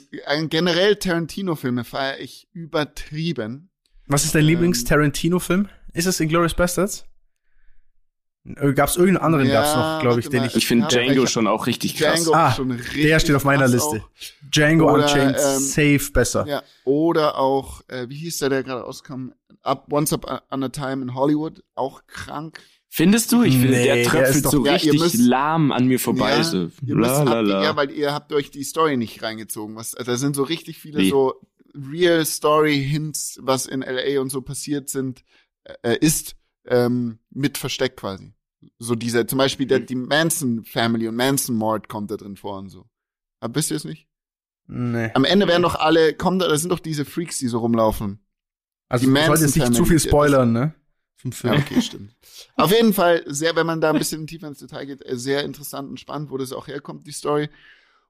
generell 0.49 0.97
Tarantino-Filme 0.97 1.85
feiere 1.85 2.19
ich 2.19 2.49
übertrieben. 2.53 3.71
Was 4.09 4.25
ist 4.25 4.35
dein 4.35 4.43
ähm, 4.43 4.49
Lieblings-Tarantino-Film? 4.49 5.69
Ist 5.93 6.07
es 6.07 6.19
Inglourious 6.19 6.55
Bastards? 6.55 7.05
Äh, 8.55 8.73
gab 8.75 8.89
es 8.89 8.97
irgendeinen 8.97 9.25
anderen, 9.25 9.47
ja, 9.49 9.63
gab's 9.63 9.75
noch, 9.75 10.01
glaube 10.03 10.21
ich, 10.21 10.29
den 10.29 10.45
ich. 10.45 10.55
Ich 10.55 10.67
finde 10.67 10.87
Django 10.87 11.27
schon 11.27 11.47
auch 11.47 11.67
richtig 11.67 11.97
krass. 11.97 12.23
Django 12.23 12.35
ah, 12.35 12.53
schon 12.53 12.71
richtig 12.71 13.03
der 13.03 13.19
steht 13.19 13.35
auf 13.35 13.45
meiner 13.45 13.67
Liste. 13.67 14.03
Auch. 14.03 14.11
Django 14.51 14.93
oder, 14.93 15.05
Unchained, 15.05 15.37
ähm, 15.37 15.61
safe 15.61 16.13
besser. 16.13 16.47
Ja, 16.47 16.63
oder 16.85 17.39
auch, 17.39 17.83
äh, 17.89 18.09
wie 18.09 18.17
hieß 18.17 18.39
der, 18.39 18.51
der 18.51 18.63
gerade 18.63 18.85
auskam? 18.85 19.33
Up, 19.63 19.93
Once 19.93 20.13
Upon 20.13 20.63
a 20.63 20.69
Time 20.69 21.03
in 21.03 21.15
Hollywood, 21.15 21.63
auch 21.75 22.03
krank. 22.07 22.61
Findest 22.89 23.33
du? 23.33 23.43
Ich 23.43 23.59
finde, 23.59 23.77
nee, 23.77 23.85
der 23.85 24.05
tröpfelt 24.05 24.45
der 24.45 24.51
so 24.51 24.65
ja, 24.65 24.73
richtig 24.75 25.01
müsst, 25.01 25.19
lahm 25.19 25.73
an 25.73 25.87
mir 25.87 25.99
vorbei. 25.99 26.31
Ja, 26.31 26.45
so. 26.45 26.71
La, 26.87 27.23
la, 27.25 27.41
la. 27.41 27.63
ja, 27.65 27.77
weil 27.77 27.91
ihr 27.91 28.15
habt 28.15 28.33
euch 28.33 28.51
die 28.51 28.65
Story 28.65 28.97
nicht 28.97 29.23
reingezogen. 29.23 29.77
Was, 29.77 29.91
da 29.91 30.17
sind 30.17 30.37
so 30.37 30.45
richtig 30.45 30.79
viele 30.79 31.01
wie? 31.01 31.11
so 31.11 31.35
Real 31.75 32.25
Story 32.25 32.83
Hints, 32.83 33.39
was 33.43 33.67
in 33.67 33.81
LA 33.83 34.21
und 34.21 34.31
so 34.31 34.41
passiert 34.41 34.89
sind, 34.89 35.25
äh, 35.83 35.99
ist, 36.01 36.37
ähm, 36.67 37.19
mit 37.31 37.59
versteckt 37.59 37.99
quasi. 37.99 38.33
So 38.79 38.95
dieser, 38.95 39.27
zum 39.27 39.39
Beispiel 39.39 39.67
der, 39.67 39.81
mhm. 39.81 39.87
die 39.87 39.95
Manson 39.95 40.65
Family 40.65 41.09
und 41.09 41.17
Manson 41.17 41.57
Mord 41.57 41.89
kommt 41.89 42.11
da 42.11 42.17
drin 42.17 42.37
vor 42.37 42.59
und 42.59 42.69
so. 42.69 42.87
Aber 43.41 43.55
wisst 43.55 43.71
ihr 43.71 43.77
es 43.77 43.85
nicht? 43.85 44.09
Nee. 44.67 45.11
Am 45.15 45.25
Ende 45.25 45.47
werden 45.47 45.63
doch 45.63 45.77
alle, 45.77 46.15
kommen 46.15 46.39
da, 46.39 46.49
das 46.49 46.63
sind 46.63 46.71
doch 46.71 46.81
diese 46.81 47.05
Freaks, 47.05 47.39
die 47.39 47.49
so 47.49 47.59
rumlaufen. 47.59 48.21
Also 48.89 49.09
man 49.09 49.27
sollte 49.27 49.45
jetzt 49.45 49.57
nicht 49.57 49.75
zu 49.75 49.85
viel 49.85 50.01
spoilern, 50.01 50.53
ne? 50.53 50.75
Vom 51.17 51.33
Film. 51.33 51.55
Ja, 51.55 51.61
okay, 51.61 51.81
stimmt. 51.81 52.15
Auf 52.57 52.73
jeden 52.73 52.93
Fall 52.93 53.25
sehr, 53.27 53.57
wenn 53.57 53.67
man 53.67 53.81
da 53.81 53.91
ein 53.91 53.99
bisschen 53.99 54.27
tiefer 54.27 54.49
ins 54.49 54.59
Detail 54.59 54.87
geht, 54.87 55.05
äh, 55.05 55.17
sehr 55.17 55.45
interessant 55.45 55.89
und 55.89 55.99
spannend, 55.99 56.31
wo 56.31 56.37
das 56.37 56.53
auch 56.53 56.67
herkommt, 56.67 57.07
die 57.07 57.13
Story. 57.13 57.49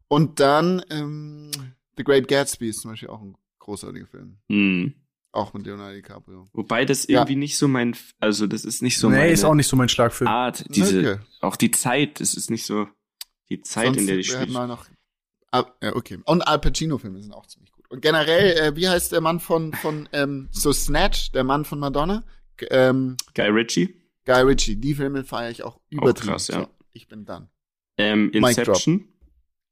Und 0.08 0.40
dann 0.40 0.82
ähm, 0.90 1.50
The 1.96 2.04
Great 2.04 2.28
Gatsby 2.28 2.68
ist 2.68 2.80
zum 2.80 2.90
Beispiel 2.90 3.08
auch 3.08 3.22
ein 3.22 3.36
großartiger 3.58 4.06
Film. 4.06 4.38
Mhm. 4.48 4.94
Auch 5.36 5.52
mit 5.52 5.66
Leonardo 5.66 5.94
DiCaprio. 5.94 6.48
Wobei 6.54 6.86
das 6.86 7.04
irgendwie 7.04 7.34
ja. 7.34 7.38
nicht 7.38 7.58
so 7.58 7.68
mein, 7.68 7.94
also 8.20 8.46
das 8.46 8.64
ist 8.64 8.80
nicht 8.80 8.98
so 8.98 9.10
nee, 9.10 9.16
meine 9.16 9.32
ist 9.32 9.44
auch 9.44 9.54
nicht 9.54 9.68
so 9.68 9.76
mein 9.76 9.90
Schlagfilm. 9.90 10.28
Art, 10.28 10.64
diese, 10.74 10.98
okay. 10.98 11.18
auch 11.42 11.56
die 11.56 11.70
Zeit, 11.70 12.20
das 12.20 12.32
ist 12.32 12.50
nicht 12.50 12.64
so 12.64 12.88
die 13.50 13.60
Zeit, 13.60 13.88
Sonst 13.88 13.98
in 13.98 14.06
der 14.06 14.16
die 14.16 14.24
spielt. 14.24 14.50
Mal 14.50 14.66
noch, 14.66 14.86
ah, 15.52 15.66
ja, 15.82 15.94
okay. 15.94 16.18
Und 16.24 16.40
Al 16.48 16.58
Pacino-Filme 16.58 17.20
sind 17.20 17.32
auch 17.32 17.44
ziemlich 17.44 17.70
gut. 17.70 17.84
Und 17.90 18.00
generell, 18.00 18.56
äh, 18.56 18.76
wie 18.76 18.88
heißt 18.88 19.12
der 19.12 19.20
Mann 19.20 19.38
von, 19.38 19.74
von 19.74 20.08
ähm, 20.12 20.48
so 20.52 20.72
Snatch, 20.72 21.32
der 21.32 21.44
Mann 21.44 21.66
von 21.66 21.80
Madonna? 21.80 22.24
Ähm, 22.70 23.18
Guy 23.34 23.48
Ritchie? 23.48 23.94
Guy 24.24 24.40
Ritchie, 24.40 24.76
die 24.76 24.94
Filme 24.94 25.22
feiere 25.22 25.50
ich 25.50 25.62
auch 25.64 25.78
übertrieben. 25.90 26.30
Auch 26.30 26.32
krass, 26.32 26.48
ja. 26.48 26.60
So, 26.60 26.68
ich 26.94 27.08
bin 27.08 27.26
dann. 27.26 27.50
Ähm, 27.98 28.30
Inception. 28.30 29.06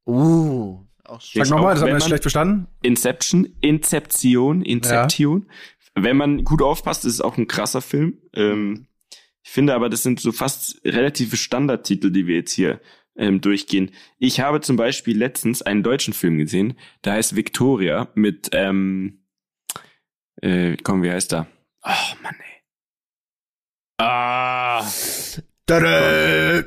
Uh, 0.06 0.84
auch 1.04 1.20
Sag 1.20 1.48
nochmal, 1.50 1.74
das 1.74 1.82
haben 1.82 1.92
wir 1.92 2.00
schlecht 2.00 2.24
verstanden. 2.24 2.66
Inception, 2.82 3.54
Inception, 3.60 4.62
Inception. 4.62 5.46
Ja. 5.96 6.02
Wenn 6.02 6.16
man 6.16 6.44
gut 6.44 6.62
aufpasst, 6.62 7.04
ist 7.04 7.14
es 7.14 7.20
auch 7.20 7.36
ein 7.36 7.46
krasser 7.46 7.80
Film. 7.80 8.18
Ähm, 8.34 8.86
ich 9.42 9.50
finde 9.50 9.74
aber, 9.74 9.88
das 9.88 10.02
sind 10.02 10.20
so 10.20 10.32
fast 10.32 10.80
relative 10.84 11.36
Standardtitel, 11.36 12.10
die 12.10 12.26
wir 12.26 12.36
jetzt 12.36 12.52
hier 12.52 12.80
ähm, 13.16 13.40
durchgehen. 13.40 13.90
Ich 14.18 14.40
habe 14.40 14.60
zum 14.60 14.76
Beispiel 14.76 15.16
letztens 15.16 15.62
einen 15.62 15.82
deutschen 15.82 16.14
Film 16.14 16.38
gesehen, 16.38 16.78
der 17.04 17.14
heißt 17.14 17.36
Victoria 17.36 18.08
mit, 18.14 18.50
ähm, 18.52 19.24
äh, 20.40 20.76
komm, 20.82 21.02
wie 21.02 21.10
heißt 21.10 21.34
er? 21.34 21.46
Oh, 21.82 22.14
Mann, 22.22 22.34
ey. 22.40 22.62
Ah. 23.98 24.84
Tada. 25.66 26.64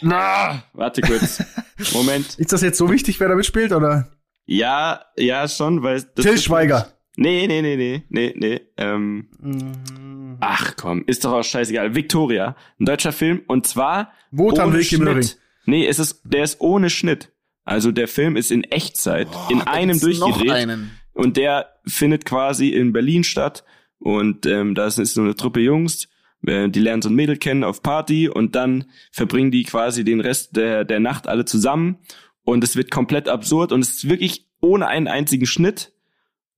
Na, 0.00 0.64
warte 0.72 1.02
kurz. 1.02 1.44
Moment. 1.92 2.34
Ist 2.38 2.52
das 2.52 2.62
jetzt 2.62 2.78
so 2.78 2.90
wichtig, 2.90 3.20
wer 3.20 3.28
da 3.28 3.34
mitspielt, 3.34 3.72
oder? 3.72 4.10
Ja, 4.46 5.04
ja, 5.16 5.46
schon, 5.48 5.82
weil. 5.82 6.02
Das 6.14 6.24
Till 6.24 6.38
Schweiger. 6.38 6.92
Nee, 7.16 7.46
nee, 7.46 7.60
nee, 7.60 7.76
nee, 7.76 8.04
nee, 8.08 8.34
nee. 8.36 8.60
Ähm, 8.76 9.28
mm. 9.38 10.36
Ach 10.40 10.74
komm, 10.76 11.04
ist 11.06 11.24
doch 11.24 11.32
auch 11.32 11.44
scheißegal. 11.44 11.94
Victoria, 11.94 12.56
ein 12.78 12.86
deutscher 12.86 13.12
Film 13.12 13.42
und 13.46 13.66
zwar. 13.66 14.12
Wotan 14.30 14.72
Wilke 14.72 14.98
Möhring. 14.98 15.28
Nee, 15.66 15.86
es 15.86 15.98
ist, 15.98 16.22
der 16.24 16.44
ist 16.44 16.60
ohne 16.60 16.88
Schnitt. 16.88 17.32
Also 17.64 17.92
der 17.92 18.08
Film 18.08 18.36
ist 18.36 18.50
in 18.50 18.64
Echtzeit, 18.64 19.28
oh, 19.32 19.52
in 19.52 19.60
einem 19.60 20.00
durchgedreht. 20.00 20.68
Und 21.12 21.36
der 21.36 21.68
findet 21.86 22.24
quasi 22.24 22.70
in 22.70 22.92
Berlin 22.92 23.22
statt. 23.22 23.64
Und 23.98 24.46
ähm, 24.46 24.74
da 24.74 24.86
ist 24.86 24.96
so 24.96 25.20
eine 25.20 25.36
Truppe 25.36 25.60
Jungs, 25.60 26.08
die 26.42 26.80
lernen 26.80 27.02
so 27.02 27.08
ein 27.10 27.14
Mädel 27.14 27.36
kennen 27.36 27.64
auf 27.64 27.82
Party 27.82 28.28
und 28.28 28.54
dann 28.54 28.86
verbringen 29.12 29.50
die 29.50 29.64
quasi 29.64 30.04
den 30.04 30.20
Rest 30.20 30.56
der, 30.56 30.84
der 30.84 31.00
Nacht 31.00 31.28
alle 31.28 31.44
zusammen 31.44 31.98
und 32.44 32.64
es 32.64 32.76
wird 32.76 32.90
komplett 32.90 33.28
absurd 33.28 33.72
und 33.72 33.80
es 33.80 33.96
ist 33.96 34.08
wirklich 34.08 34.46
ohne 34.60 34.86
einen 34.86 35.06
einzigen 35.06 35.46
Schnitt 35.46 35.92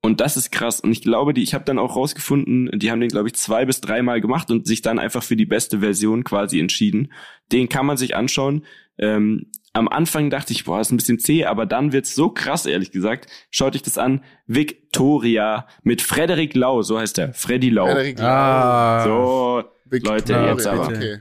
und 0.00 0.20
das 0.20 0.36
ist 0.36 0.50
krass 0.50 0.80
und 0.80 0.92
ich 0.92 1.02
glaube, 1.02 1.34
die 1.34 1.42
ich 1.42 1.54
habe 1.54 1.64
dann 1.64 1.78
auch 1.78 1.96
rausgefunden, 1.96 2.70
die 2.78 2.90
haben 2.90 3.00
den 3.00 3.08
glaube 3.08 3.28
ich 3.28 3.34
zwei 3.34 3.64
bis 3.64 3.80
dreimal 3.80 4.20
gemacht 4.20 4.50
und 4.50 4.66
sich 4.66 4.82
dann 4.82 4.98
einfach 4.98 5.22
für 5.22 5.36
die 5.36 5.46
beste 5.46 5.80
Version 5.80 6.24
quasi 6.24 6.60
entschieden. 6.60 7.12
Den 7.50 7.68
kann 7.68 7.86
man 7.86 7.96
sich 7.96 8.16
anschauen. 8.16 8.64
Ähm, 8.98 9.46
am 9.72 9.88
Anfang 9.88 10.28
dachte 10.28 10.52
ich, 10.52 10.64
boah, 10.64 10.80
ist 10.80 10.92
ein 10.92 10.98
bisschen 10.98 11.18
zäh, 11.18 11.44
aber 11.44 11.64
dann 11.64 11.92
wird's 11.92 12.14
so 12.14 12.28
krass, 12.28 12.66
ehrlich 12.66 12.90
gesagt. 12.90 13.26
Schaut 13.50 13.74
euch 13.74 13.82
das 13.82 13.96
an. 13.96 14.22
Victoria 14.46 15.66
mit 15.82 16.02
Frederik 16.02 16.54
Lau, 16.54 16.82
so 16.82 16.98
heißt 16.98 17.18
er. 17.18 17.32
Freddy 17.32 17.70
Lau. 17.70 17.86
Frederik 17.86 18.18
Lau. 18.18 18.26
Ah. 18.26 19.04
So, 19.04 19.64
Victoria, 19.86 20.16
Leute, 20.16 20.32
jetzt 20.50 20.66
aber. 20.66 20.88
Okay. 20.88 21.20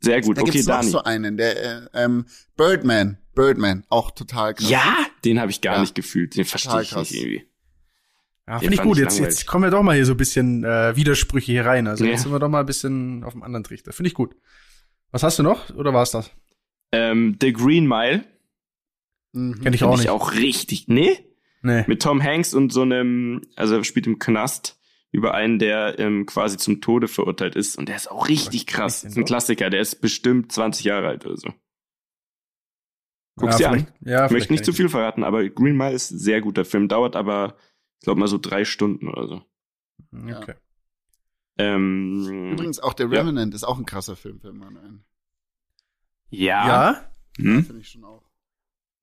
Sehr 0.00 0.20
gut. 0.20 0.36
Da 0.36 0.42
okay, 0.42 0.50
gibt's 0.52 0.66
Dani. 0.66 0.84
noch 0.84 0.92
so 0.92 1.02
einen, 1.02 1.36
der 1.36 1.56
äh, 1.56 1.88
ähm, 1.94 2.26
Birdman. 2.56 3.18
Birdman, 3.34 3.84
auch 3.88 4.10
total 4.10 4.54
krass. 4.54 4.68
Ja, 4.68 4.96
den 5.24 5.40
habe 5.40 5.50
ich 5.50 5.60
gar 5.60 5.76
ja. 5.76 5.80
nicht 5.80 5.94
gefühlt. 5.94 6.36
Den 6.36 6.44
verstehe 6.44 6.82
ich 6.82 6.94
nicht 6.94 7.14
irgendwie. 7.14 7.48
Ja, 8.46 8.58
finde 8.58 8.74
ich 8.74 8.82
gut. 8.82 8.98
Jetzt, 8.98 9.18
jetzt 9.18 9.46
kommen 9.46 9.64
wir 9.64 9.70
doch 9.70 9.82
mal 9.82 9.94
hier 9.94 10.06
so 10.06 10.14
ein 10.14 10.16
bisschen 10.16 10.64
äh, 10.64 10.96
Widersprüche 10.96 11.52
hier 11.52 11.66
rein. 11.66 11.86
Also 11.86 12.04
ja. 12.04 12.10
jetzt 12.10 12.22
sind 12.22 12.32
wir 12.32 12.38
doch 12.38 12.48
mal 12.48 12.60
ein 12.60 12.66
bisschen 12.66 13.22
auf 13.24 13.32
dem 13.32 13.42
anderen 13.42 13.64
Trichter. 13.64 13.92
Finde 13.92 14.08
ich 14.08 14.14
gut. 14.14 14.34
Was 15.10 15.22
hast 15.22 15.38
du 15.38 15.42
noch? 15.42 15.74
Oder 15.74 15.92
war's 15.94 16.10
das? 16.10 16.30
Ähm, 16.92 17.36
The 17.40 17.52
Green 17.52 17.86
Mile. 17.86 18.24
Mhm. 19.32 19.60
Kenn 19.62 19.74
ich 19.74 19.84
auch 19.84 19.96
nicht. 19.96 20.04
Ich 20.04 20.10
auch 20.10 20.32
richtig. 20.34 20.88
Nee? 20.88 21.18
Nee. 21.62 21.84
Mit 21.86 22.02
Tom 22.02 22.22
Hanks 22.22 22.54
und 22.54 22.72
so 22.72 22.82
einem, 22.82 23.42
also 23.56 23.76
er 23.76 23.84
spielt 23.84 24.06
im 24.06 24.18
Knast 24.18 24.78
über 25.10 25.34
einen, 25.34 25.58
der 25.58 25.98
ähm, 25.98 26.26
quasi 26.26 26.56
zum 26.56 26.80
Tode 26.80 27.08
verurteilt 27.08 27.56
ist. 27.56 27.76
Und 27.76 27.88
der 27.88 27.96
ist 27.96 28.10
auch 28.10 28.28
richtig 28.28 28.66
krass. 28.66 29.02
Das 29.02 29.12
ist 29.12 29.18
ein 29.18 29.24
Klassiker. 29.24 29.70
Der 29.70 29.80
ist 29.80 30.00
bestimmt 30.00 30.52
20 30.52 30.84
Jahre 30.84 31.08
alt 31.08 31.26
oder 31.26 31.36
so. 31.36 31.52
Guck's 33.36 33.58
ja, 33.58 33.70
dir 33.70 33.78
an. 33.78 33.86
Ja, 34.00 34.26
ich 34.26 34.32
möchte 34.32 34.52
nicht 34.52 34.64
zu 34.64 34.72
viel 34.72 34.88
verraten, 34.88 35.24
aber 35.24 35.48
Green 35.48 35.76
Mile 35.76 35.92
ist 35.92 36.10
ein 36.10 36.18
sehr 36.18 36.40
guter 36.40 36.64
Film. 36.64 36.88
Dauert 36.88 37.16
aber, 37.16 37.56
ich 38.00 38.04
glaube 38.04 38.20
mal 38.20 38.26
so 38.26 38.38
drei 38.38 38.64
Stunden 38.64 39.08
oder 39.08 39.28
so. 39.28 39.42
Okay. 40.12 40.54
Ähm, 41.56 42.52
Übrigens 42.52 42.78
auch 42.80 42.94
der 42.94 43.10
Revenant 43.10 43.52
ja. 43.52 43.56
ist 43.56 43.64
auch 43.64 43.78
ein 43.78 43.86
krasser 43.86 44.16
Film 44.16 44.40
für 44.40 44.50
einen. 44.50 45.04
Ja. 46.30 46.66
Ja? 46.68 47.10
Hm? 47.38 47.64
Finde 47.64 47.80
ich 47.80 47.88
schon 47.88 48.04
auch. 48.04 48.22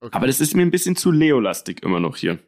Okay. 0.01 0.15
Aber 0.15 0.27
das 0.27 0.41
ist 0.41 0.55
mir 0.55 0.61
ein 0.61 0.71
bisschen 0.71 0.95
zu 0.95 1.11
Leo-lastig 1.11 1.83
immer 1.83 1.99
noch 1.99 2.17
hier. 2.17 2.39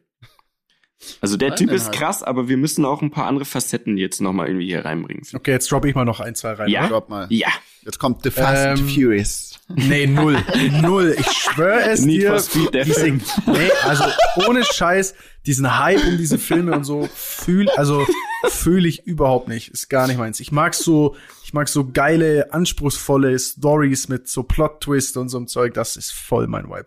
Also 1.20 1.36
der 1.36 1.50
Nein, 1.50 1.58
Typ 1.58 1.70
ist 1.70 1.86
halt. 1.86 1.94
krass, 1.96 2.22
aber 2.24 2.48
wir 2.48 2.56
müssen 2.56 2.84
auch 2.84 3.02
ein 3.02 3.10
paar 3.12 3.26
andere 3.26 3.44
Facetten 3.44 3.96
jetzt 3.96 4.20
noch 4.20 4.32
mal 4.32 4.48
irgendwie 4.48 4.66
hier 4.66 4.84
reinbringen. 4.84 5.22
Okay, 5.32 5.52
jetzt 5.52 5.70
droppe 5.70 5.88
ich 5.88 5.94
mal 5.94 6.04
noch 6.04 6.18
ein, 6.18 6.34
zwei 6.34 6.52
rein. 6.54 6.68
Ja, 6.68 6.88
Drop 6.88 7.08
mal. 7.08 7.26
ja. 7.30 7.48
Jetzt 7.82 7.98
kommt 8.00 8.22
The 8.24 8.30
Fast 8.30 8.64
ähm, 8.64 8.70
and 8.70 8.90
Furious. 8.90 9.60
Nee, 9.68 10.06
null. 10.08 10.36
null. 10.82 11.14
Ich 11.18 11.26
schwöre 11.30 11.82
es 11.90 12.04
Need 12.04 12.22
dir. 12.22 12.38
Speed, 12.40 12.74
der 12.74 12.84
Film. 12.86 13.20
nee, 13.46 13.70
also 13.84 14.04
ohne 14.46 14.64
Scheiß, 14.64 15.14
diesen 15.46 15.78
Hype 15.78 16.04
um 16.04 16.18
diese 16.18 16.36
Filme 16.38 16.72
und 16.74 16.84
so 16.84 17.08
fühl, 17.14 17.70
also 17.70 18.04
fühle 18.48 18.88
ich 18.88 19.06
überhaupt 19.06 19.46
nicht. 19.48 19.68
Ist 19.68 19.88
gar 19.88 20.08
nicht 20.08 20.18
meins. 20.18 20.40
Ich 20.40 20.50
mag 20.50 20.74
so, 20.74 21.16
ich 21.48 21.54
mag 21.54 21.66
so 21.66 21.90
geile, 21.90 22.52
anspruchsvolle 22.52 23.38
Stories 23.38 24.08
mit 24.08 24.28
so 24.28 24.42
Plot-Twist 24.42 25.16
und 25.16 25.30
so 25.30 25.38
einem 25.38 25.46
Zeug. 25.46 25.72
Das 25.72 25.96
ist 25.96 26.12
voll 26.12 26.46
mein 26.46 26.66
Vibe. 26.66 26.84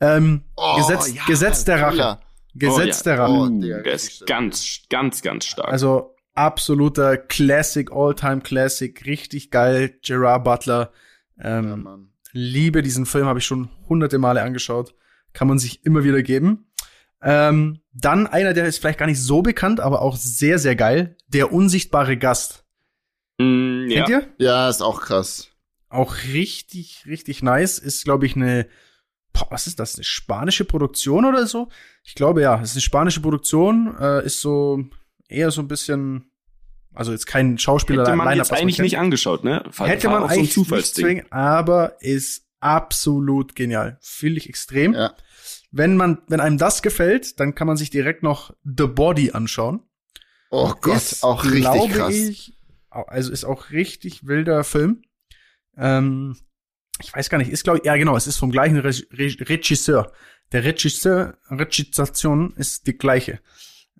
Ähm, 0.00 0.44
oh, 0.56 0.78
Gesetz, 0.78 1.12
ja, 1.12 1.22
Gesetz 1.26 1.64
der 1.66 1.82
Rache. 1.82 2.18
Gesetz 2.54 3.02
oh, 3.04 3.10
ja. 3.10 3.16
der 3.16 3.18
Rache. 3.18 3.32
Oh, 3.32 3.48
der 3.60 3.84
ist 3.84 4.26
ganz, 4.26 4.80
ganz, 4.88 5.20
ganz 5.20 5.44
stark. 5.44 5.68
Also 5.68 6.16
absoluter 6.32 7.18
Classic, 7.18 7.92
All-Time 7.92 8.40
Classic, 8.40 9.04
richtig 9.04 9.50
geil. 9.50 9.98
Gerard 10.02 10.42
Butler. 10.42 10.90
Ähm, 11.38 11.84
ja, 11.84 11.98
liebe 12.32 12.80
diesen 12.80 13.04
Film, 13.04 13.26
habe 13.26 13.40
ich 13.40 13.44
schon 13.44 13.68
hunderte 13.90 14.16
Male 14.16 14.40
angeschaut. 14.40 14.94
Kann 15.34 15.48
man 15.48 15.58
sich 15.58 15.84
immer 15.84 16.02
wieder 16.02 16.22
geben. 16.22 16.70
Ähm, 17.20 17.82
dann 17.92 18.26
einer, 18.26 18.54
der 18.54 18.64
ist 18.64 18.78
vielleicht 18.78 19.00
gar 19.00 19.04
nicht 19.04 19.20
so 19.20 19.42
bekannt, 19.42 19.80
aber 19.80 20.00
auch 20.00 20.16
sehr, 20.16 20.58
sehr 20.58 20.76
geil. 20.76 21.18
Der 21.26 21.52
unsichtbare 21.52 22.16
Gast. 22.16 22.64
Mm, 23.38 23.88
Kennt 23.88 24.08
ja. 24.08 24.18
ihr? 24.18 24.26
Ja, 24.38 24.68
ist 24.68 24.82
auch 24.82 25.00
krass. 25.00 25.48
Auch 25.88 26.16
richtig, 26.32 27.04
richtig 27.06 27.42
nice. 27.42 27.78
Ist, 27.78 28.04
glaube 28.04 28.26
ich, 28.26 28.36
eine, 28.36 28.68
boah, 29.32 29.46
was 29.50 29.66
ist 29.66 29.80
das? 29.80 29.94
Eine 29.94 30.04
spanische 30.04 30.64
Produktion 30.64 31.24
oder 31.24 31.46
so? 31.46 31.68
Ich 32.04 32.14
glaube 32.14 32.42
ja, 32.42 32.60
es 32.60 32.70
ist 32.70 32.76
eine 32.76 32.82
spanische 32.82 33.20
Produktion. 33.20 33.96
Äh, 33.98 34.26
ist 34.26 34.40
so 34.40 34.84
eher 35.28 35.50
so 35.50 35.62
ein 35.62 35.68
bisschen, 35.68 36.30
also 36.94 37.12
jetzt 37.12 37.26
kein 37.26 37.58
Schauspieler. 37.58 38.02
Hätte 38.02 38.16
man 38.16 38.36
jetzt 38.36 38.52
eigentlich 38.52 38.78
nicht 38.78 38.98
angeschaut, 38.98 39.44
ne? 39.44 39.64
Fall, 39.70 39.88
Hätte 39.88 40.08
man 40.08 40.24
eigentlich 40.24 40.54
so 40.54 40.62
nicht 40.74 40.94
zwingen, 40.94 41.30
aber 41.30 41.96
ist 42.00 42.46
absolut 42.60 43.54
genial. 43.54 43.98
Finde 44.00 44.38
ich 44.38 44.48
extrem. 44.48 44.94
Ja. 44.94 45.14
Wenn 45.70 45.96
man, 45.96 46.22
wenn 46.28 46.40
einem 46.40 46.58
das 46.58 46.82
gefällt, 46.82 47.38
dann 47.40 47.54
kann 47.54 47.66
man 47.66 47.76
sich 47.76 47.90
direkt 47.90 48.22
noch 48.22 48.54
The 48.64 48.86
Body 48.86 49.30
anschauen. 49.32 49.80
Oh 50.50 50.72
Gott, 50.80 50.96
ist, 50.96 51.22
auch 51.22 51.44
richtig 51.44 51.92
krass. 51.92 52.14
Ich, 52.14 52.57
also 52.90 53.32
ist 53.32 53.44
auch 53.44 53.70
richtig 53.70 54.26
wilder 54.26 54.64
Film. 54.64 55.02
Ähm, 55.76 56.36
ich 57.00 57.14
weiß 57.14 57.30
gar 57.30 57.38
nicht, 57.38 57.50
ist 57.50 57.64
glaube 57.64 57.78
ich, 57.78 57.84
ja 57.84 57.96
genau, 57.96 58.16
es 58.16 58.26
ist 58.26 58.36
vom 58.36 58.50
gleichen 58.50 58.78
Re 58.78 58.90
Re 59.12 59.36
Regisseur. 59.48 60.12
Der 60.52 60.64
Regisseur, 60.64 61.36
Regissation 61.50 62.54
ist 62.56 62.86
die 62.86 62.96
gleiche. 62.96 63.40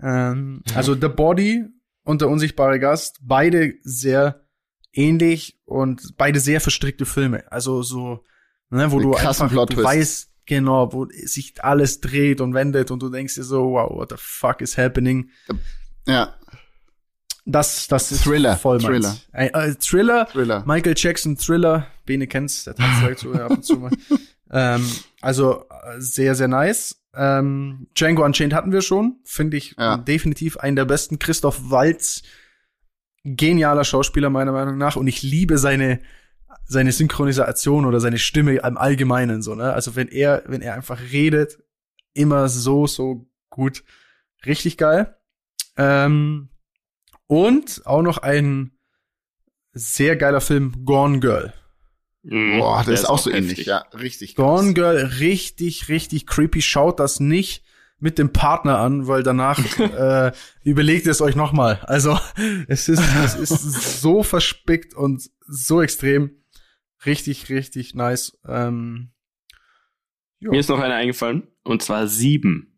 Ähm, 0.01 0.63
also 0.75 0.95
The 0.95 1.09
Body 1.09 1.65
und 2.05 2.21
der 2.23 2.29
unsichtbare 2.29 2.81
Gast, 2.81 3.19
beide 3.23 3.75
sehr 3.83 4.47
ähnlich 4.93 5.59
und 5.65 6.17
beide 6.17 6.41
sehr 6.41 6.61
verstrickte 6.61 7.05
Filme. 7.07 7.51
Also 7.53 7.83
so, 7.83 8.25
ne, 8.71 8.91
wo 8.91 9.01
du 9.01 9.15
einfach 9.15 9.51
du 9.51 9.83
weißt, 9.83 10.31
genau, 10.47 10.93
wo 10.93 11.07
sich 11.11 11.63
alles 11.63 12.01
dreht 12.01 12.41
und 12.41 12.55
wendet 12.55 12.91
und 12.91 13.03
du 13.03 13.11
denkst 13.11 13.35
dir 13.35 13.45
so, 13.45 13.73
wow, 13.73 13.91
what 13.91 14.11
the 14.11 14.17
fuck 14.19 14.61
is 14.61 14.79
happening? 14.79 15.31
Ja. 16.07 16.38
Das, 17.51 17.89
das 17.89 18.13
ist 18.13 18.25
Thriller. 18.25 18.57
voll 18.59 18.79
Thriller. 18.79 19.17
Äh, 19.33 19.47
äh, 19.47 19.75
Thriller. 19.75 20.27
Thriller. 20.27 20.63
Michael 20.67 20.95
Jackson 20.95 21.39
Thriller. 21.39 21.87
Bene 22.05 22.27
kennt's, 22.27 22.65
der 22.65 22.75
tanzt 22.75 23.21
so 23.21 23.33
ab 23.33 23.51
und 23.51 23.65
zu 23.65 23.77
mal. 23.77 23.91
ähm, 24.51 24.87
also 25.23 25.65
äh, 25.71 25.99
sehr, 25.99 26.35
sehr 26.35 26.49
nice. 26.49 27.03
Ähm, 27.15 27.87
Django 27.95 28.23
Unchained 28.23 28.53
hatten 28.53 28.71
wir 28.71 28.83
schon. 28.83 29.17
Finde 29.25 29.57
ich 29.57 29.75
ja. 29.79 29.97
definitiv 29.97 30.59
einen 30.59 30.77
der 30.77 30.85
besten. 30.85 31.19
Christoph 31.19 31.71
Waltz, 31.71 32.23
genialer 33.25 33.85
Schauspieler 33.85 34.29
meiner 34.29 34.53
Meinung 34.53 34.77
nach. 34.77 34.97
Und 34.97 35.07
ich 35.07 35.23
liebe 35.23 35.57
seine, 35.57 36.01
seine 36.67 36.93
Synchronisation 36.93 37.87
oder 37.87 38.01
seine 38.01 38.19
Stimme 38.19 38.57
im 38.57 38.77
Allgemeinen 38.77 39.41
so, 39.41 39.55
ne? 39.55 39.73
Also 39.73 39.97
wenn 39.97 40.09
er, 40.09 40.43
wenn 40.47 40.61
er 40.61 40.75
einfach 40.75 41.01
redet, 41.13 41.59
immer 42.13 42.51
so, 42.51 42.87
so 42.87 43.27
gut. 43.49 43.85
Richtig 44.45 44.77
geil. 44.77 45.17
Ähm, 45.79 46.51
Und 47.29 47.83
auch 47.87 48.03
noch 48.03 48.19
ein 48.19 48.73
sehr 49.73 50.17
geiler 50.17 50.41
Film, 50.41 50.85
Gone 50.85 51.21
Girl. 51.21 51.53
Mhm, 52.23 52.59
Boah, 52.59 52.83
das 52.85 53.01
ist 53.01 53.07
auch 53.07 53.19
so 53.19 53.31
ähnlich, 53.31 53.65
ja, 53.67 53.85
richtig. 53.99 54.35
Gone 54.35 54.75
Girl, 54.75 55.05
richtig, 55.21 55.89
richtig 55.89 56.27
creepy. 56.27 56.61
Schaut 56.63 56.99
das 56.99 57.21
nicht 57.21 57.63
mit 58.01 58.19
dem 58.19 58.33
Partner 58.33 58.79
an, 58.79 59.07
weil 59.07 59.23
danach 59.23 59.59
äh, 59.79 60.33
überlegt 60.65 61.07
es 61.07 61.21
euch 61.21 61.37
nochmal. 61.37 61.81
Also 61.85 62.19
es 62.67 62.89
ist, 62.89 63.03
es 63.25 63.35
ist 63.35 64.01
so 64.01 64.23
verspickt 64.23 64.95
und 64.95 65.31
so 65.47 65.83
extrem. 65.83 66.43
Richtig, 67.07 67.49
richtig 67.49 67.95
nice. 67.95 68.39
Ähm, 68.47 69.11
Mir 70.41 70.59
ist 70.59 70.69
noch 70.69 70.81
eine 70.81 70.95
eingefallen, 70.95 71.47
und 71.63 71.83
zwar 71.83 72.09
sieben. 72.09 72.78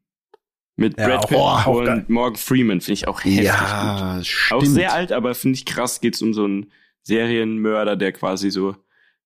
Mit 0.80 0.98
ja, 0.98 1.08
Brad 1.08 1.28
Pitt 1.28 1.36
oh, 1.38 1.78
und 1.78 1.84
geil. 1.84 2.04
Morgan 2.08 2.36
Freeman 2.36 2.80
finde 2.80 2.94
ich 2.94 3.06
auch 3.06 3.22
heftig 3.22 3.44
ja, 3.44 4.16
gut. 4.16 4.26
Stimmt. 4.26 4.62
Auch 4.62 4.64
sehr 4.64 4.94
alt, 4.94 5.12
aber 5.12 5.34
finde 5.34 5.56
ich 5.56 5.66
krass, 5.66 6.00
geht's 6.00 6.22
um 6.22 6.32
so 6.32 6.44
einen 6.44 6.72
Serienmörder, 7.02 7.96
der 7.96 8.12
quasi 8.12 8.50
so 8.50 8.74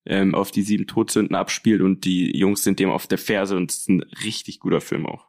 ähm, 0.05 0.35
auf 0.35 0.51
die 0.51 0.63
sieben 0.63 0.89
Todsünden 0.89 1.37
abspielt 1.37 1.81
und 1.81 2.05
die 2.07 2.37
Jungs 2.37 2.65
sind 2.65 2.81
dem 2.81 2.91
auf 2.91 3.07
der 3.07 3.19
Ferse 3.19 3.57
und 3.57 3.71
es 3.71 3.79
ist 3.79 3.89
ein 3.89 4.03
richtig 4.25 4.59
guter 4.59 4.81
Film 4.81 5.07
auch. 5.07 5.29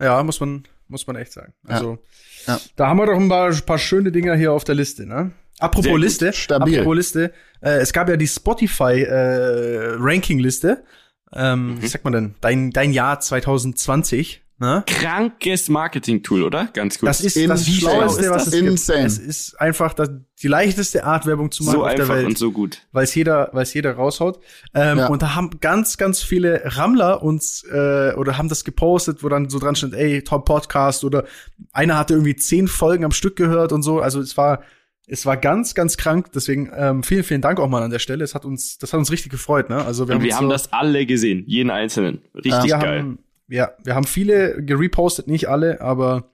Ja, 0.00 0.22
muss 0.22 0.38
man, 0.38 0.62
muss 0.86 1.08
man 1.08 1.16
echt 1.16 1.32
sagen. 1.32 1.54
Also, 1.64 1.98
ja. 2.46 2.54
Ja. 2.54 2.60
da 2.76 2.86
haben 2.86 2.98
wir 2.98 3.06
doch 3.06 3.18
ein 3.18 3.28
paar, 3.28 3.50
paar 3.50 3.78
schöne 3.78 4.12
Dinger 4.12 4.36
hier 4.36 4.52
auf 4.52 4.62
der 4.62 4.76
Liste, 4.76 5.06
ne? 5.06 5.32
Apropos 5.58 5.98
Liste, 5.98 6.32
stabil. 6.34 6.78
apropos 6.78 6.96
Liste, 6.96 7.32
äh, 7.62 7.78
es 7.78 7.92
gab 7.92 8.08
ja 8.08 8.16
die 8.16 8.28
Spotify 8.28 9.02
äh, 9.02 9.96
Ranking-Liste. 9.98 10.84
Ähm, 11.32 11.74
mhm. 11.74 11.82
Wie 11.82 11.88
sagt 11.88 12.04
man 12.04 12.12
denn? 12.12 12.34
Dein, 12.40 12.70
dein 12.70 12.92
Jahr 12.92 13.18
2020. 13.18 14.45
Ne? 14.58 14.82
Krankes 14.86 15.68
Marketing-Tool, 15.68 16.42
oder? 16.42 16.68
Ganz 16.72 16.98
gut. 16.98 17.10
Das 17.10 17.20
ist 17.20 17.36
Insane. 17.36 17.58
das 17.58 17.68
Schlaueste, 17.68 18.30
was 18.30 18.46
es 18.46 18.54
Insane. 18.54 19.00
gibt. 19.00 19.10
Es 19.10 19.18
ist 19.18 19.60
einfach 19.60 19.92
das, 19.92 20.10
die 20.42 20.48
leichteste 20.48 21.04
Art, 21.04 21.26
Werbung 21.26 21.50
zu 21.50 21.62
machen 21.64 21.74
so 21.74 21.86
auf 21.86 21.94
der 21.94 22.08
Welt. 22.08 22.26
und 22.26 22.38
so 22.38 22.52
gut. 22.52 22.80
Weil 22.90 23.04
es 23.04 23.14
jeder, 23.14 23.50
weil 23.52 23.64
es 23.64 23.74
jeder 23.74 23.92
raushaut. 23.92 24.40
Ähm, 24.72 24.98
ja. 24.98 25.06
Und 25.08 25.20
da 25.20 25.34
haben 25.34 25.50
ganz, 25.60 25.98
ganz 25.98 26.22
viele 26.22 26.62
Rammler 26.64 27.22
uns 27.22 27.64
äh, 27.70 28.14
oder 28.14 28.38
haben 28.38 28.48
das 28.48 28.64
gepostet, 28.64 29.22
wo 29.22 29.28
dann 29.28 29.50
so 29.50 29.58
dran 29.58 29.76
stand, 29.76 29.92
ey, 29.92 30.22
Top 30.22 30.46
Podcast 30.46 31.04
oder 31.04 31.24
einer 31.72 31.98
hatte 31.98 32.14
irgendwie 32.14 32.36
zehn 32.36 32.66
Folgen 32.66 33.04
am 33.04 33.12
Stück 33.12 33.36
gehört 33.36 33.72
und 33.72 33.82
so. 33.82 34.00
Also 34.00 34.20
es 34.20 34.38
war 34.38 34.62
es 35.06 35.24
war 35.24 35.36
ganz, 35.36 35.74
ganz 35.74 35.96
krank. 35.96 36.32
Deswegen 36.34 36.70
ähm, 36.74 37.02
vielen, 37.02 37.24
vielen 37.24 37.40
Dank 37.40 37.60
auch 37.60 37.68
mal 37.68 37.82
an 37.82 37.90
der 37.90 37.98
Stelle. 37.98 38.24
Es 38.24 38.34
hat 38.34 38.44
uns, 38.44 38.78
das 38.78 38.92
hat 38.92 38.98
uns 38.98 39.10
richtig 39.12 39.30
gefreut. 39.30 39.68
Ne? 39.70 39.84
Also 39.84 40.08
wir 40.08 40.14
haben, 40.14 40.24
wir 40.24 40.34
haben 40.34 40.46
so, 40.46 40.50
das 40.50 40.72
alle 40.72 41.06
gesehen, 41.06 41.44
jeden 41.46 41.70
einzelnen. 41.70 42.22
Richtig 42.34 42.64
ja, 42.64 42.78
geil. 42.78 42.98
Haben, 43.00 43.18
ja, 43.48 43.70
wir 43.82 43.94
haben 43.94 44.06
viele 44.06 44.62
gerepostet, 44.62 45.28
nicht 45.28 45.48
alle, 45.48 45.80
aber 45.80 46.32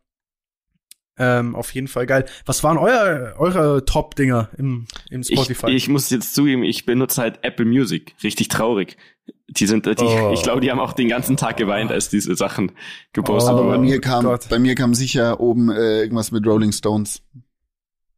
ähm, 1.19 1.55
auf 1.55 1.75
jeden 1.75 1.89
Fall 1.89 2.07
geil. 2.07 2.25
Was 2.47 2.65
waren 2.65 2.79
euer, 2.79 3.35
eure 3.39 3.85
Top-Dinger 3.85 4.49
im, 4.57 4.87
im 5.11 5.23
Spotify? 5.23 5.69
Ich, 5.69 5.75
ich 5.75 5.89
muss 5.89 6.09
jetzt 6.11 6.35
zugeben, 6.35 6.63
ich 6.63 6.87
benutze 6.87 7.21
halt 7.21 7.41
Apple 7.43 7.67
Music. 7.67 8.15
Richtig 8.23 8.49
traurig. 8.49 8.97
Die 9.49 9.67
sind, 9.67 9.85
die, 9.85 10.05
oh. 10.05 10.33
ich 10.33 10.43
glaube, 10.43 10.63
die 10.63 10.71
haben 10.71 10.81
auch 10.81 10.95
den 10.95 11.09
ganzen 11.09 11.37
Tag 11.37 11.59
geweint, 11.59 11.93
als 11.93 12.09
diese 12.09 12.35
Sachen 12.35 12.73
gepostet 13.13 13.53
oh, 13.53 13.59
wurden. 13.59 13.69
Aber 13.69 13.77
bei 13.77 13.85
mir 13.85 14.01
kam, 14.01 14.39
bei 14.49 14.59
mir 14.59 14.75
kam 14.75 14.95
sicher 14.95 15.39
oben 15.39 15.71
äh, 15.71 16.01
irgendwas 16.01 16.33
mit 16.33 16.47
Rolling 16.47 16.73
Stones. 16.73 17.23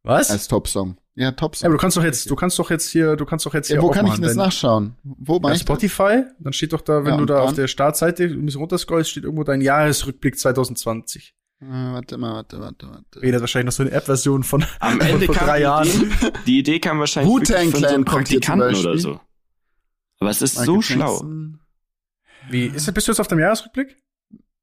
Was? 0.03 0.31
Als 0.31 0.47
Top-Song. 0.47 0.97
Ja, 1.15 1.31
Top. 1.31 1.55
Ja, 1.55 1.67
aber 1.67 1.75
du 1.75 1.79
kannst 1.79 1.95
doch 1.95 2.03
jetzt, 2.03 2.29
du 2.29 2.35
kannst 2.35 2.59
doch 2.59 2.69
jetzt 2.69 2.89
hier, 2.89 3.15
du 3.15 3.25
kannst 3.25 3.45
doch 3.45 3.53
jetzt 3.53 3.67
hier. 3.67 3.77
Ja, 3.77 3.81
wo 3.81 3.89
kann 3.89 4.05
ich 4.05 4.13
denn 4.13 4.23
das 4.23 4.35
nachschauen? 4.35 4.95
Wo 5.03 5.39
bei 5.39 5.55
Spotify? 5.55 6.23
Dann 6.39 6.51
steht 6.51 6.73
doch 6.73 6.81
da, 6.81 7.05
wenn 7.05 7.13
ja, 7.13 7.17
du 7.17 7.25
da 7.25 7.35
dann? 7.35 7.43
auf 7.43 7.53
der 7.53 7.67
Startseite 7.67 8.25
ein 8.25 8.45
bisschen 8.45 8.59
runterscrollst, 8.59 9.11
steht 9.11 9.23
irgendwo 9.23 9.43
dein 9.43 9.61
Jahresrückblick 9.61 10.37
2020. 10.37 11.33
Äh, 11.61 11.65
warte 11.67 12.17
mal, 12.17 12.33
warte, 12.33 12.59
warte, 12.59 12.89
warte. 12.89 13.21
Wäre 13.21 13.39
wahrscheinlich 13.39 13.67
noch 13.67 13.71
so 13.71 13.83
eine 13.83 13.91
App-Version 13.91 14.43
von, 14.43 14.65
Am 14.79 14.99
Ende 14.99 15.25
von 15.27 15.35
drei 15.35 15.61
Jahren. 15.61 15.87
Idee, 15.87 16.31
die 16.45 16.59
Idee 16.59 16.79
kam 16.79 16.99
wahrscheinlich 16.99 17.33
von 17.33 17.81
so 17.81 17.85
einem 17.85 18.03
Praktikanten 18.03 18.75
oder 18.75 18.97
so. 18.97 19.19
Aber 20.19 20.29
es 20.29 20.41
ist 20.41 20.59
Michael 20.59 20.75
so 20.75 20.81
schlau. 20.81 21.25
Wie, 22.49 22.65
ist, 22.65 22.93
bist 22.93 23.07
du 23.07 23.11
jetzt 23.11 23.19
auf 23.19 23.27
deinem 23.27 23.39
Jahresrückblick? 23.39 23.97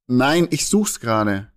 Nein, 0.06 0.48
ich 0.50 0.66
such's 0.66 1.00
gerade. 1.00 1.50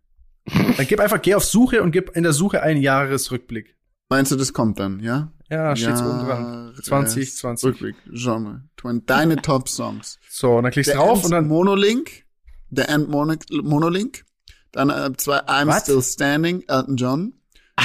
Dann 0.46 0.88
gib 0.88 1.00
einfach, 1.00 1.22
geh 1.22 1.36
auf 1.36 1.44
Suche 1.44 1.84
und 1.84 1.92
gib 1.92 2.16
in 2.16 2.24
der 2.24 2.34
Suche 2.34 2.62
einen 2.62 2.82
Jahresrückblick. 2.82 3.76
Meinst 4.10 4.32
du, 4.32 4.36
das 4.36 4.54
kommt 4.54 4.80
dann, 4.80 5.00
ja? 5.00 5.32
Ja, 5.50 5.76
steht's 5.76 6.00
ja, 6.00 6.10
oben 6.10 6.26
dran. 6.26 6.76
20, 6.82 7.36
20. 7.36 7.66
Rückblick, 7.66 7.96
Genre. 8.12 8.62
Deine 9.06 9.36
Top-Songs. 9.42 10.20
So, 10.30 10.58
und 10.58 10.64
dann 10.64 10.72
klickst 10.72 10.94
du 10.94 10.98
drauf 10.98 11.24
und 11.24 11.32
dann. 11.32 11.48
Monolink. 11.48 12.24
Der 12.70 12.90
End 12.90 13.10
Monolink. 13.10 14.26
Dann 14.72 14.90
äh, 14.90 15.12
zwei 15.18 15.40
I'm 15.42 15.68
What? 15.68 15.84
Still 15.84 16.02
Standing, 16.02 16.64
Elton 16.68 16.98
John. 16.98 17.34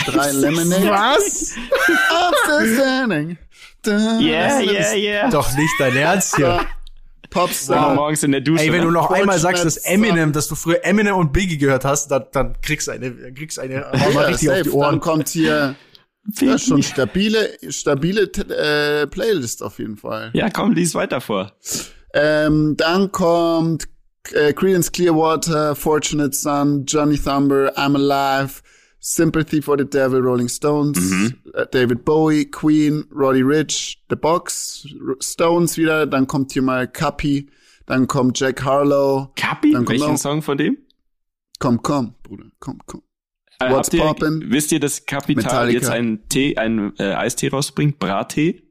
Drei 0.06 0.32
Lemonade. 0.32 0.88
Was? 0.88 1.54
I'm 2.10 2.34
Still 2.44 2.74
Standing. 2.76 3.38
Yeah, 3.86 4.60
yeah, 4.60 4.94
yeah. 4.94 5.30
Doch 5.30 5.54
nicht 5.56 5.72
dein 5.78 5.96
Ernst 5.96 6.36
hier. 6.36 6.66
Popstar. 7.30 7.94
morgens 7.94 8.22
in 8.24 8.32
der 8.32 8.40
Dusche. 8.40 8.64
Ey, 8.64 8.72
wenn 8.72 8.82
du 8.82 8.90
noch 8.90 9.10
einmal 9.10 9.38
sagst, 9.38 9.64
dass 9.64 9.76
Eminem, 9.76 10.32
dass 10.32 10.48
du 10.48 10.56
früher 10.56 10.84
Eminem 10.84 11.16
und 11.16 11.32
Biggie 11.32 11.58
gehört 11.58 11.84
hast, 11.84 12.08
dann, 12.10 12.24
dann 12.32 12.60
kriegst 12.60 12.88
du 12.88 12.92
eine, 12.92 13.32
kriegst 13.32 13.58
eine, 13.58 13.74
ja, 13.74 14.10
mal 14.12 14.24
richtig 14.26 14.48
safe. 14.48 14.60
auf 14.60 14.62
die 14.64 14.70
Ohren. 14.70 14.90
Dann 14.90 15.00
kommt 15.00 15.28
hier 15.28 15.76
ja, 16.40 16.58
schon 16.58 16.82
stabile, 16.82 17.56
stabile 17.68 18.22
äh, 18.22 19.06
Playlist 19.06 19.62
auf 19.62 19.78
jeden 19.78 19.96
Fall. 19.96 20.30
Ja, 20.34 20.50
komm, 20.50 20.72
lies 20.72 20.94
weiter 20.94 21.20
vor. 21.20 21.52
Ähm, 22.12 22.76
dann 22.76 23.12
kommt 23.12 23.88
äh, 24.32 24.52
Creedence 24.52 24.92
Clearwater, 24.92 25.74
Fortunate 25.74 26.34
Son, 26.34 26.84
Johnny 26.86 27.18
Thumber, 27.18 27.72
I'm 27.76 27.96
Alive, 27.96 28.62
Sympathy 29.00 29.62
for 29.62 29.78
the 29.78 29.84
Devil, 29.84 30.20
Rolling 30.20 30.48
Stones, 30.48 30.98
mhm. 30.98 31.34
äh, 31.54 31.66
David 31.70 32.04
Bowie, 32.04 32.44
Queen, 32.50 33.04
Roddy 33.14 33.42
Rich, 33.42 34.04
The 34.10 34.16
Box, 34.16 34.86
Stones 35.20 35.76
wieder, 35.76 36.06
dann 36.06 36.26
kommt 36.26 36.52
hier 36.52 36.62
mal 36.62 36.86
Cappy, 36.86 37.48
dann 37.86 38.06
kommt 38.06 38.38
Jack 38.38 38.62
Harlow. 38.62 39.32
Cappy? 39.36 39.74
Welchen 39.74 40.18
Song 40.18 40.42
von 40.42 40.58
dem? 40.58 40.78
Komm, 41.58 41.82
komm, 41.82 42.14
Bruder, 42.22 42.46
komm, 42.58 42.78
komm. 42.86 43.02
Äh, 43.60 43.70
What's 43.70 43.92
ihr, 43.92 44.02
poppin'? 44.02 44.42
Wisst 44.46 44.72
ihr, 44.72 44.80
dass 44.80 45.04
Capital 45.06 45.44
Metallica. 45.44 45.78
jetzt 45.78 45.90
einen 45.90 46.28
Tee, 46.28 46.56
einen 46.56 46.94
äh, 46.98 47.12
Eistee 47.12 47.48
rausbringt? 47.48 47.98
Brattee? 47.98 48.62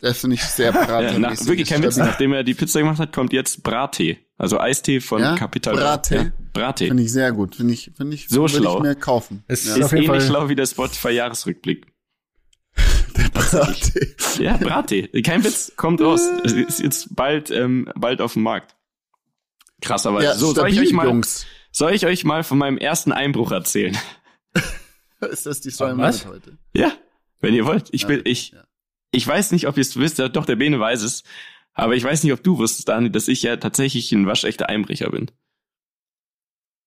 Das 0.00 0.18
finde 0.18 0.34
ich 0.34 0.42
sehr 0.42 0.72
brattee. 0.72 1.12
ja, 1.12 1.18
nach, 1.18 1.46
wirklich 1.46 1.68
kein 1.68 1.82
Witz. 1.82 1.96
Nachdem 1.96 2.32
er 2.32 2.42
die 2.42 2.54
Pizza 2.54 2.80
gemacht 2.80 2.98
hat, 2.98 3.12
kommt 3.12 3.32
jetzt 3.32 3.62
Brattee. 3.62 4.18
Also 4.36 4.60
Eistee 4.60 5.00
von 5.00 5.22
ja? 5.22 5.36
Capital. 5.36 5.74
Brattee. 5.76 6.16
Ja, 6.16 6.32
Brattee. 6.52 6.88
Finde 6.88 7.02
ich 7.04 7.12
sehr 7.12 7.32
gut. 7.32 7.54
Finde 7.54 7.72
ich, 7.72 7.92
finde 7.96 8.14
ich, 8.14 8.28
so 8.28 8.48
schlau. 8.48 8.78
ich 8.78 8.82
mir 8.82 8.94
kaufen. 8.96 9.44
Es 9.46 9.64
ja. 9.64 9.76
ist 9.76 9.92
ähnlich 9.92 10.24
schlau 10.24 10.48
wie 10.48 10.56
der 10.56 10.66
Spotify-Jahresrückblick. 10.66 11.86
der 13.16 13.28
Brattee. 13.28 14.14
Ja, 14.40 14.56
Brattee. 14.56 15.08
Kein 15.22 15.44
Witz. 15.44 15.72
Kommt 15.76 16.00
raus. 16.02 16.20
Es 16.44 16.52
ist 16.52 16.80
jetzt 16.80 17.16
bald, 17.16 17.50
ähm, 17.50 17.88
bald 17.94 18.20
auf 18.20 18.34
dem 18.34 18.42
Markt. 18.42 18.76
Krasserweise. 19.80 20.26
Ja, 20.26 20.34
so, 20.34 20.52
soll 20.52 20.68
ich 20.68 20.80
euch 20.80 20.92
mal, 20.92 21.06
Jungs. 21.06 21.46
Soll 21.70 21.92
ich 21.92 22.06
euch 22.06 22.24
mal 22.24 22.42
von 22.42 22.58
meinem 22.58 22.78
ersten 22.78 23.12
Einbruch 23.12 23.52
erzählen? 23.52 23.96
ist 25.30 25.46
das 25.46 25.60
die 25.60 25.70
Story 25.70 25.96
was? 25.96 26.26
heute? 26.26 26.58
Ja, 26.74 26.92
wenn 27.40 27.54
ihr 27.54 27.66
wollt. 27.66 27.88
Ich 27.92 28.08
will, 28.08 28.22
ich, 28.24 28.50
ja. 28.50 28.64
ich 29.10 29.26
weiß 29.26 29.52
nicht, 29.52 29.66
ob 29.66 29.76
ihr 29.76 29.82
es 29.82 29.96
wisst, 29.96 30.18
doch 30.18 30.46
der 30.46 30.56
Bene 30.56 30.80
weiß 30.80 31.02
es. 31.02 31.22
Aber 31.74 31.94
ich 31.94 32.04
weiß 32.04 32.24
nicht, 32.24 32.32
ob 32.32 32.42
du 32.42 32.58
wusstest, 32.58 32.88
Dani, 32.88 33.10
dass 33.10 33.28
ich 33.28 33.42
ja 33.42 33.56
tatsächlich 33.56 34.10
ein 34.12 34.26
waschechter 34.26 34.68
Einbrecher 34.68 35.10
bin. 35.10 35.30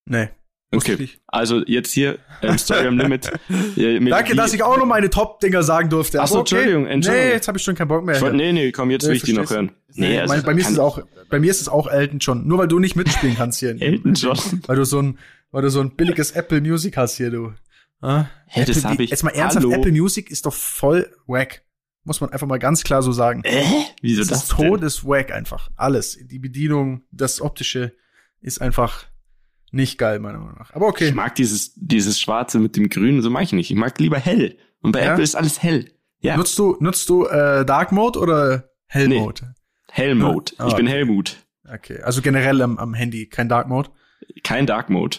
Nee. 0.06 0.30
Okay, 0.72 1.10
also 1.26 1.64
jetzt 1.66 1.92
hier 1.92 2.20
ähm, 2.44 2.58
Story 2.60 2.86
am 2.86 2.98
Limit. 2.98 3.32
Danke, 3.76 4.36
dass 4.36 4.54
ich 4.54 4.62
auch 4.62 4.78
noch 4.78 4.86
meine 4.86 5.10
Top-Dinger 5.10 5.64
sagen 5.64 5.90
durfte. 5.90 6.22
Achso, 6.22 6.40
okay. 6.40 6.56
Entschuldigung, 6.56 6.86
Entschuldigung. 6.86 7.28
Nee, 7.28 7.34
jetzt 7.34 7.48
habe 7.48 7.58
ich 7.58 7.64
schon 7.64 7.74
keinen 7.74 7.88
Bock 7.88 8.04
mehr. 8.04 8.16
Ich 8.16 8.22
wollt, 8.22 8.36
nee, 8.36 8.52
nee, 8.52 8.72
komm, 8.72 8.92
jetzt 8.92 9.04
nee, 9.04 9.10
will 9.10 9.16
ich 9.16 9.24
die 9.24 9.34
noch 9.34 9.50
hören. 9.50 9.72
Nee, 9.96 10.20
also, 10.20 10.44
bei 10.44 10.54
mir 10.54 10.62
ist 10.62 10.70
es 10.70 10.78
auch, 10.78 11.02
bei 11.30 11.40
mir 11.40 11.50
ist 11.50 11.62
es 11.62 11.70
auch 11.70 11.88
Elton 11.88 12.20
John. 12.20 12.48
Nur 12.48 12.60
weil 12.60 12.68
du 12.68 12.78
nicht 12.78 12.96
mitspielen 12.96 13.36
kannst 13.36 13.60
hier. 13.60 13.82
Elton 13.82 14.14
John. 14.14 14.38
Weil 14.68 14.76
du 14.76 14.86
so 14.86 15.02
ein, 15.02 15.18
weil 15.50 15.64
du 15.64 15.72
so 15.72 15.80
ein 15.80 15.96
billiges 15.96 16.32
Apple 16.32 16.62
Music 16.62 16.98
hast 16.98 17.18
hier, 17.18 17.32
du. 17.32 17.54
Ah? 18.02 18.26
Hey, 18.46 18.66
das 18.66 18.84
Apple, 18.84 19.04
ich. 19.04 19.10
Jetzt 19.10 19.24
mal 19.24 19.32
ernsthaft, 19.32 19.66
Hallo? 19.66 19.76
Apple 19.76 19.92
Music 19.92 20.30
ist 20.30 20.46
doch 20.46 20.54
voll 20.54 21.14
wack. 21.28 21.64
Muss 22.04 22.22
man 22.22 22.32
einfach 22.32 22.48
mal 22.48 22.60
ganz 22.60 22.84
klar 22.84 23.04
so 23.04 23.12
sagen. 23.12 23.44
Äh? 23.44 23.64
Wieso 24.02 24.22
das? 24.22 24.30
Das 24.30 24.44
ist 24.44 24.52
Todeswack 24.52 25.32
einfach. 25.32 25.70
Alles. 25.76 26.18
Die 26.22 26.40
Bedienung, 26.40 27.04
das 27.12 27.42
Optische 27.42 27.94
ist 28.42 28.62
einfach 28.62 29.06
nicht 29.72 29.98
geil, 29.98 30.20
meiner 30.20 30.40
Meinung 30.40 30.58
nach. 30.58 30.74
Aber 30.74 30.88
okay. 30.88 31.10
Ich 31.10 31.14
mag 31.14 31.36
dieses, 31.36 31.74
dieses 31.76 32.20
Schwarze 32.20 32.60
mit 32.60 32.76
dem 32.76 32.90
Grünen, 32.90 33.22
so 33.22 33.30
mag 33.30 33.44
ich 33.44 33.54
nicht. 33.54 33.70
Ich 33.70 33.78
mag 33.78 34.00
lieber 34.00 34.18
hell. 34.18 34.58
Und 34.82 34.94
bei 34.94 35.04
ja? 35.04 35.12
Apple 35.12 35.24
ist 35.24 35.36
alles 35.36 35.62
hell. 35.62 35.92
Ja. 36.22 36.38
Nutzt 36.38 36.58
du, 36.58 36.78
nutzt 36.80 37.10
du 37.10 37.26
äh, 37.26 37.66
Dark 37.66 37.92
Mode 37.92 38.20
oder 38.20 38.70
Hell 38.88 39.08
Mode? 39.08 39.42
Nee. 39.44 39.54
Hell 39.92 40.16
Mode. 40.16 40.54
Ah, 40.58 40.68
ich 40.68 40.76
bin 40.76 40.88
Helmut. 40.88 41.38
Okay. 41.68 42.02
Also 42.02 42.22
generell 42.22 42.62
am, 42.62 42.78
am 42.78 42.94
Handy 42.94 43.28
kein 43.28 43.50
Dark 43.50 43.68
Mode? 43.68 43.90
Kein 44.44 44.66
Dark 44.66 44.90
Mode. 44.90 45.18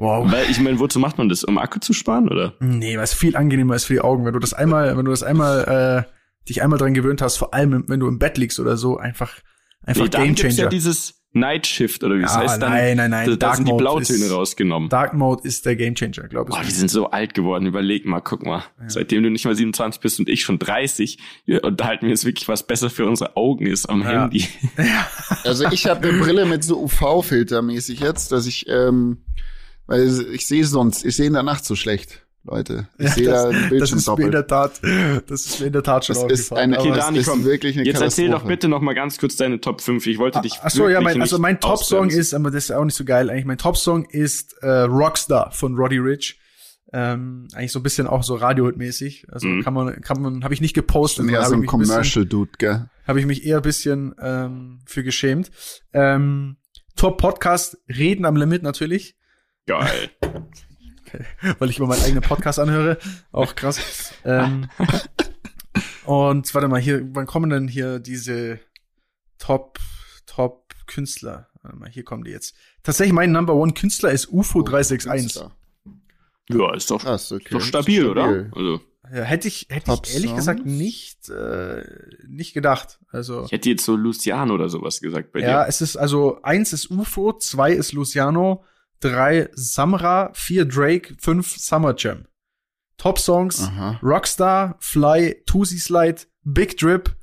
Wow. 0.00 0.32
Weil 0.32 0.50
ich 0.50 0.58
meine, 0.60 0.78
wozu 0.80 0.98
macht 0.98 1.18
man 1.18 1.28
das? 1.28 1.44
Um 1.44 1.58
Akku 1.58 1.78
zu 1.78 1.92
sparen, 1.92 2.28
oder? 2.28 2.54
Nee, 2.60 2.96
weil 2.96 3.04
es 3.04 3.12
viel 3.14 3.36
angenehmer 3.36 3.74
ist 3.74 3.84
für 3.84 3.92
die 3.94 4.00
Augen. 4.00 4.24
Wenn 4.24 4.32
du 4.32 4.38
das 4.38 4.54
einmal, 4.54 4.96
wenn 4.96 5.04
du 5.04 5.10
das 5.10 5.22
einmal, 5.22 6.06
äh, 6.08 6.48
dich 6.48 6.62
einmal 6.62 6.78
dran 6.78 6.94
gewöhnt 6.94 7.20
hast, 7.20 7.36
vor 7.36 7.52
allem 7.52 7.84
wenn 7.86 8.00
du 8.00 8.08
im 8.08 8.18
Bett 8.18 8.38
liegst 8.38 8.58
oder 8.60 8.76
so, 8.78 8.96
einfach, 8.96 9.30
einfach 9.84 10.04
nee, 10.04 10.08
Game 10.08 10.34
Changer. 10.36 10.54
Ja 10.54 10.68
dieses, 10.68 11.16
Night 11.32 11.64
Shift 11.68 12.02
oder 12.02 12.16
wie 12.18 12.24
es 12.24 12.32
Ah, 12.32 12.40
heißt 12.40 12.60
dann. 12.60 12.72
nein, 12.72 12.96
nein, 12.96 13.10
nein, 13.10 13.26
Da, 13.26 13.30
da 13.30 13.36
Dark 13.36 13.54
sind 13.56 13.68
die 13.68 13.70
Mode 13.70 13.84
Blautöne 13.84 14.24
ist- 14.24 14.32
rausgenommen. 14.32 14.88
Dark 14.88 15.14
Mode 15.14 15.46
ist 15.46 15.64
der 15.64 15.76
Gamechanger, 15.76 16.26
glaube 16.28 16.50
ich. 16.50 16.56
Boah, 16.56 16.64
wir 16.64 16.72
sind 16.72 16.90
so 16.90 17.08
alt 17.10 17.34
geworden. 17.34 17.66
Überleg 17.66 18.04
mal, 18.04 18.18
guck 18.18 18.44
mal. 18.44 18.64
Seitdem 18.88 19.22
du 19.22 19.30
nicht 19.30 19.44
mal 19.44 19.54
27 19.54 20.00
bist 20.00 20.18
und 20.18 20.28
ich 20.28 20.42
schon 20.42 20.58
30, 20.58 21.18
wir 21.44 21.62
unterhalten 21.62 22.06
wir 22.06 22.10
uns 22.10 22.24
wirklich, 22.24 22.48
was 22.48 22.66
besser 22.66 22.90
für 22.90 23.06
unsere 23.06 23.36
Augen 23.36 23.66
ist 23.66 23.86
am 23.88 24.02
Ja. 24.02 24.22
Handy. 24.22 24.44
Also 25.44 25.66
ich 25.70 25.86
habe 25.86 26.08
eine 26.08 26.18
Brille 26.18 26.46
mit 26.46 26.64
so 26.64 26.80
UV-Filter 26.82 27.62
mäßig 27.62 28.00
jetzt, 28.00 28.32
dass 28.32 28.46
ich, 28.46 28.66
ähm, 28.68 29.18
weil 29.90 30.08
ich 30.32 30.46
sehe 30.46 30.64
sonst, 30.64 31.04
ich 31.04 31.16
sehe 31.16 31.26
in 31.26 31.32
der 31.34 31.42
Nacht 31.42 31.64
so 31.64 31.74
schlecht, 31.76 32.26
Leute. 32.44 32.88
Ich 32.96 33.04
Ja, 33.06 33.10
sehe 33.12 33.24
da 33.26 33.32
das, 33.32 33.44
den 33.50 33.60
das 33.60 33.68
Bildschirm 33.70 33.98
ist 33.98 34.18
mir 34.18 34.24
in 34.24 34.30
der 34.32 34.46
Tat, 34.46 34.80
das 35.26 35.46
ist 35.46 35.60
mir 35.60 35.66
in 35.66 35.72
der 35.74 35.82
Tat 35.82 36.04
schon 36.06 36.14
Das 36.14 36.22
ist 36.24 36.50
aufgefallen. 36.52 36.62
eine 36.62 36.78
aber- 36.78 36.86
Okay, 36.86 36.96
das 36.96 37.04
Dani, 37.06 37.18
ist 37.18 37.26
komm. 37.28 37.44
wirklich 37.44 37.76
eine 37.76 37.86
Jetzt 37.86 38.00
erzähl 38.00 38.30
doch 38.30 38.44
bitte 38.44 38.68
noch 38.68 38.80
mal 38.80 38.94
ganz 38.94 39.18
kurz 39.18 39.36
deine 39.36 39.60
Top 39.60 39.82
5. 39.82 40.06
Ich 40.06 40.16
wollte 40.18 40.40
dich 40.40 40.54
Ach 40.62 40.70
so, 40.70 40.88
ja, 40.88 41.00
mein, 41.02 41.20
also 41.20 41.38
mein 41.38 41.60
Top-Song 41.60 42.08
ist, 42.08 42.32
aber 42.32 42.50
das 42.50 42.64
ist 42.64 42.70
auch 42.70 42.84
nicht 42.84 42.94
so 42.96 43.04
geil 43.04 43.28
eigentlich. 43.28 43.44
Mein 43.44 43.58
Top-Song 43.58 44.06
ist 44.06 44.54
äh, 44.62 44.68
Rockstar 44.70 45.50
von 45.52 45.74
Roddy 45.76 45.98
Rich. 45.98 46.38
Ähm, 46.92 47.46
eigentlich 47.54 47.70
so 47.70 47.78
ein 47.78 47.82
bisschen 47.84 48.08
auch 48.08 48.24
so 48.24 48.34
Radiohit-mäßig. 48.34 49.26
Also 49.30 49.46
Mhm. 49.46 49.62
kann 49.62 49.74
man, 49.74 50.00
kann 50.00 50.20
man, 50.20 50.42
habe 50.42 50.54
ich 50.54 50.60
nicht 50.60 50.74
gepostet. 50.74 51.30
Ja, 51.30 51.40
hab 51.42 51.46
so 51.46 51.54
ich 51.54 51.60
ein 51.60 51.66
Commercial-Dude, 51.66 52.50
gell? 52.58 52.86
habe 53.06 53.20
ich 53.20 53.26
mich 53.26 53.44
eher 53.44 53.58
ein 53.58 53.62
bisschen 53.62 54.14
ähm, 54.20 54.80
für 54.86 55.04
geschämt. 55.04 55.50
Ähm, 55.92 56.56
Top 56.96 57.18
Podcast, 57.18 57.76
Reden 57.88 58.24
am 58.24 58.34
Limit 58.36 58.62
natürlich, 58.64 59.14
Geil. 59.70 60.10
weil 61.58 61.70
ich 61.70 61.78
immer 61.78 61.88
meinen 61.88 62.02
eigenen 62.02 62.22
Podcast 62.22 62.58
anhöre. 62.58 62.98
Auch 63.32 63.54
krass. 63.54 64.12
ähm, 64.24 64.68
und 66.04 66.52
warte 66.54 66.68
mal, 66.68 66.80
hier, 66.80 67.02
wann 67.14 67.26
kommen 67.26 67.50
denn 67.50 67.68
hier 67.68 67.98
diese 68.00 68.58
Top, 69.38 69.78
Top 70.26 70.74
Künstler? 70.86 71.48
Warte 71.62 71.76
mal, 71.78 71.88
hier 71.88 72.04
kommen 72.04 72.24
die 72.24 72.30
jetzt. 72.30 72.54
Tatsächlich 72.82 73.12
mein 73.12 73.32
Number 73.32 73.54
One 73.54 73.72
Künstler 73.74 74.10
ist 74.10 74.28
UFO 74.32 74.62
361. 74.62 75.42
Ja, 76.50 76.74
ist 76.74 76.90
doch, 76.90 77.02
Krass, 77.02 77.30
okay. 77.30 77.46
doch 77.50 77.60
stabil, 77.60 78.06
oder? 78.08 78.24
Stabil. 78.24 78.50
Also, 78.56 78.80
Ja, 79.14 79.22
hätte 79.22 79.46
ich, 79.46 79.66
hätte 79.70 79.86
Top 79.86 80.06
ich 80.06 80.14
ehrlich 80.14 80.30
Songs? 80.30 80.40
gesagt 80.46 80.66
nicht, 80.66 81.28
äh, 81.28 81.84
nicht 82.26 82.54
gedacht. 82.54 82.98
Also. 83.12 83.44
ich 83.44 83.52
hätte 83.52 83.68
jetzt 83.70 83.84
so 83.84 83.94
Luciano 83.94 84.54
oder 84.54 84.68
sowas 84.68 85.00
gesagt 85.00 85.32
bei 85.32 85.40
Ja, 85.40 85.62
dir. 85.62 85.68
es 85.68 85.80
ist 85.80 85.96
also 85.96 86.40
eins 86.42 86.72
ist 86.72 86.90
UFO, 86.90 87.34
zwei 87.34 87.72
ist 87.72 87.92
Luciano, 87.92 88.64
drei 89.00 89.48
Samra, 89.52 90.30
vier 90.34 90.64
Drake, 90.64 91.14
fünf 91.18 91.56
Summer 91.56 91.94
Jam. 91.96 92.26
Top 92.96 93.18
Songs, 93.18 93.60
Aha. 93.62 93.98
Rockstar, 94.02 94.76
Fly, 94.78 95.42
Tusi 95.46 95.78
Slide, 95.78 96.22
Big 96.44 96.76
Drip 96.76 97.16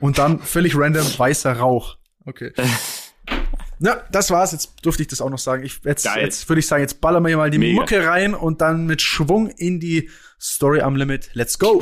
und 0.00 0.18
dann 0.18 0.38
völlig 0.40 0.76
random 0.76 1.06
weißer 1.18 1.52
Rauch. 1.58 1.96
Okay. 2.24 2.52
Na, 3.78 4.02
das 4.10 4.30
war's. 4.30 4.52
Jetzt 4.52 4.74
durfte 4.82 5.02
ich 5.02 5.08
das 5.08 5.20
auch 5.20 5.30
noch 5.30 5.38
sagen. 5.38 5.64
Ich, 5.64 5.80
jetzt, 5.84 6.04
Geil. 6.04 6.24
jetzt 6.24 6.48
würde 6.48 6.58
ich 6.60 6.66
sagen, 6.66 6.82
jetzt 6.82 7.00
ballern 7.00 7.22
wir 7.22 7.28
hier 7.28 7.36
mal 7.36 7.50
die 7.50 7.58
Mega. 7.58 7.80
Mucke 7.80 8.06
rein 8.06 8.34
und 8.34 8.60
dann 8.60 8.86
mit 8.86 9.02
Schwung 9.02 9.50
in 9.50 9.78
die 9.78 10.10
Story 10.40 10.80
am 10.80 10.96
Limit. 10.96 11.30
Let's 11.34 11.58
go. 11.58 11.80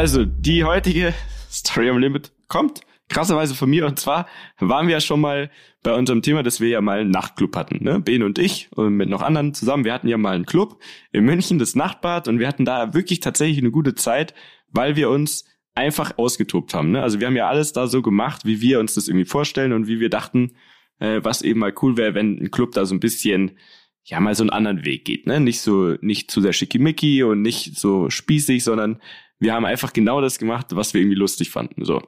Also, 0.00 0.24
die 0.24 0.64
heutige 0.64 1.12
Story 1.52 1.90
am 1.90 1.98
Limit 1.98 2.32
kommt 2.48 2.80
krasserweise 3.10 3.54
von 3.54 3.68
mir. 3.68 3.84
Und 3.84 3.98
zwar 3.98 4.26
waren 4.58 4.86
wir 4.86 4.94
ja 4.94 5.00
schon 5.02 5.20
mal 5.20 5.50
bei 5.82 5.92
unserem 5.92 6.22
Thema, 6.22 6.42
dass 6.42 6.58
wir 6.58 6.70
ja 6.70 6.80
mal 6.80 7.00
einen 7.00 7.10
Nachtclub 7.10 7.54
hatten. 7.54 7.84
Ne? 7.84 8.00
Ben 8.00 8.22
und 8.22 8.38
ich 8.38 8.72
und 8.72 8.94
mit 8.94 9.10
noch 9.10 9.20
anderen 9.20 9.52
zusammen. 9.52 9.84
Wir 9.84 9.92
hatten 9.92 10.08
ja 10.08 10.16
mal 10.16 10.34
einen 10.34 10.46
Club 10.46 10.80
in 11.12 11.26
München, 11.26 11.58
das 11.58 11.74
Nachtbad. 11.74 12.28
Und 12.28 12.38
wir 12.38 12.48
hatten 12.48 12.64
da 12.64 12.94
wirklich 12.94 13.20
tatsächlich 13.20 13.58
eine 13.58 13.70
gute 13.70 13.94
Zeit, 13.94 14.32
weil 14.68 14.96
wir 14.96 15.10
uns 15.10 15.44
einfach 15.74 16.16
ausgetobt 16.16 16.72
haben. 16.72 16.92
Ne? 16.92 17.02
Also 17.02 17.20
wir 17.20 17.26
haben 17.26 17.36
ja 17.36 17.50
alles 17.50 17.74
da 17.74 17.86
so 17.86 18.00
gemacht, 18.00 18.46
wie 18.46 18.62
wir 18.62 18.80
uns 18.80 18.94
das 18.94 19.06
irgendwie 19.06 19.26
vorstellen 19.26 19.74
und 19.74 19.86
wie 19.86 20.00
wir 20.00 20.08
dachten, 20.08 20.52
äh, 20.98 21.20
was 21.22 21.42
eben 21.42 21.60
mal 21.60 21.74
cool 21.82 21.98
wäre, 21.98 22.14
wenn 22.14 22.38
ein 22.38 22.50
Club 22.50 22.72
da 22.72 22.86
so 22.86 22.94
ein 22.94 23.00
bisschen 23.00 23.58
ja 24.04 24.18
mal 24.18 24.34
so 24.34 24.44
einen 24.44 24.50
anderen 24.50 24.86
Weg 24.86 25.04
geht, 25.04 25.26
ne? 25.26 25.40
Nicht 25.40 25.60
so 25.60 25.94
nicht 26.00 26.30
zu 26.30 26.40
sehr 26.40 26.54
schickimicki 26.54 27.22
und 27.22 27.42
nicht 27.42 27.78
so 27.78 28.08
spießig, 28.08 28.64
sondern 28.64 28.98
wir 29.40 29.54
haben 29.54 29.64
einfach 29.64 29.92
genau 29.92 30.20
das 30.20 30.38
gemacht, 30.38 30.66
was 30.70 30.94
wir 30.94 31.00
irgendwie 31.00 31.16
lustig 31.16 31.50
fanden. 31.50 31.84
So. 31.84 32.02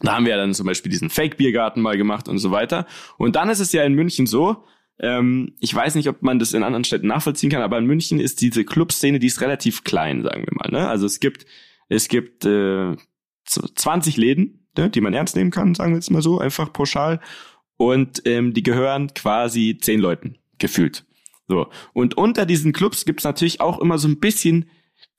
Da 0.00 0.14
haben 0.14 0.26
wir 0.26 0.36
dann 0.36 0.54
zum 0.54 0.66
Beispiel 0.66 0.90
diesen 0.90 1.10
Fake-Biergarten 1.10 1.82
mal 1.82 1.96
gemacht 1.96 2.28
und 2.28 2.38
so 2.38 2.50
weiter. 2.50 2.86
Und 3.18 3.36
dann 3.36 3.50
ist 3.50 3.60
es 3.60 3.72
ja 3.72 3.84
in 3.84 3.94
München 3.94 4.26
so, 4.26 4.64
ähm, 5.00 5.54
ich 5.60 5.74
weiß 5.74 5.96
nicht, 5.96 6.08
ob 6.08 6.22
man 6.22 6.38
das 6.38 6.54
in 6.54 6.62
anderen 6.62 6.84
Städten 6.84 7.08
nachvollziehen 7.08 7.50
kann, 7.50 7.62
aber 7.62 7.78
in 7.78 7.86
München 7.86 8.20
ist 8.20 8.40
diese 8.40 8.64
Clubszene, 8.64 9.18
die 9.18 9.26
ist 9.26 9.40
relativ 9.40 9.84
klein, 9.84 10.22
sagen 10.22 10.44
wir 10.46 10.54
mal. 10.54 10.70
Ne? 10.70 10.88
Also 10.88 11.06
es 11.06 11.20
gibt, 11.20 11.44
es 11.88 12.08
gibt 12.08 12.44
äh, 12.44 12.96
20 13.44 14.16
Läden, 14.16 14.68
ne, 14.76 14.88
die 14.90 15.00
man 15.00 15.14
ernst 15.14 15.36
nehmen 15.36 15.50
kann, 15.50 15.74
sagen 15.74 15.92
wir 15.92 15.96
jetzt 15.96 16.10
mal 16.10 16.22
so, 16.22 16.38
einfach 16.38 16.72
pauschal. 16.72 17.20
Und 17.76 18.22
ähm, 18.26 18.54
die 18.54 18.62
gehören 18.62 19.12
quasi 19.14 19.78
zehn 19.80 20.00
Leuten, 20.00 20.38
gefühlt. 20.58 21.04
So. 21.48 21.68
Und 21.92 22.16
unter 22.16 22.46
diesen 22.46 22.72
Clubs 22.72 23.04
gibt's 23.04 23.24
natürlich 23.24 23.60
auch 23.60 23.80
immer 23.80 23.98
so 23.98 24.08
ein 24.08 24.20
bisschen 24.20 24.70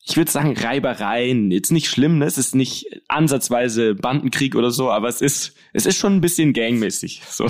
ich 0.06 0.18
würde 0.18 0.30
sagen, 0.30 0.56
Reibereien. 0.58 1.50
Jetzt 1.50 1.72
nicht 1.72 1.88
schlimm, 1.88 2.18
ne? 2.18 2.26
Es 2.26 2.38
ist 2.38 2.56
nicht 2.56 2.88
ansatzweise 3.08 3.96
Bandenkrieg 3.96 4.56
oder 4.56 4.70
so, 4.70 4.92
aber 4.92 5.08
es 5.08 5.22
ist, 5.22 5.56
es 5.72 5.86
ist 5.86 5.98
schon 5.98 6.18
ein 6.18 6.22
bisschen 6.22 6.52
gangmäßig. 6.52 7.22
So. 7.26 7.48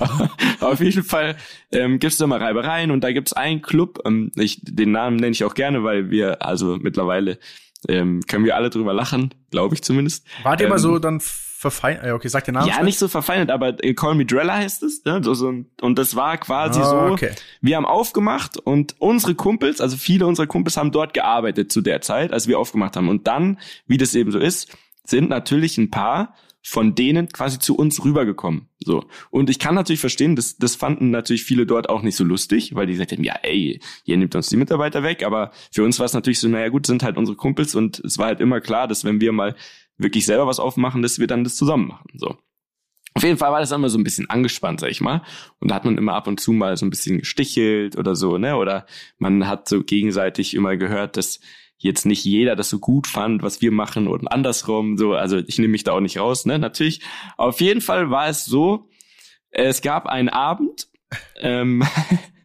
Auf 0.60 0.80
jeden 0.80 1.02
Fall 1.02 1.36
ähm, 1.72 1.98
gibt 1.98 2.12
es 2.12 2.18
da 2.18 2.28
mal 2.28 2.38
Reibereien 2.38 2.92
und 2.92 3.02
da 3.02 3.10
gibt's 3.10 3.32
einen 3.32 3.62
Club, 3.62 4.00
ähm, 4.04 4.30
ich, 4.36 4.60
den 4.62 4.92
Namen 4.92 5.16
nenne 5.16 5.32
ich 5.32 5.42
auch 5.42 5.54
gerne, 5.54 5.82
weil 5.82 6.10
wir, 6.10 6.40
also 6.40 6.78
mittlerweile 6.80 7.38
ähm, 7.88 8.20
können 8.28 8.44
wir 8.44 8.54
alle 8.54 8.70
drüber 8.70 8.94
lachen, 8.94 9.34
glaube 9.50 9.74
ich 9.74 9.82
zumindest. 9.82 10.24
Wart 10.44 10.60
ihr 10.60 10.66
Ähm, 10.66 10.70
mal 10.70 10.78
so 10.78 11.00
dann 11.00 11.20
verfeinert? 11.58 12.06
Ja, 12.06 12.14
okay, 12.14 12.28
sag 12.28 12.44
den 12.44 12.54
Namen. 12.54 12.68
Ja, 12.68 12.74
schnell. 12.74 12.84
nicht 12.86 12.98
so 12.98 13.08
verfeinert, 13.08 13.50
aber 13.50 13.82
äh, 13.84 13.92
Call 13.92 14.14
Me 14.14 14.24
Drella 14.24 14.58
heißt 14.58 14.84
es. 14.84 15.04
Ne? 15.04 15.20
So, 15.24 15.34
so, 15.34 15.48
und 15.80 15.98
das 15.98 16.14
war 16.14 16.38
quasi 16.38 16.80
Ah, 16.80 16.84
so, 16.84 16.96
okay. 17.12 17.32
wir 17.60 17.76
haben 17.76 17.84
aufgemacht 17.84 18.56
und 18.58 18.94
unsere 19.00 19.34
Kumpels, 19.34 19.80
also 19.80 19.96
viele 19.96 20.26
unserer 20.26 20.46
Kumpels 20.46 20.76
haben 20.76 20.92
dort 20.92 21.14
gearbeitet 21.14 21.72
zu 21.72 21.80
der 21.80 22.00
Zeit, 22.00 22.32
als 22.32 22.46
wir 22.46 22.60
aufgemacht 22.60 22.96
haben. 22.96 23.08
Und 23.08 23.26
dann, 23.26 23.58
wie 23.88 23.96
das 23.96 24.14
eben 24.14 24.30
so 24.30 24.38
ist, 24.38 24.68
sind 25.04 25.28
natürlich 25.28 25.78
ein 25.78 25.90
paar 25.90 26.34
von 26.62 26.94
denen 26.94 27.28
quasi 27.28 27.58
zu 27.58 27.76
uns 27.76 28.04
rübergekommen. 28.04 28.68
So. 28.84 29.06
Und 29.30 29.48
ich 29.48 29.58
kann 29.58 29.74
natürlich 29.74 30.00
verstehen, 30.00 30.36
das, 30.36 30.58
das 30.58 30.76
fanden 30.76 31.10
natürlich 31.10 31.44
viele 31.44 31.66
dort 31.66 31.88
auch 31.88 32.02
nicht 32.02 32.16
so 32.16 32.24
lustig, 32.24 32.74
weil 32.74 32.86
die 32.86 32.92
gesagt 32.92 33.12
haben, 33.12 33.24
ja, 33.24 33.36
ey, 33.42 33.80
ihr 34.04 34.16
nehmt 34.16 34.34
uns 34.34 34.48
die 34.48 34.56
Mitarbeiter 34.56 35.02
weg. 35.02 35.24
Aber 35.24 35.50
für 35.72 35.82
uns 35.82 35.98
war 35.98 36.06
es 36.06 36.12
natürlich 36.12 36.40
so, 36.40 36.48
naja 36.48 36.68
gut, 36.68 36.86
sind 36.86 37.02
halt 37.02 37.16
unsere 37.16 37.36
Kumpels 37.36 37.74
und 37.74 38.00
es 38.00 38.18
war 38.18 38.26
halt 38.26 38.40
immer 38.40 38.60
klar, 38.60 38.86
dass 38.86 39.04
wenn 39.04 39.20
wir 39.20 39.32
mal 39.32 39.56
wirklich 39.98 40.26
selber 40.26 40.46
was 40.46 40.60
aufmachen, 40.60 41.02
dass 41.02 41.18
wir 41.18 41.26
dann 41.26 41.44
das 41.44 41.56
zusammen 41.56 41.88
machen. 41.88 42.08
So. 42.14 42.36
Auf 43.14 43.24
jeden 43.24 43.36
Fall 43.36 43.50
war 43.50 43.60
das 43.60 43.72
immer 43.72 43.88
so 43.88 43.98
ein 43.98 44.04
bisschen 44.04 44.30
angespannt, 44.30 44.80
sag 44.80 44.90
ich 44.90 45.00
mal. 45.00 45.22
Und 45.58 45.70
da 45.70 45.74
hat 45.74 45.84
man 45.84 45.98
immer 45.98 46.14
ab 46.14 46.28
und 46.28 46.38
zu 46.38 46.52
mal 46.52 46.76
so 46.76 46.86
ein 46.86 46.90
bisschen 46.90 47.18
gestichelt 47.18 47.96
oder 47.98 48.14
so, 48.14 48.38
ne? 48.38 48.56
Oder 48.56 48.86
man 49.18 49.48
hat 49.48 49.68
so 49.68 49.82
gegenseitig 49.82 50.54
immer 50.54 50.76
gehört, 50.76 51.16
dass 51.16 51.40
jetzt 51.78 52.06
nicht 52.06 52.24
jeder 52.24 52.54
das 52.54 52.68
so 52.68 52.78
gut 52.78 53.06
fand, 53.06 53.42
was 53.42 53.60
wir 53.60 53.72
machen 53.72 54.06
und 54.06 54.28
andersrum, 54.28 54.96
so. 54.96 55.14
Also 55.14 55.38
ich 55.38 55.58
nehme 55.58 55.72
mich 55.72 55.84
da 55.84 55.92
auch 55.92 56.00
nicht 56.00 56.18
raus, 56.18 56.46
ne? 56.46 56.58
Natürlich. 56.58 57.00
Auf 57.36 57.60
jeden 57.60 57.80
Fall 57.80 58.10
war 58.10 58.28
es 58.28 58.44
so, 58.44 58.88
es 59.50 59.82
gab 59.82 60.06
einen 60.06 60.28
Abend, 60.28 60.88
ähm, 61.40 61.82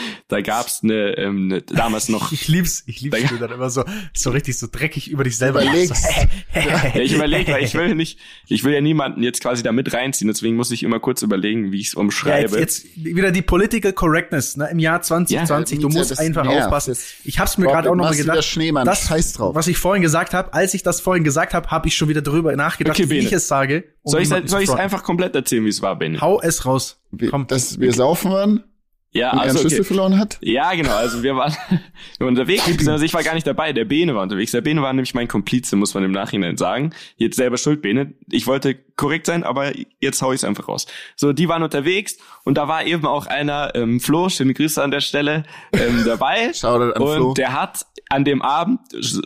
da 0.28 0.40
gab's 0.40 0.80
eine, 0.82 1.16
ähm, 1.18 1.50
eine 1.50 1.62
damals 1.62 2.08
noch 2.08 2.32
Ich 2.36 2.48
lieb's, 2.48 2.82
ich 2.86 3.00
lieb's, 3.00 3.16
Da- 3.16 3.22
wenn 3.22 3.28
du 3.28 3.38
dann 3.46 3.52
immer 3.52 3.70
so, 3.70 3.84
so 4.14 4.30
richtig 4.30 4.58
so 4.58 4.66
dreckig 4.70 5.10
über 5.10 5.24
dich 5.24 5.36
selber 5.36 5.62
Überlegst. 5.62 6.04
Ja, 6.54 6.94
ich 7.00 7.12
überlege, 7.12 7.52
weil 7.52 7.64
ich 7.64 7.74
will 7.74 7.94
nicht, 7.94 8.18
ich 8.48 8.64
will 8.64 8.72
ja 8.72 8.80
niemanden 8.80 9.22
jetzt 9.22 9.40
quasi 9.42 9.62
da 9.62 9.72
mit 9.72 9.92
reinziehen, 9.92 10.28
deswegen 10.28 10.56
muss 10.56 10.70
ich 10.70 10.82
immer 10.82 11.00
kurz 11.00 11.22
überlegen, 11.22 11.70
wie 11.72 11.80
ich 11.80 11.88
es 11.88 11.92
Ja, 11.94 12.00
umschreibe. 12.00 12.58
jetzt, 12.58 12.84
jetzt 12.84 13.04
wieder 13.04 13.30
die 13.30 13.42
Political 13.42 13.92
Correctness, 13.92 14.56
ne? 14.56 14.68
Im 14.70 14.78
Jahr 14.78 15.02
2020, 15.02 15.78
Ja, 15.78 15.82
du 15.82 15.88
musst 15.94 16.10
das 16.10 16.18
einfach 16.18 16.44
nervt. 16.44 16.64
aufpassen. 16.64 16.90
Das- 16.90 17.04
Ich 17.24 17.38
hab's 17.38 17.58
mir 17.58 17.66
gerade 17.66 17.90
auch 17.90 17.94
noch 17.94 18.04
mal 18.04 18.08
machst 18.10 18.20
wieder 18.20 18.32
gedacht. 18.34 18.48
Schneemann, 18.48 18.86
das, 18.86 19.06
scheiß 19.08 19.34
drauf. 19.34 19.54
was 19.54 19.66
ich 19.68 19.76
vorhin 19.76 20.02
gesagt 20.02 20.32
habe, 20.34 20.52
als 20.54 20.72
ich 20.74 20.82
das 20.82 21.00
vorhin 21.00 21.24
gesagt 21.24 21.52
habe, 21.54 21.68
habe 21.70 21.88
ich 21.88 21.94
schon 21.96 22.08
wieder 22.08 22.22
drüber 22.22 22.54
nachgedacht, 22.56 22.96
Okay, 22.98 23.04
wie 23.10 23.14
Bene. 23.16 23.26
ich 23.26 23.32
es 23.32 23.48
sage. 23.48 23.84
um 24.02 24.12
soll 24.12 24.22
ich 24.22 24.28
fronten. 24.28 24.72
einfach 24.78 25.02
komplett 25.02 25.34
erzählen, 25.34 25.64
wie 25.64 25.68
es 25.68 25.82
war, 25.82 25.96
Ben? 25.98 26.20
Hau 26.20 26.40
es 26.40 26.64
raus. 26.64 27.00
Wir, 27.10 27.30
Komm. 27.30 27.46
dass 27.46 27.78
wir 27.80 27.92
saufen 27.92 28.30
waren 28.30 28.64
Ja, 29.12 29.32
und 29.32 29.38
also 29.38 29.60
Schlüssel 29.60 29.80
okay. 29.80 29.86
verloren 29.86 30.18
hat? 30.18 30.38
Ja, 30.42 30.74
genau. 30.74 30.94
Also 30.94 31.22
wir 31.22 31.36
waren, 31.36 31.52
wir 31.70 31.80
waren 32.20 32.28
unterwegs. 32.28 32.86
Also 32.86 33.04
ich 33.04 33.14
war 33.14 33.22
gar 33.22 33.34
nicht 33.34 33.46
dabei. 33.46 33.72
Der 33.72 33.84
Bene 33.84 34.14
war 34.14 34.22
unterwegs. 34.22 34.52
Der 34.52 34.60
Bene 34.60 34.82
war 34.82 34.92
nämlich 34.92 35.14
mein 35.14 35.28
Komplize, 35.28 35.76
muss 35.76 35.94
man 35.94 36.04
im 36.04 36.12
Nachhinein 36.12 36.56
sagen. 36.56 36.92
Jetzt 37.16 37.36
selber 37.36 37.56
schuld, 37.56 37.82
Bene. 37.82 38.14
Ich 38.30 38.46
wollte 38.46 38.74
korrekt 38.96 39.26
sein, 39.26 39.42
aber 39.44 39.72
jetzt 40.00 40.20
hau 40.22 40.32
ich 40.32 40.40
es 40.40 40.44
einfach 40.44 40.68
raus. 40.68 40.86
So, 41.16 41.32
die 41.32 41.48
waren 41.48 41.62
unterwegs 41.62 42.18
und 42.44 42.58
da 42.58 42.68
war 42.68 42.84
eben 42.84 43.06
auch 43.06 43.26
einer, 43.26 43.74
ähm, 43.74 44.00
Flo, 44.00 44.28
schöne 44.28 44.54
Grüße 44.54 44.82
an 44.82 44.90
der 44.90 45.00
Stelle, 45.00 45.44
ähm, 45.72 46.02
dabei. 46.04 46.52
Shoutout 46.54 46.92
an 46.92 47.02
und 47.02 47.16
Flo. 47.16 47.34
der 47.34 47.52
hat 47.52 47.86
an 48.08 48.24
dem 48.24 48.42
Abend, 48.42 48.80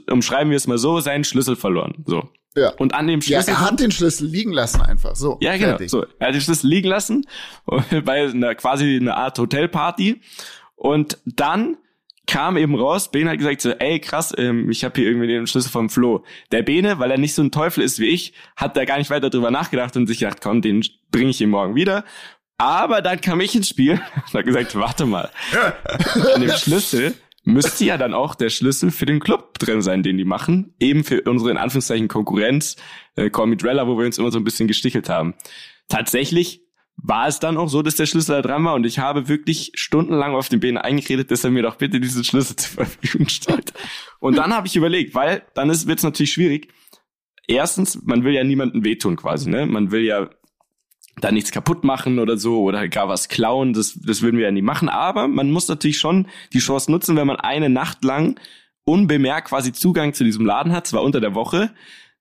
umschreiben 0.09 0.51
wir 0.51 0.57
es 0.57 0.67
mal 0.67 0.79
so, 0.79 1.01
seinen 1.01 1.25
Schlüssel 1.25 1.57
verloren. 1.57 2.05
So. 2.07 2.29
Ja. 2.57 2.71
Und 2.79 2.95
an 2.95 3.07
dem 3.07 3.21
Ja, 3.21 3.43
Schlüssel. 3.43 3.51
er 3.55 3.61
hat 3.61 3.81
den 3.81 3.91
Schlüssel 3.91 4.27
liegen 4.27 4.53
lassen 4.53 4.81
einfach. 4.83 5.15
So. 5.15 5.39
Ja, 5.41 5.53
genau. 5.57 5.69
fertig. 5.69 5.91
So, 5.91 6.05
er 6.19 6.29
hat 6.29 6.35
den 6.35 6.41
Schlüssel 6.41 6.69
liegen 6.69 6.89
lassen 6.89 7.27
bei 8.05 8.29
einer 8.29 8.55
quasi 8.55 8.97
einer 8.97 9.17
Art 9.17 9.39
Hotelparty. 9.39 10.21
Und 10.75 11.19
dann 11.27 11.77
kam 12.27 12.57
eben 12.57 12.75
raus, 12.77 13.11
Bene 13.11 13.31
hat 13.31 13.39
gesagt 13.39 13.61
so, 13.61 13.71
ey 13.71 13.99
krass, 14.01 14.33
ähm, 14.39 14.71
ich 14.71 14.85
habe 14.85 14.95
hier 15.01 15.09
irgendwie 15.09 15.27
den 15.27 15.47
Schlüssel 15.47 15.71
vom 15.71 15.91
Flo. 15.91 16.25
Der 16.53 16.63
Bene, 16.63 16.99
weil 16.99 17.11
er 17.11 17.19
nicht 17.19 17.35
so 17.35 17.43
ein 17.43 17.51
Teufel 17.51 17.83
ist 17.83 17.99
wie 17.99 18.07
ich, 18.09 18.33
hat 18.57 18.77
da 18.77 18.85
gar 18.85 18.99
nicht 18.99 19.11
weiter 19.11 19.31
drüber 19.31 19.51
nachgedacht 19.51 19.97
und 19.97 20.07
sich 20.07 20.19
gedacht, 20.21 20.39
komm, 20.41 20.63
den 20.63 20.85
bringe 21.11 21.31
ich 21.31 21.41
ihm 21.41 21.51
morgen 21.51 21.75
wieder. 21.75 22.05
Aber 22.59 23.01
dann 23.03 23.21
kam 23.21 23.41
ich 23.41 23.55
ins 23.55 23.69
Spiel 23.69 23.93
und 24.33 24.35
hat 24.35 24.45
gesagt, 24.45 24.75
warte 24.77 25.07
mal, 25.07 25.31
an 26.35 26.41
dem 26.41 26.51
Schlüssel 26.53 27.15
müsste 27.43 27.85
ja 27.85 27.97
dann 27.97 28.15
auch 28.15 28.35
der 28.35 28.51
Schlüssel 28.51 28.91
für 28.91 29.07
den 29.07 29.21
Club 29.21 29.59
drin 29.59 29.83
sein, 29.83 30.03
den 30.03 30.19
die 30.19 30.25
machen. 30.25 30.75
Eben 30.79 31.05
für 31.05 31.23
unsere 31.23 31.51
in 31.51 31.57
Anführungszeichen 31.57 32.09
Konkurrenz, 32.09 32.77
äh, 33.17 33.31
Call 33.31 33.47
Me 33.47 33.57
Drella, 33.57 33.87
wo 33.87 33.99
wir 33.99 34.07
uns 34.07 34.19
immer 34.19 34.31
so 34.31 34.39
ein 34.39 34.45
bisschen 34.45 34.69
gestichelt 34.69 35.09
haben. 35.09 35.35
Tatsächlich 35.89 36.63
war 37.03 37.29
es 37.29 37.39
dann 37.39 37.57
auch 37.57 37.69
so, 37.69 37.83
dass 37.83 37.97
der 37.97 38.07
Schlüssel 38.07 38.37
da 38.37 38.43
dran 38.43 38.65
war 38.65 38.75
und 38.75 38.85
ich 38.85 38.99
habe 38.99 39.29
wirklich 39.29 39.73
stundenlang 39.75 40.35
auf 40.35 40.49
den 40.49 40.61
Beinen 40.61 40.77
eingeredet, 40.77 41.31
dass 41.31 41.45
er 41.45 41.51
mir 41.51 41.63
doch 41.63 41.77
bitte 41.77 41.99
diesen 41.99 42.25
Schlüssel 42.25 42.57
zur 42.57 42.85
Verfügung 42.85 43.29
stellt. 43.29 43.73
Und 44.19 44.37
dann 44.37 44.55
habe 44.55 44.67
ich 44.67 44.77
überlegt, 44.77 45.15
weil 45.15 45.43
dann 45.55 45.69
wird 45.69 45.99
es 45.99 46.05
natürlich 46.05 46.33
schwierig. 46.33 46.69
Erstens, 47.47 48.01
man 48.05 48.23
will 48.23 48.35
ja 48.35 48.45
niemanden 48.45 48.85
wehtun 48.85 49.17
quasi, 49.17 49.51
ne? 49.51 49.67
Man 49.67 49.91
will 49.91 50.03
ja 50.03 50.31
da 51.21 51.33
nichts 51.33 51.51
kaputt 51.51 51.85
machen 51.85 52.19
oder 52.19 52.37
so 52.37 52.63
oder 52.63 52.89
gar 52.89 53.09
was 53.09 53.29
klauen, 53.29 53.73
das, 53.73 53.99
das 54.01 54.23
würden 54.23 54.39
wir 54.39 54.45
ja 54.45 54.53
nie 54.53 54.63
machen. 54.63 54.89
Aber 54.89 55.29
man 55.29 55.51
muss 55.51 55.69
natürlich 55.69 55.99
schon 55.99 56.27
die 56.53 56.61
Chance 56.61 56.91
nutzen, 56.91 57.17
wenn 57.17 57.27
man 57.27 57.37
eine 57.37 57.69
Nacht 57.69 58.05
lang 58.05 58.39
unbemerkt 58.85 59.49
quasi 59.49 59.73
Zugang 59.73 60.15
zu 60.15 60.25
diesem 60.25 60.47
Laden 60.47 60.73
hat, 60.73 60.87
zwar 60.87 61.03
unter 61.03 61.21
der 61.21 61.35
Woche, 61.35 61.71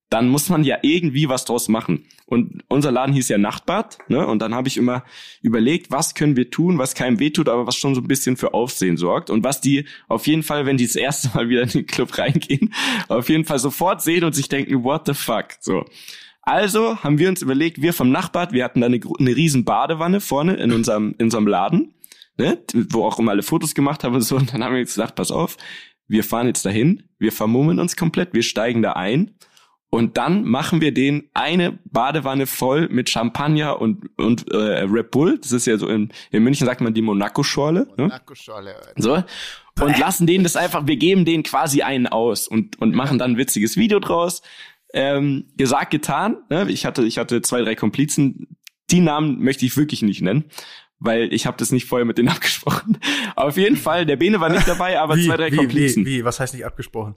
dann 0.10 0.28
muss 0.28 0.50
man 0.50 0.64
ja 0.64 0.80
irgendwie 0.82 1.30
was 1.30 1.46
draus 1.46 1.68
machen. 1.68 2.06
Und 2.26 2.64
unser 2.68 2.92
Laden 2.92 3.14
hieß 3.14 3.30
ja 3.30 3.38
Nachtbad, 3.38 4.00
ne? 4.08 4.26
Und 4.26 4.40
dann 4.40 4.56
habe 4.56 4.68
ich 4.68 4.78
immer 4.78 5.04
überlegt, 5.42 5.92
was 5.92 6.16
können 6.16 6.36
wir 6.36 6.50
tun, 6.50 6.80
was 6.80 6.96
keinem 6.96 7.20
wehtut, 7.20 7.48
aber 7.48 7.68
was 7.68 7.76
schon 7.76 7.94
so 7.94 8.02
ein 8.02 8.08
bisschen 8.08 8.36
für 8.36 8.54
Aufsehen 8.54 8.98
sorgt 8.98 9.30
und 9.30 9.44
was 9.44 9.62
die 9.62 9.86
auf 10.08 10.26
jeden 10.26 10.42
Fall, 10.42 10.66
wenn 10.66 10.78
die 10.78 10.88
das 10.88 10.96
erste 10.96 11.30
Mal 11.36 11.50
wieder 11.50 11.62
in 11.62 11.70
den 11.70 11.86
Club 11.86 12.18
reingehen, 12.18 12.74
auf 13.08 13.30
jeden 13.30 13.46
Fall 13.46 13.60
sofort 13.60 14.02
sehen 14.02 14.24
und 14.24 14.34
sich 14.34 14.50
denken, 14.50 14.84
what 14.84 15.06
the 15.06 15.14
fuck, 15.14 15.46
so. 15.60 15.86
Also 16.50 17.04
haben 17.04 17.20
wir 17.20 17.30
uns 17.30 17.44
überlegt, 17.44 17.80
wir 17.80 17.94
vom 17.94 18.10
Nachtbad, 18.10 18.54
wir 18.54 18.64
hatten 18.64 18.82
da 18.82 18.88
eine, 18.88 19.00
eine 19.20 19.36
riesen 19.36 19.66
Badewanne 19.66 20.20
vorne 20.20 20.56
in 20.56 20.72
unserem, 20.72 21.14
in 21.20 21.26
unserem 21.26 21.46
Laden, 21.46 21.94
ne? 22.38 22.58
wo 22.90 23.06
auch 23.06 23.20
immer 23.20 23.30
alle 23.30 23.44
Fotos 23.44 23.76
gemacht 23.76 24.04
haben 24.04 24.16
und 24.16 24.22
so. 24.22 24.36
Und 24.36 24.52
dann 24.52 24.64
haben 24.64 24.74
wir 24.74 24.80
jetzt 24.80 24.96
gesagt, 24.96 25.14
pass 25.14 25.30
auf, 25.30 25.58
wir 26.08 26.24
fahren 26.24 26.48
jetzt 26.48 26.66
dahin, 26.66 27.04
wir 27.20 27.32
vermummen 27.32 27.80
uns 27.80 27.96
komplett, 27.96 28.34
wir 28.34 28.42
steigen 28.42 28.82
da 28.82 28.94
ein 28.94 29.36
und 29.92 30.18
dann 30.18 30.44
machen 30.44 30.82
wir 30.82 30.94
den 30.94 31.30
eine 31.34 31.80
Badewanne 31.86 32.46
voll 32.46 32.90
mit 32.90 33.10
Champagner 33.10 33.82
und, 33.82 34.10
und 34.18 34.52
äh, 34.52 34.84
Red 34.84 35.10
Bull. 35.10 35.40
Das 35.40 35.52
ist 35.52 35.66
ja 35.66 35.78
so 35.78 35.88
in, 35.88 36.10
in 36.30 36.44
München 36.44 36.68
sagt 36.68 36.82
man 36.82 36.94
die 36.94 37.02
Monaco-Schorle. 37.02 37.88
Ne? 37.98 38.04
Monaco-Schorle. 38.04 38.76
So. 38.98 39.24
Und 39.80 39.98
lassen 39.98 40.28
denen 40.28 40.44
das 40.44 40.56
einfach, 40.56 40.86
wir 40.86 40.98
geben 40.98 41.26
denen 41.26 41.42
quasi 41.42 41.82
einen 41.82 42.06
aus 42.06 42.48
und, 42.48 42.80
und 42.80 42.94
machen 42.94 43.18
dann 43.18 43.32
ein 43.32 43.38
witziges 43.38 43.78
Video 43.78 44.00
draus. 44.00 44.44
Ähm, 44.94 45.46
gesagt, 45.56 45.92
getan. 45.92 46.38
Ne? 46.50 46.66
Ich 46.70 46.86
hatte, 46.86 47.04
ich 47.04 47.18
hatte 47.18 47.42
zwei, 47.42 47.62
drei 47.62 47.76
Komplizen. 47.76 48.58
Die 48.90 49.02
Namen 49.02 49.40
möchte 49.40 49.66
ich 49.66 49.78
wirklich 49.78 50.02
nicht 50.02 50.22
nennen 50.22 50.46
weil 51.00 51.34
ich 51.34 51.46
habe 51.46 51.58
das 51.58 51.72
nicht 51.72 51.86
vorher 51.86 52.06
mit 52.06 52.18
denen 52.18 52.30
abgesprochen. 52.30 52.98
Auf 53.36 53.58
jeden 53.58 53.78
Fall, 53.78 54.06
der 54.06 54.18
Bene 54.18 54.40
war 54.40 54.50
nicht 54.50 54.68
dabei, 54.68 55.00
aber 55.00 55.16
wie, 55.16 55.26
zwei, 55.26 55.38
drei 55.38 55.52
wie, 55.52 55.56
Komplizen. 55.56 56.06
Wie, 56.06 56.20
wie, 56.20 56.26
was 56.26 56.40
heißt 56.40 56.54
nicht 56.54 56.66
abgesprochen? 56.66 57.16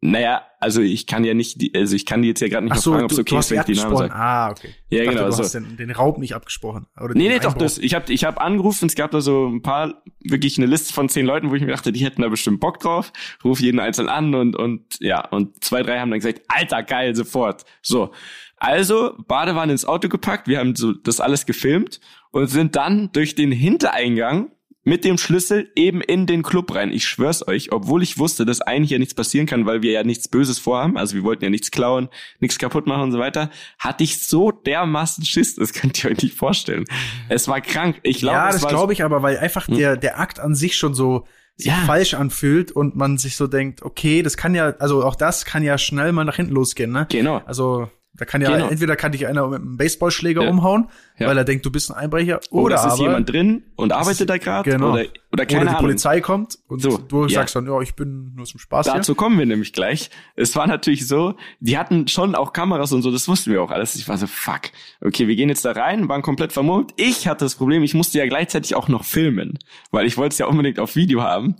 Naja, 0.00 0.42
also 0.60 0.80
ich 0.80 1.06
kann 1.06 1.24
ja 1.24 1.34
nicht, 1.34 1.74
also 1.74 1.94
ich 1.94 2.06
kann 2.06 2.22
die 2.22 2.28
jetzt 2.28 2.40
ja 2.40 2.48
gerade 2.48 2.64
nicht 2.64 2.74
Ach 2.74 2.78
so, 2.78 2.92
fragen, 2.92 3.04
ob 3.04 3.12
es 3.12 3.18
okay 3.18 3.38
ist, 3.38 3.50
wenn 3.50 3.60
ich 3.60 3.64
die 3.64 3.74
Namen 3.74 3.96
sage. 3.96 4.14
Ah, 4.14 4.50
okay. 4.50 4.74
Ja, 4.88 5.02
ich 5.02 5.08
genau. 5.10 5.22
Dachte, 5.22 5.30
du 5.30 5.36
so. 5.36 5.42
hast 5.42 5.54
den, 5.54 5.76
den 5.76 5.90
Raub 5.90 6.18
nicht 6.18 6.34
abgesprochen. 6.34 6.86
Oder 7.00 7.14
nee, 7.14 7.28
nee, 7.28 7.38
doch, 7.38 7.54
das, 7.54 7.78
ich 7.78 7.94
habe 7.94 8.12
ich 8.12 8.24
hab 8.24 8.40
angerufen, 8.40 8.86
es 8.86 8.94
gab 8.94 9.10
da 9.10 9.20
so 9.20 9.46
ein 9.46 9.62
paar, 9.62 10.02
wirklich 10.20 10.58
eine 10.58 10.66
Liste 10.66 10.92
von 10.92 11.08
zehn 11.08 11.26
Leuten, 11.26 11.50
wo 11.50 11.54
ich 11.54 11.62
mir 11.62 11.72
dachte, 11.72 11.92
die 11.92 12.04
hätten 12.04 12.22
da 12.22 12.28
bestimmt 12.28 12.60
Bock 12.60 12.80
drauf. 12.80 13.12
Ruf 13.44 13.60
jeden 13.60 13.80
einzeln 13.80 14.08
an 14.08 14.34
und, 14.34 14.56
und 14.56 14.82
ja, 15.00 15.26
und 15.28 15.62
zwei, 15.62 15.82
drei 15.82 16.00
haben 16.00 16.10
dann 16.10 16.20
gesagt, 16.20 16.42
alter, 16.48 16.82
geil, 16.82 17.14
sofort. 17.14 17.64
So. 17.82 18.12
Also, 18.56 19.14
Badewanne 19.28 19.72
ins 19.72 19.84
Auto 19.84 20.08
gepackt, 20.08 20.48
wir 20.48 20.58
haben 20.58 20.74
so 20.74 20.92
das 20.92 21.20
alles 21.20 21.46
gefilmt 21.46 22.00
und 22.32 22.48
sind 22.48 22.74
dann 22.74 23.10
durch 23.12 23.34
den 23.36 23.52
Hintereingang 23.52 24.50
mit 24.88 25.04
dem 25.04 25.18
Schlüssel 25.18 25.70
eben 25.76 26.00
in 26.00 26.26
den 26.26 26.42
Club 26.42 26.74
rein. 26.74 26.90
Ich 26.92 27.06
schwör's 27.06 27.46
euch, 27.46 27.72
obwohl 27.72 28.02
ich 28.02 28.18
wusste, 28.18 28.46
dass 28.46 28.62
eigentlich 28.62 28.90
ja 28.90 28.98
nichts 28.98 29.14
passieren 29.14 29.46
kann, 29.46 29.66
weil 29.66 29.82
wir 29.82 29.92
ja 29.92 30.02
nichts 30.02 30.28
Böses 30.28 30.58
vorhaben, 30.58 30.96
also 30.96 31.14
wir 31.14 31.22
wollten 31.24 31.44
ja 31.44 31.50
nichts 31.50 31.70
klauen, 31.70 32.08
nichts 32.40 32.58
kaputt 32.58 32.86
machen 32.86 33.02
und 33.02 33.12
so 33.12 33.18
weiter, 33.18 33.50
hatte 33.78 34.02
ich 34.02 34.24
so 34.24 34.50
dermaßen 34.50 35.24
Schiss, 35.24 35.56
das 35.56 35.72
könnt 35.74 36.02
ihr 36.02 36.10
euch 36.10 36.22
nicht 36.22 36.34
vorstellen. 36.34 36.84
Es 37.28 37.48
war 37.48 37.60
krank. 37.60 38.00
Ich 38.02 38.18
glaube, 38.18 38.38
ja, 38.38 38.50
das 38.50 38.66
glaube 38.66 38.94
ich 38.94 39.04
aber, 39.04 39.22
weil 39.22 39.38
einfach 39.38 39.68
hm? 39.68 39.76
der 39.76 39.96
der 39.96 40.18
Akt 40.18 40.40
an 40.40 40.54
sich 40.54 40.76
schon 40.76 40.94
so 40.94 41.26
sich 41.56 41.66
ja. 41.66 41.76
falsch 41.86 42.14
anfühlt 42.14 42.72
und 42.72 42.96
man 42.96 43.18
sich 43.18 43.36
so 43.36 43.46
denkt, 43.46 43.82
okay, 43.82 44.22
das 44.22 44.36
kann 44.36 44.54
ja, 44.54 44.74
also 44.78 45.04
auch 45.04 45.16
das 45.16 45.44
kann 45.44 45.64
ja 45.64 45.76
schnell 45.76 46.12
mal 46.12 46.24
nach 46.24 46.36
hinten 46.36 46.54
losgehen, 46.54 46.92
ne? 46.92 47.06
Genau. 47.10 47.42
Also 47.46 47.90
da 48.18 48.24
kann 48.24 48.42
ja 48.42 48.50
genau. 48.50 48.68
entweder 48.68 48.96
kann 48.96 49.12
dich 49.12 49.26
einer 49.26 49.46
mit 49.46 49.60
einem 49.60 49.76
Baseballschläger 49.76 50.42
ja. 50.42 50.50
umhauen, 50.50 50.88
ja. 51.18 51.28
weil 51.28 51.38
er 51.38 51.44
denkt, 51.44 51.64
du 51.64 51.70
bist 51.70 51.90
ein 51.90 51.96
Einbrecher, 51.96 52.40
oder, 52.50 52.64
oder 52.64 52.74
es 52.74 52.84
ist 52.84 52.92
aber, 52.92 53.02
jemand 53.02 53.32
drin 53.32 53.62
und 53.76 53.92
arbeitet 53.92 54.28
da 54.28 54.38
gerade, 54.38 54.68
genau. 54.68 54.92
oder, 54.92 55.04
oder 55.32 55.46
keine 55.46 55.62
oder 55.62 55.70
die 55.70 55.76
Ahnung. 55.76 55.80
Polizei 55.82 56.20
kommt 56.20 56.58
und 56.66 56.82
so, 56.82 56.98
du 56.98 57.22
ja. 57.22 57.28
sagst 57.28 57.54
dann, 57.54 57.66
ja, 57.66 57.80
ich 57.80 57.94
bin 57.94 58.34
nur 58.34 58.44
zum 58.44 58.58
Spaß 58.58 58.86
Dazu 58.86 59.12
hier. 59.12 59.16
kommen 59.16 59.38
wir 59.38 59.46
nämlich 59.46 59.72
gleich. 59.72 60.10
Es 60.34 60.54
war 60.56 60.66
natürlich 60.66 61.06
so, 61.06 61.36
die 61.60 61.78
hatten 61.78 62.08
schon 62.08 62.34
auch 62.34 62.52
Kameras 62.52 62.92
und 62.92 63.02
so, 63.02 63.12
das 63.12 63.28
wussten 63.28 63.52
wir 63.52 63.62
auch 63.62 63.70
alles. 63.70 63.94
Ich 63.94 64.08
war 64.08 64.18
so, 64.18 64.26
fuck, 64.26 64.62
okay, 65.00 65.28
wir 65.28 65.36
gehen 65.36 65.48
jetzt 65.48 65.64
da 65.64 65.72
rein, 65.72 66.08
waren 66.08 66.22
komplett 66.22 66.52
vermummt. 66.52 66.92
Ich 66.96 67.28
hatte 67.28 67.44
das 67.44 67.54
Problem, 67.54 67.84
ich 67.84 67.94
musste 67.94 68.18
ja 68.18 68.26
gleichzeitig 68.26 68.74
auch 68.74 68.88
noch 68.88 69.04
filmen, 69.04 69.58
weil 69.92 70.06
ich 70.06 70.16
wollte 70.16 70.32
es 70.32 70.38
ja 70.38 70.46
unbedingt 70.46 70.80
auf 70.80 70.96
Video 70.96 71.22
haben. 71.22 71.54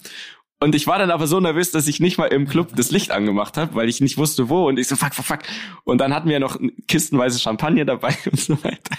Und 0.60 0.74
ich 0.74 0.88
war 0.88 0.98
dann 0.98 1.12
aber 1.12 1.28
so 1.28 1.38
nervös, 1.38 1.70
dass 1.70 1.86
ich 1.86 2.00
nicht 2.00 2.18
mal 2.18 2.26
im 2.26 2.48
Club 2.48 2.74
das 2.74 2.90
Licht 2.90 3.12
angemacht 3.12 3.56
habe, 3.56 3.76
weil 3.76 3.88
ich 3.88 4.00
nicht 4.00 4.18
wusste, 4.18 4.48
wo. 4.48 4.66
Und 4.66 4.78
ich 4.78 4.88
so, 4.88 4.96
fuck, 4.96 5.14
fuck, 5.14 5.24
fuck. 5.24 5.38
Und 5.84 5.98
dann 5.98 6.12
hatten 6.12 6.28
wir 6.28 6.40
noch 6.40 6.58
kistenweise 6.88 7.38
Champagner 7.38 7.84
dabei 7.84 8.16
und 8.30 8.40
so 8.40 8.62
weiter. 8.64 8.96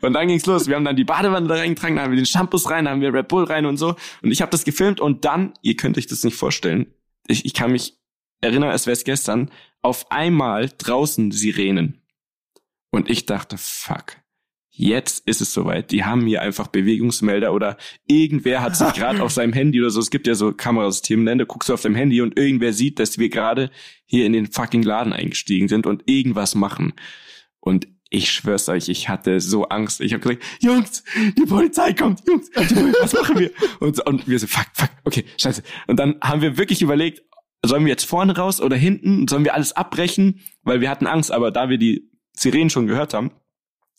Und 0.00 0.12
dann 0.12 0.26
ging's 0.26 0.44
los. 0.46 0.66
Wir 0.66 0.74
haben 0.74 0.84
dann 0.84 0.96
die 0.96 1.04
Badewanne 1.04 1.46
da 1.46 1.54
reingetragen, 1.54 1.96
dann 1.96 2.06
haben 2.06 2.12
wir 2.12 2.16
den 2.16 2.26
Shampoos 2.26 2.68
rein, 2.68 2.86
dann 2.86 2.94
haben 2.94 3.00
wir 3.00 3.14
Red 3.14 3.28
Bull 3.28 3.44
rein 3.44 3.64
und 3.64 3.76
so. 3.76 3.94
Und 4.22 4.32
ich 4.32 4.42
habe 4.42 4.50
das 4.50 4.64
gefilmt 4.64 5.00
und 5.00 5.24
dann, 5.24 5.54
ihr 5.62 5.76
könnt 5.76 5.98
euch 5.98 6.08
das 6.08 6.24
nicht 6.24 6.36
vorstellen, 6.36 6.92
ich, 7.28 7.44
ich 7.44 7.54
kann 7.54 7.70
mich 7.70 7.94
erinnern, 8.40 8.70
als 8.70 8.86
wäre 8.86 8.94
es 8.94 9.04
gestern, 9.04 9.50
auf 9.82 10.10
einmal 10.10 10.70
draußen 10.78 11.30
Sirenen. 11.30 12.02
Und 12.90 13.08
ich 13.08 13.26
dachte, 13.26 13.56
fuck 13.56 14.16
jetzt 14.76 15.26
ist 15.26 15.40
es 15.40 15.52
soweit. 15.52 15.90
Die 15.90 16.04
haben 16.04 16.26
hier 16.26 16.42
einfach 16.42 16.68
Bewegungsmelder 16.68 17.52
oder 17.52 17.76
irgendwer 18.06 18.62
hat 18.62 18.76
sich 18.76 18.92
gerade 18.94 19.22
auf 19.22 19.32
seinem 19.32 19.52
Handy 19.52 19.80
oder 19.80 19.90
so, 19.90 20.00
es 20.00 20.10
gibt 20.10 20.26
ja 20.26 20.34
so 20.34 20.52
Kamerasysteme, 20.52 21.22
ne? 21.22 21.36
da 21.38 21.44
guckst 21.44 21.68
du 21.68 21.74
auf 21.74 21.82
deinem 21.82 21.94
Handy 21.94 22.20
und 22.20 22.38
irgendwer 22.38 22.72
sieht, 22.72 22.98
dass 22.98 23.18
wir 23.18 23.28
gerade 23.28 23.70
hier 24.04 24.26
in 24.26 24.32
den 24.32 24.46
fucking 24.46 24.82
Laden 24.82 25.12
eingestiegen 25.12 25.68
sind 25.68 25.86
und 25.86 26.02
irgendwas 26.06 26.54
machen. 26.54 26.92
Und 27.60 27.88
ich 28.10 28.30
schwör's 28.30 28.68
euch, 28.68 28.88
ich 28.88 29.08
hatte 29.08 29.40
so 29.40 29.64
Angst. 29.64 30.00
Ich 30.00 30.12
habe 30.12 30.22
gesagt, 30.22 30.44
Jungs, 30.60 31.02
die 31.36 31.44
Polizei 31.46 31.92
kommt, 31.92 32.22
Jungs, 32.26 32.50
was 32.54 33.12
machen 33.14 33.38
wir? 33.38 33.50
Und, 33.80 33.98
und 34.06 34.28
wir 34.28 34.38
so, 34.38 34.46
fuck, 34.46 34.66
fuck, 34.74 34.90
okay, 35.04 35.24
scheiße. 35.38 35.62
Und 35.86 35.98
dann 35.98 36.16
haben 36.22 36.40
wir 36.40 36.56
wirklich 36.56 36.82
überlegt, 36.82 37.22
sollen 37.64 37.84
wir 37.84 37.90
jetzt 37.90 38.04
vorne 38.04 38.36
raus 38.36 38.60
oder 38.60 38.76
hinten? 38.76 39.26
Sollen 39.26 39.44
wir 39.44 39.54
alles 39.54 39.72
abbrechen? 39.72 40.40
Weil 40.62 40.80
wir 40.80 40.90
hatten 40.90 41.06
Angst, 41.06 41.32
aber 41.32 41.50
da 41.50 41.68
wir 41.68 41.78
die 41.78 42.10
Sirenen 42.32 42.70
schon 42.70 42.86
gehört 42.86 43.12
haben, 43.12 43.32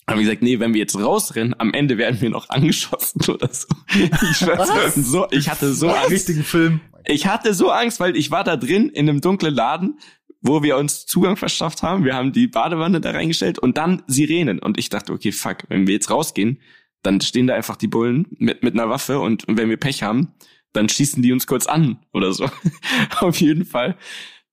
haben 0.08 0.20
gesagt, 0.20 0.42
nee, 0.42 0.60
wenn 0.60 0.74
wir 0.74 0.80
jetzt 0.80 0.98
rausrennen, 0.98 1.56
am 1.60 1.74
Ende 1.74 1.98
werden 1.98 2.22
wir 2.22 2.30
noch 2.30 2.50
angeschossen 2.50 3.22
oder 3.30 3.50
so. 3.52 3.68
Ich 3.90 4.38
schwör's, 4.38 4.96
so, 4.96 5.28
ich 5.32 5.50
hatte 5.50 5.74
so 5.74 5.90
Angst. 5.90 6.12
Richtigen 6.12 6.44
Film. 6.44 6.80
Ich 7.06 7.28
hatte 7.28 7.54
so 7.54 7.72
Angst, 7.72 8.00
weil 8.00 8.16
ich 8.16 8.32
war 8.32 8.44
da 8.44 8.58
drin 8.58 8.90
in 8.90 9.10
einem 9.10 9.22
dunklen 9.22 9.54
Laden, 9.54 10.00
wo 10.42 10.64
wir 10.64 10.78
uns 10.78 11.06
Zugang 11.06 11.36
verschafft 11.36 11.84
haben. 11.84 12.06
Wir 12.06 12.16
haben 12.16 12.32
die 12.32 12.48
Badewanne 12.48 13.02
da 13.02 13.12
reingestellt 13.12 13.60
und 13.60 13.78
dann 13.78 14.04
Sirenen. 14.08 14.60
Und 14.60 14.78
ich 14.78 14.90
dachte, 14.90 15.12
okay, 15.12 15.32
fuck, 15.32 15.58
wenn 15.70 15.88
wir 15.88 15.94
jetzt 15.94 16.10
rausgehen, 16.10 16.62
dann 17.04 17.22
stehen 17.22 17.48
da 17.48 17.56
einfach 17.56 17.76
die 17.76 17.88
Bullen 17.88 18.28
mit, 18.38 18.64
mit 18.64 18.74
einer 18.74 18.90
Waffe 18.90 19.20
und 19.20 19.46
wenn 19.48 19.70
wir 19.70 19.78
Pech 19.78 20.04
haben, 20.04 20.34
dann 20.74 20.90
schießen 20.90 21.22
die 21.22 21.32
uns 21.32 21.48
kurz 21.48 21.66
an 21.66 22.00
oder 22.14 22.34
so. 22.34 22.50
Auf 23.20 23.40
jeden 23.40 23.66
Fall 23.66 23.98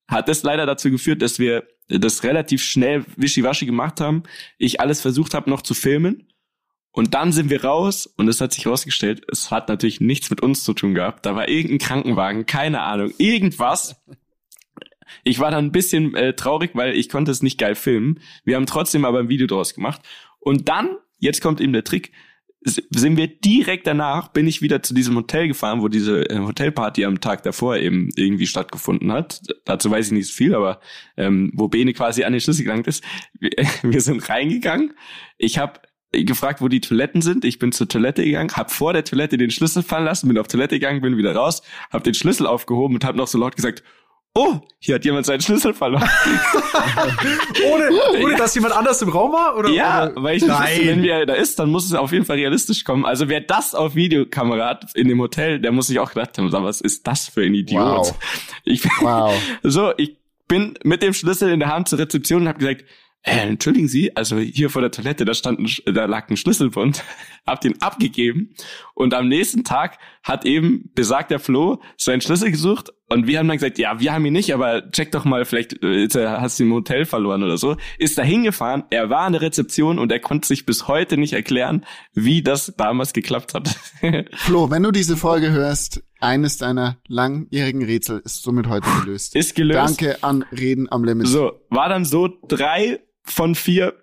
hat 0.09 0.29
das 0.29 0.43
leider 0.43 0.67
dazu 0.67 0.91
geführt, 0.91 1.23
dass 1.23 1.39
wir 1.39 1.67
das 1.89 2.23
relativ 2.23 2.63
schnell 2.63 3.05
wischiwaschi 3.17 3.67
gemacht 3.67 4.01
haben. 4.01 4.23
Ich 4.59 4.81
alles 4.81 5.01
versucht 5.01 5.35
habe 5.35 5.51
noch 5.51 5.63
zu 5.63 5.75
filmen. 5.75 6.29
Und 6.91 7.15
dann 7.15 7.33
sind 7.33 7.51
wir 7.51 7.65
raus 7.65 8.07
und 8.07 8.29
es 8.29 8.41
hat 8.41 8.53
sich 8.53 8.69
rausgestellt, 8.69 9.25
es 9.29 9.51
hat 9.51 9.69
natürlich 9.69 10.01
nichts 10.01 10.31
mit 10.31 10.41
uns 10.41 10.63
zu 10.63 10.75
tun 10.75 10.95
gehabt. 10.95 11.27
Da 11.27 11.35
war 11.35 11.49
irgendein 11.49 11.79
Krankenwagen, 11.79 12.47
keine 12.47 12.83
Ahnung, 12.83 13.13
irgendwas. 13.19 14.01
Ich 15.25 15.41
war 15.41 15.51
dann 15.51 15.67
ein 15.67 15.73
bisschen 15.73 16.15
äh, 16.15 16.35
traurig, 16.35 16.71
weil 16.75 16.95
ich 16.95 17.09
konnte 17.09 17.33
es 17.33 17.43
nicht 17.43 17.59
geil 17.59 17.75
filmen. 17.75 18.21
Wir 18.45 18.55
haben 18.55 18.67
trotzdem 18.67 19.05
aber 19.05 19.19
ein 19.19 19.29
Video 19.29 19.49
draus 19.49 19.75
gemacht. 19.75 20.03
Und 20.39 20.69
dann, 20.69 20.97
jetzt 21.19 21.41
kommt 21.41 21.61
eben 21.61 21.73
der 21.73 21.83
Trick, 21.83 22.13
sind 22.65 23.17
wir 23.17 23.29
direkt 23.29 23.87
danach, 23.87 24.29
bin 24.29 24.47
ich 24.47 24.63
wieder 24.63 24.83
zu 24.83 24.95
diesem 24.95 25.17
Hotel 25.17 25.49
gefahren, 25.49 25.83
wo 25.83 25.89
diese 25.89 26.29
äh, 26.31 26.39
Hotelparty 26.39 27.05
am 27.05 27.21
Tag 27.21 27.43
davor 27.43 27.77
eben 27.77 28.09
irgendwie 28.17 28.47
stattgefunden 28.47 29.13
hat. 29.13 29.43
Dazu 29.65 29.91
weiß 29.91 30.07
ich 30.07 30.13
nicht 30.13 30.29
so 30.29 30.33
viel, 30.33 30.55
aber 30.55 30.81
ähm, 31.17 31.53
wo 31.55 31.69
Bene 31.69 31.93
quasi 31.93 32.25
an 32.25 32.33
den 32.33 32.41
Schlüssel 32.41 32.65
gelangt 32.65 32.87
ist. 32.87 33.05
Wir, 33.39 33.51
wir 33.83 34.01
sind 34.01 34.29
reingegangen. 34.29 34.95
Ich 35.37 35.59
habe 35.59 35.81
gefragt, 36.13 36.61
wo 36.61 36.69
die 36.69 36.81
Toiletten 36.81 37.23
sind. 37.23 37.45
Ich 37.45 37.59
bin 37.59 37.73
zur 37.73 37.89
Toilette 37.89 38.25
gegangen, 38.25 38.51
hab 38.55 38.71
vor 38.71 38.93
der 38.93 39.05
Toilette 39.05 39.37
den 39.37 39.51
Schlüssel 39.51 39.83
fallen 39.83 40.05
lassen, 40.05 40.29
bin 40.29 40.39
auf 40.39 40.49
Toilette 40.49 40.77
gegangen, 40.77 41.01
bin 41.01 41.17
wieder 41.17 41.35
raus, 41.35 41.63
hab 41.91 42.05
den 42.05 42.15
Schlüssel 42.15 42.47
aufgehoben 42.47 42.95
und 42.95 43.05
hab 43.05 43.17
noch 43.17 43.27
so 43.27 43.39
laut 43.39 43.57
gesagt, 43.57 43.83
oh, 44.35 44.61
hier 44.79 44.97
hat 44.97 45.05
jemand 45.05 45.27
seinen 45.27 45.41
Schlüssel 45.41 45.75
verloren. 45.75 46.03
ohne, 47.73 47.91
ohne 48.21 48.33
ja. 48.33 48.37
dass 48.37 48.55
jemand 48.55 48.77
anders 48.77 49.01
im 49.03 49.09
Raum 49.09 49.33
war? 49.33 49.57
Oder, 49.57 49.71
ja, 49.71 50.11
oder? 50.11 50.23
weil 50.23 50.37
ich 50.37 50.45
Nein. 50.45 50.73
wusste, 50.73 50.87
wenn 50.87 51.03
wer 51.03 51.27
da 51.27 51.35
ist, 51.35 51.59
dann 51.59 51.71
muss 51.71 51.87
es 51.87 51.95
auf 51.95 52.13
jeden 52.13 52.25
Fall 52.25 52.37
realistisch 52.37 52.85
kommen. 52.85 53.05
Also 53.05 53.29
wer 53.29 53.41
das 53.41 53.75
auf 53.75 53.95
Videokamera 53.95 54.69
hat 54.69 54.95
in 54.95 55.09
dem 55.09 55.21
Hotel, 55.21 55.61
der 55.61 55.73
muss 55.73 55.87
sich 55.87 55.99
auch 55.99 56.13
gedacht 56.13 56.37
haben, 56.37 56.53
was 56.53 56.81
ist 56.81 57.07
das 57.07 57.29
für 57.29 57.43
ein 57.43 57.55
Idiot? 57.55 57.83
Wow. 57.83 58.19
Ich, 58.65 58.85
wow. 59.01 59.35
so, 59.63 59.93
ich 59.97 60.17
bin 60.49 60.79
mit 60.83 61.03
dem 61.03 61.15
Schlüssel 61.15 61.51
in 61.51 61.61
der 61.61 61.69
Hand 61.69 61.89
zur 61.89 61.99
Rezeption 61.99 62.43
und 62.43 62.49
habe 62.49 62.59
gesagt, 62.59 62.85
äh, 63.25 63.39
entschuldigen 63.39 63.89
Sie, 63.89 64.15
also 64.15 64.39
hier 64.39 64.69
vor 64.69 64.83
der 64.83 64.91
Toilette, 64.91 65.25
da 65.25 65.33
stand 65.33 65.59
ein, 65.59 65.95
da 65.95 66.05
lag 66.05 66.29
ein 66.29 66.37
Schlüsselbund, 66.37 67.03
hab 67.47 67.63
den 67.63 67.81
abgegeben 67.81 68.55
und 68.93 69.15
am 69.15 69.29
nächsten 69.29 69.65
Tag 69.65 69.99
hat 70.23 70.45
eben 70.45 70.91
besagter 70.95 71.39
Flo 71.39 71.81
seinen 71.97 72.21
Schlüssel 72.21 72.51
gesucht 72.51 72.93
und 73.09 73.27
wir 73.27 73.39
haben 73.39 73.49
dann 73.49 73.57
gesagt, 73.57 73.79
ja, 73.79 73.99
wir 73.99 74.13
haben 74.13 74.27
ihn 74.27 74.35
nicht, 74.35 74.53
aber 74.53 74.91
check 74.91 75.11
doch 75.11 75.25
mal, 75.25 75.47
vielleicht 75.47 75.83
äh, 75.83 76.09
hast 76.13 76.59
du 76.59 76.65
ihn 76.65 76.69
im 76.69 76.75
Hotel 76.75 77.07
verloren 77.07 77.43
oder 77.43 77.57
so. 77.57 77.77
Ist 77.99 78.19
da 78.19 78.23
hingefahren, 78.23 78.85
er 78.91 79.09
war 79.09 79.23
an 79.23 79.33
der 79.33 79.43
Rezeption 79.43 79.99
und 79.99 80.13
er 80.13 80.21
konnte 80.21 80.47
sich 80.47 80.67
bis 80.67 80.87
heute 80.87 81.17
nicht 81.17 81.33
erklären, 81.33 81.87
wie 82.13 82.43
das 82.43 82.75
damals 82.77 83.15
geklappt 83.15 83.55
hat. 83.55 83.69
Flo, 84.35 84.71
wenn 84.71 84.83
du 84.83 84.91
diese 84.91 85.17
Folge 85.17 85.51
hörst, 85.51 86.03
eines 86.21 86.59
deiner 86.59 86.99
langjährigen 87.07 87.85
Rätsel 87.85 88.21
ist 88.25 88.43
somit 88.43 88.67
heute 88.69 88.89
gelöst. 89.01 89.35
Ist 89.35 89.55
gelöst. 89.55 89.79
Danke 89.79 90.23
an 90.23 90.45
Reden 90.53 90.91
am 90.91 91.05
Limit. 91.05 91.29
So, 91.29 91.61
war 91.71 91.89
dann 91.89 92.05
so 92.05 92.29
drei 92.49 93.01
von 93.25 93.55
vier 93.55 93.95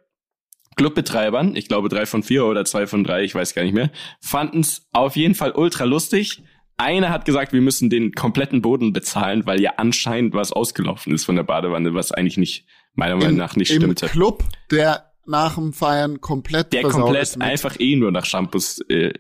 Clubbetreibern, 0.76 1.56
ich 1.56 1.68
glaube 1.68 1.90
drei 1.90 2.06
von 2.06 2.24
vier 2.24 2.46
oder 2.46 2.66
zwei 2.66 2.88
von 2.88 3.04
drei, 3.04 3.24
ich 3.24 3.36
weiß 3.36 3.54
gar 3.54 3.64
nicht 3.64 3.74
mehr, 3.74 3.92
fanden 4.20 4.62
es 4.62 4.88
auf 4.92 5.16
jeden 5.16 5.36
Fall 5.36 5.52
ultra 5.52 5.84
lustig. 5.84 6.44
Einer 6.78 7.10
hat 7.10 7.26
gesagt, 7.26 7.54
wir 7.54 7.62
müssen 7.62 7.90
den 7.90 8.14
kompletten 8.14 8.62
Boden 8.62 8.92
bezahlen, 8.92 9.46
weil 9.46 9.62
ja 9.62 9.74
anscheinend 9.78 10.34
was 10.34 10.52
ausgelaufen 10.52 11.14
ist 11.14 11.26
von 11.26 11.36
der 11.36 11.44
Badewanne, 11.44 11.94
was 11.94 12.12
eigentlich 12.12 12.38
nicht, 12.38 12.66
meiner 12.96 13.16
Meinung 13.16 13.36
nach 13.36 13.56
nicht 13.56 13.70
Im 13.72 13.82
stimmte. 13.82 14.06
Im 14.08 14.12
Club, 14.12 14.44
der 14.72 15.12
nach 15.28 15.56
dem 15.56 15.74
Feiern 15.74 16.22
komplett 16.22 16.74
Der 16.74 16.84
komplett 16.84 17.40
einfach 17.40 17.80
eh 17.80 17.96
nur 17.96 18.12
nach 18.12 18.26
Shampoos 18.26 18.80
äh, 18.90 19.14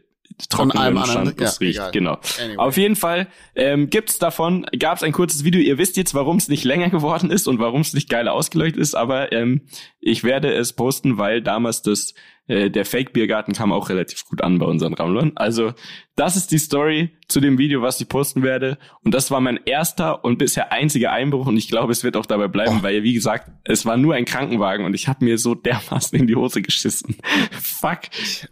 trockenen 0.47 1.05
Shampoos 1.05 1.59
ja, 1.59 1.65
riecht. 1.65 1.77
Egal. 1.77 1.91
Genau. 1.91 2.19
Anyway. 2.41 2.57
Auf 2.57 2.77
jeden 2.77 2.95
Fall 2.95 3.27
ähm, 3.55 3.89
gibt's 3.89 4.19
davon, 4.19 4.65
gab's 4.77 5.03
ein 5.03 5.11
kurzes 5.11 5.43
Video. 5.43 5.61
Ihr 5.61 5.77
wisst 5.77 5.97
jetzt, 5.97 6.13
warum 6.13 6.37
es 6.37 6.47
nicht 6.47 6.63
länger 6.63 6.89
geworden 6.89 7.31
ist 7.31 7.47
und 7.47 7.59
warum 7.59 7.81
es 7.81 7.93
nicht 7.93 8.09
geiler 8.09 8.33
ausgeleuchtet 8.33 8.81
ist, 8.81 8.95
aber 8.95 9.31
ähm, 9.31 9.61
ich 9.99 10.23
werde 10.23 10.53
es 10.53 10.73
posten, 10.73 11.17
weil 11.17 11.41
damals 11.41 11.81
das 11.81 12.13
äh, 12.51 12.69
der 12.69 12.85
Fake-Biergarten 12.85 13.53
kam 13.53 13.71
auch 13.71 13.87
relativ 13.87 14.25
gut 14.25 14.41
an 14.43 14.59
bei 14.59 14.65
unseren 14.65 14.93
Rammlern. 14.93 15.31
Also 15.35 15.73
das 16.17 16.35
ist 16.35 16.51
die 16.51 16.57
Story 16.57 17.11
zu 17.29 17.39
dem 17.39 17.57
Video, 17.57 17.81
was 17.81 18.01
ich 18.01 18.09
posten 18.09 18.43
werde. 18.43 18.77
Und 19.05 19.13
das 19.13 19.31
war 19.31 19.39
mein 19.39 19.57
erster 19.63 20.25
und 20.25 20.37
bisher 20.37 20.73
einziger 20.73 21.13
Einbruch. 21.13 21.47
Und 21.47 21.55
ich 21.55 21.69
glaube, 21.69 21.93
es 21.93 22.03
wird 22.03 22.17
auch 22.17 22.25
dabei 22.25 22.49
bleiben, 22.49 22.79
oh. 22.79 22.83
weil, 22.83 23.03
wie 23.03 23.13
gesagt, 23.13 23.49
es 23.63 23.85
war 23.85 23.95
nur 23.95 24.15
ein 24.15 24.25
Krankenwagen 24.25 24.85
und 24.85 24.93
ich 24.93 25.07
habe 25.07 25.23
mir 25.23 25.37
so 25.37 25.55
dermaßen 25.55 26.19
in 26.19 26.27
die 26.27 26.35
Hose 26.35 26.61
geschissen. 26.61 27.15
Fuck. 27.51 28.01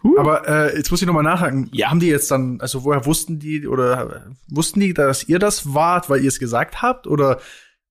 Huh. 0.01 0.17
Aber 0.17 0.47
äh, 0.47 0.77
jetzt 0.77 0.91
muss 0.91 1.01
ich 1.01 1.07
nochmal 1.07 1.23
nachhaken. 1.23 1.69
Ja. 1.73 1.89
Haben 1.89 1.99
die 1.99 2.07
jetzt 2.07 2.31
dann, 2.31 2.61
also 2.61 2.85
woher 2.85 3.05
wussten 3.05 3.37
die 3.39 3.67
oder 3.67 4.31
wussten 4.47 4.79
die, 4.79 4.93
dass 4.93 5.27
ihr 5.27 5.39
das 5.39 5.73
wart, 5.73 6.09
weil 6.09 6.21
ihr 6.21 6.29
es 6.29 6.39
gesagt 6.39 6.81
habt? 6.81 7.05
Oder 7.05 7.41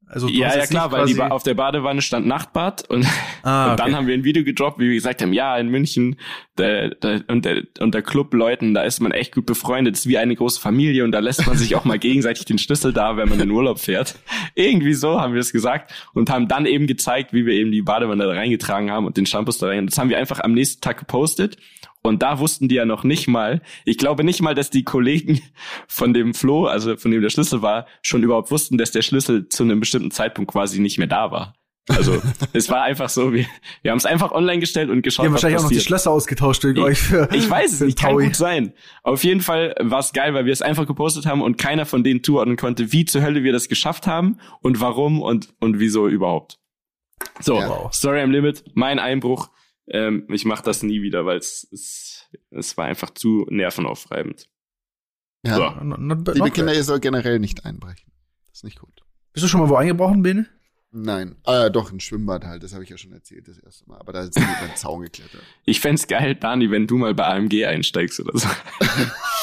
also 0.09 0.29
ja, 0.29 0.57
ja 0.57 0.67
klar, 0.67 0.91
weil 0.91 1.07
die 1.07 1.21
auf 1.21 1.43
der 1.43 1.55
Badewanne 1.55 2.01
stand 2.01 2.27
Nachtbad 2.27 2.89
und, 2.89 3.07
ah, 3.43 3.71
und 3.71 3.81
dann 3.81 3.95
haben 3.95 4.07
wir 4.07 4.15
ein 4.15 4.25
Video 4.25 4.43
gedroppt, 4.43 4.79
wie 4.79 4.89
wir 4.89 4.95
gesagt 4.95 5.21
haben, 5.21 5.33
ja, 5.33 5.57
in 5.57 5.69
München 5.69 6.17
der, 6.57 6.91
der, 6.91 7.25
und 7.29 7.45
der, 7.45 7.63
und 7.81 7.95
der 7.95 8.03
Club 8.03 8.33
Leuten, 8.33 8.75
da 8.75 8.83
ist 8.83 9.01
man 9.01 9.13
echt 9.13 9.35
gut 9.35 9.47
befreundet, 9.47 9.97
ist 9.97 10.09
wie 10.09 10.19
eine 10.19 10.35
große 10.35 10.61
Familie 10.61 11.05
und 11.05 11.13
da 11.13 11.19
lässt 11.19 11.47
man 11.47 11.57
sich 11.57 11.77
auch 11.77 11.85
mal 11.85 11.99
gegenseitig 11.99 12.47
den 12.47 12.59
Schlüssel 12.59 12.93
da, 12.93 13.17
wenn 13.17 13.29
man 13.29 13.41
in 13.41 13.51
Urlaub 13.51 13.79
fährt. 13.79 14.19
Irgendwie 14.55 14.95
so 14.95 15.21
haben 15.21 15.35
wir 15.35 15.41
es 15.41 15.53
gesagt 15.53 15.93
und 16.15 16.31
haben 16.31 16.49
dann 16.49 16.67
eben 16.67 16.87
gezeigt, 16.87 17.33
wie 17.33 17.45
wir 17.45 17.53
eben 17.55 17.71
die 17.71 17.83
Badewanne 17.83 18.25
da 18.25 18.31
reingetragen 18.31 18.91
haben 18.91 19.07
und 19.07 19.17
den 19.17 19.27
Shampoos 19.27 19.59
da 19.59 19.69
rein. 19.69 19.87
Das 19.87 19.99
haben 19.99 20.11
wir 20.11 20.19
einfach 20.19 20.41
am 20.41 20.53
nächsten 20.53 20.81
Tag 20.81 20.99
gepostet 20.99 21.59
und 22.03 22.23
da 22.23 22.39
wussten 22.39 22.69
die 22.69 22.77
ja 22.77 22.85
noch 22.85 23.05
nicht 23.05 23.29
mal, 23.29 23.63
ich 23.85 23.99
glaube 23.99 24.25
nicht 24.25 24.41
mal, 24.41 24.55
dass 24.55 24.71
die 24.71 24.85
Kollegen 24.85 25.41
von 25.89 26.15
dem 26.15 26.35
Flo, 26.35 26.67
also 26.67 26.97
von 26.97 27.11
dem 27.11 27.23
der 27.23 27.31
Schlüssel 27.31 27.63
war, 27.63 27.87
schon 28.03 28.23
überhaupt 28.23 28.51
wussten, 28.51 28.79
dass 28.79 28.91
der 28.91 29.03
Schlüssel 29.03 29.49
zu 29.49 29.63
einem 29.63 29.81
bestimmten 29.81 30.11
Zeitpunkt 30.11 30.51
quasi 30.51 30.81
nicht 30.81 30.99
mehr 30.99 31.07
da 31.07 31.31
war. 31.31 31.55
Also 31.89 32.21
es 32.53 32.69
war 32.71 32.83
einfach 32.83 33.09
so, 33.09 33.33
wir, 33.33 33.47
wir 33.83 33.91
haben 33.91 33.99
es 33.99 34.07
einfach 34.07 34.33
online 34.33 34.61
gestellt 34.61 34.91
und 34.91 35.03
geschaut. 35.03 35.25
Wir 35.25 35.29
haben 35.29 35.35
wahrscheinlich 35.35 35.59
auch 35.59 35.65
noch 35.65 35.71
die 35.71 35.81
Schlösser 35.81 36.11
ausgetauscht 36.11 36.65
wegen 36.65 36.79
ich, 36.79 36.85
euch. 36.85 36.99
Für, 36.99 37.29
ich 37.33 37.49
weiß 37.49 37.73
es 37.73 37.81
nicht, 37.81 37.99
kann 37.99 38.17
gut 38.17 38.37
sein. 38.37 38.75
Auf 39.03 39.25
jeden 39.25 39.41
Fall 39.41 39.75
war 39.81 40.01
es 40.01 40.13
geil, 40.13 40.35
weil 40.35 40.45
wir 40.45 40.53
es 40.53 40.63
einfach 40.63 40.87
gepostet 40.87 41.27
haben 41.27 41.43
und 41.43 41.57
keiner 41.57 41.87
von 41.87 42.05
denen 42.05 42.23
zuordnen 42.23 42.57
konnte, 42.57 42.93
wie 42.93 43.05
zur 43.05 43.23
Hölle 43.23 43.43
wir 43.43 43.53
das 43.53 43.69
geschafft 43.69 44.07
haben 44.07 44.39
und 44.61 44.81
warum 44.81 45.23
und, 45.23 45.55
und 45.61 45.79
wieso 45.79 46.09
überhaupt. 46.09 46.59
So, 47.41 47.57
ja. 47.57 47.91
Story 47.93 48.21
am 48.21 48.31
Limit, 48.31 48.65
mein 48.75 48.99
Einbruch. 48.99 49.51
Ähm, 49.91 50.27
ich 50.31 50.45
mache 50.45 50.63
das 50.63 50.83
nie 50.83 51.03
wieder, 51.03 51.25
weil 51.27 51.39
es, 51.39 51.67
es, 51.73 52.29
es 52.51 52.77
war 52.77 52.87
einfach 52.87 53.11
zu 53.11 53.47
nervenaufreibend. 53.51 54.49
Ja, 55.45 55.57
so. 55.57 56.33
liebe 56.33 56.51
Kinder, 56.51 56.75
ihr 56.75 56.85
sollt 56.85 57.03
generell 57.03 57.39
nicht 57.39 57.65
einbrechen. 57.65 58.13
Das 58.49 58.59
ist 58.59 58.65
nicht 58.65 58.81
gut. 58.81 59.03
Bist 59.33 59.45
du 59.45 59.49
schon 59.49 59.61
mal 59.61 59.69
wo 59.69 59.77
eingebrochen, 59.77 60.23
Bene? 60.23 60.49
Nein. 60.91 61.37
Ah, 61.45 61.69
doch, 61.69 61.93
ein 61.93 62.01
Schwimmbad 62.01 62.45
halt, 62.45 62.63
das 62.63 62.73
habe 62.73 62.83
ich 62.83 62.91
ja 62.91 62.97
schon 62.97 63.13
erzählt 63.13 63.47
das 63.47 63.59
erste 63.59 63.87
Mal. 63.89 63.99
Aber 63.99 64.13
da 64.13 64.23
sind 64.23 64.37
wir 64.37 64.43
über 64.45 64.67
den 64.67 64.77
Zaun 64.77 65.03
geklettert. 65.03 65.43
Ich 65.65 65.81
fände 65.81 66.03
geil, 66.07 66.35
Dani, 66.35 66.71
wenn 66.71 66.87
du 66.87 66.97
mal 66.97 67.15
bei 67.15 67.27
AMG 67.27 67.67
einsteigst 67.67 68.21
oder 68.21 68.39
so. 68.39 68.49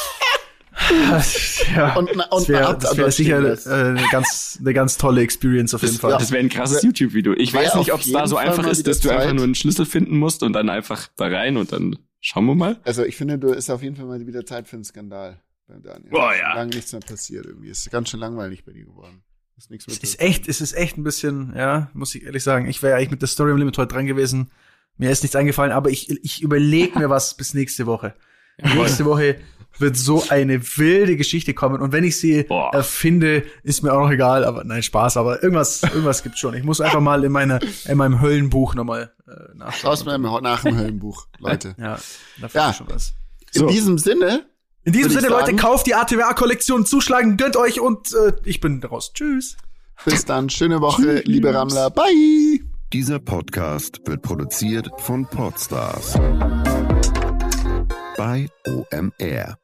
ja, 1.74 1.94
und, 1.96 2.10
und 2.10 2.18
das 2.18 2.48
wäre 2.48 2.96
wär 2.96 3.10
sicher 3.10 3.38
äh, 3.40 3.98
eine 3.98 4.08
ganz, 4.10 4.58
eine 4.60 4.74
ganz 4.74 4.96
tolle 4.98 5.22
Experience 5.22 5.74
auf 5.74 5.82
jeden 5.82 5.94
das, 5.94 6.00
Fall. 6.00 6.12
Das 6.12 6.30
wäre 6.30 6.40
ein 6.40 6.48
krasses 6.48 6.82
YouTube-Video. 6.82 7.34
Ich 7.34 7.52
weiß 7.52 7.76
nicht, 7.76 7.92
ob 7.92 8.00
es 8.00 8.10
da 8.10 8.26
so 8.26 8.36
einfach 8.36 8.66
ist, 8.66 8.86
dass 8.86 9.00
du 9.00 9.08
Zeit. 9.08 9.18
einfach 9.18 9.34
nur 9.34 9.44
einen 9.44 9.54
Schlüssel 9.54 9.86
finden 9.86 10.18
musst 10.18 10.42
und 10.42 10.52
dann 10.52 10.68
einfach 10.68 11.08
da 11.16 11.26
rein 11.26 11.56
und 11.56 11.72
dann 11.72 11.98
schauen 12.20 12.46
wir 12.46 12.54
mal. 12.54 12.80
Also 12.84 13.04
ich 13.04 13.16
finde, 13.16 13.38
du 13.38 13.48
ist 13.48 13.70
auf 13.70 13.82
jeden 13.82 13.96
Fall 13.96 14.06
mal 14.06 14.26
wieder 14.26 14.44
Zeit 14.44 14.68
für 14.68 14.76
einen 14.76 14.84
Skandal 14.84 15.40
beim 15.66 15.82
Daniel. 15.82 16.10
Boah, 16.10 16.34
ja. 16.34 16.54
Lange 16.54 16.74
nichts 16.74 16.92
mehr 16.92 17.00
passiert 17.00 17.46
irgendwie. 17.46 17.70
Es 17.70 17.80
ist 17.80 17.90
ganz 17.90 18.10
schön 18.10 18.20
langweilig 18.20 18.64
bei 18.64 18.72
dir 18.72 18.84
geworden. 18.84 19.22
Ist 19.56 19.70
nichts 19.70 19.86
mehr 19.86 19.96
es 19.96 20.02
ist 20.02 20.20
echt, 20.20 20.48
es 20.48 20.60
ist 20.60 20.74
echt 20.74 20.98
ein 20.98 21.04
bisschen, 21.04 21.54
ja, 21.56 21.90
muss 21.94 22.14
ich 22.14 22.24
ehrlich 22.24 22.42
sagen. 22.42 22.68
Ich 22.68 22.82
wäre 22.82 22.92
ja 22.92 22.96
eigentlich 22.98 23.10
mit 23.10 23.22
der 23.22 23.28
Story 23.28 23.52
im 23.52 23.56
Limit 23.56 23.78
heute 23.78 23.94
dran 23.94 24.06
gewesen. 24.06 24.50
Mir 24.98 25.10
ist 25.10 25.22
nichts 25.22 25.36
eingefallen, 25.36 25.72
aber 25.72 25.90
ich, 25.90 26.10
ich 26.24 26.42
überlege 26.42 26.98
mir 26.98 27.10
was 27.10 27.36
bis 27.36 27.54
nächste 27.54 27.86
Woche. 27.86 28.14
Ja, 28.62 28.74
nächste 28.74 29.04
Woche 29.04 29.36
wird 29.78 29.96
so 29.96 30.24
eine 30.28 30.60
wilde 30.76 31.16
Geschichte 31.16 31.54
kommen. 31.54 31.80
Und 31.80 31.92
wenn 31.92 32.04
ich 32.04 32.18
sie 32.18 32.44
Boah. 32.44 32.70
erfinde, 32.72 33.44
ist 33.62 33.82
mir 33.82 33.92
auch 33.92 34.00
noch 34.00 34.10
egal. 34.10 34.44
Aber 34.44 34.64
nein, 34.64 34.82
Spaß. 34.82 35.16
Aber 35.16 35.42
irgendwas, 35.42 35.82
irgendwas 35.82 36.22
gibt's 36.22 36.38
schon. 36.38 36.54
Ich 36.54 36.64
muss 36.64 36.80
einfach 36.80 37.00
mal 37.00 37.24
in 37.24 37.32
meiner, 37.32 37.60
in 37.86 37.98
meinem 37.98 38.20
Höllenbuch 38.20 38.74
nochmal 38.74 39.12
äh, 39.26 39.56
nachschauen. 39.56 39.92
Aus 39.92 40.04
meinem 40.04 40.22
nach 40.22 40.62
dem 40.62 40.76
Höllenbuch, 40.76 41.26
Leute. 41.38 41.74
ja, 41.78 41.98
da 42.40 42.48
ja. 42.52 42.72
schon 42.72 42.88
was. 42.88 43.14
In 43.52 43.60
so. 43.60 43.66
diesem 43.68 43.98
Sinne. 43.98 44.46
In 44.84 44.92
diesem 44.92 45.10
Sinne, 45.10 45.28
Leute, 45.28 45.56
kauft 45.56 45.88
die 45.88 45.96
ATWA-Kollektion, 45.96 46.86
zuschlagen, 46.86 47.36
gönnt 47.36 47.56
euch 47.56 47.80
und 47.80 48.12
äh, 48.14 48.32
ich 48.44 48.60
bin 48.60 48.82
raus. 48.84 49.12
Tschüss. 49.12 49.56
Bis 50.04 50.24
dann, 50.24 50.48
schöne 50.48 50.80
Woche, 50.80 51.02
Tschüss. 51.02 51.24
liebe 51.24 51.52
Rammler. 51.52 51.90
Bye. 51.90 52.60
Dieser 52.92 53.18
Podcast 53.18 54.00
wird 54.06 54.22
produziert 54.22 54.88
von 54.98 55.26
Podstars 55.26 56.14
bei 58.16 58.48
OMR. 58.66 59.58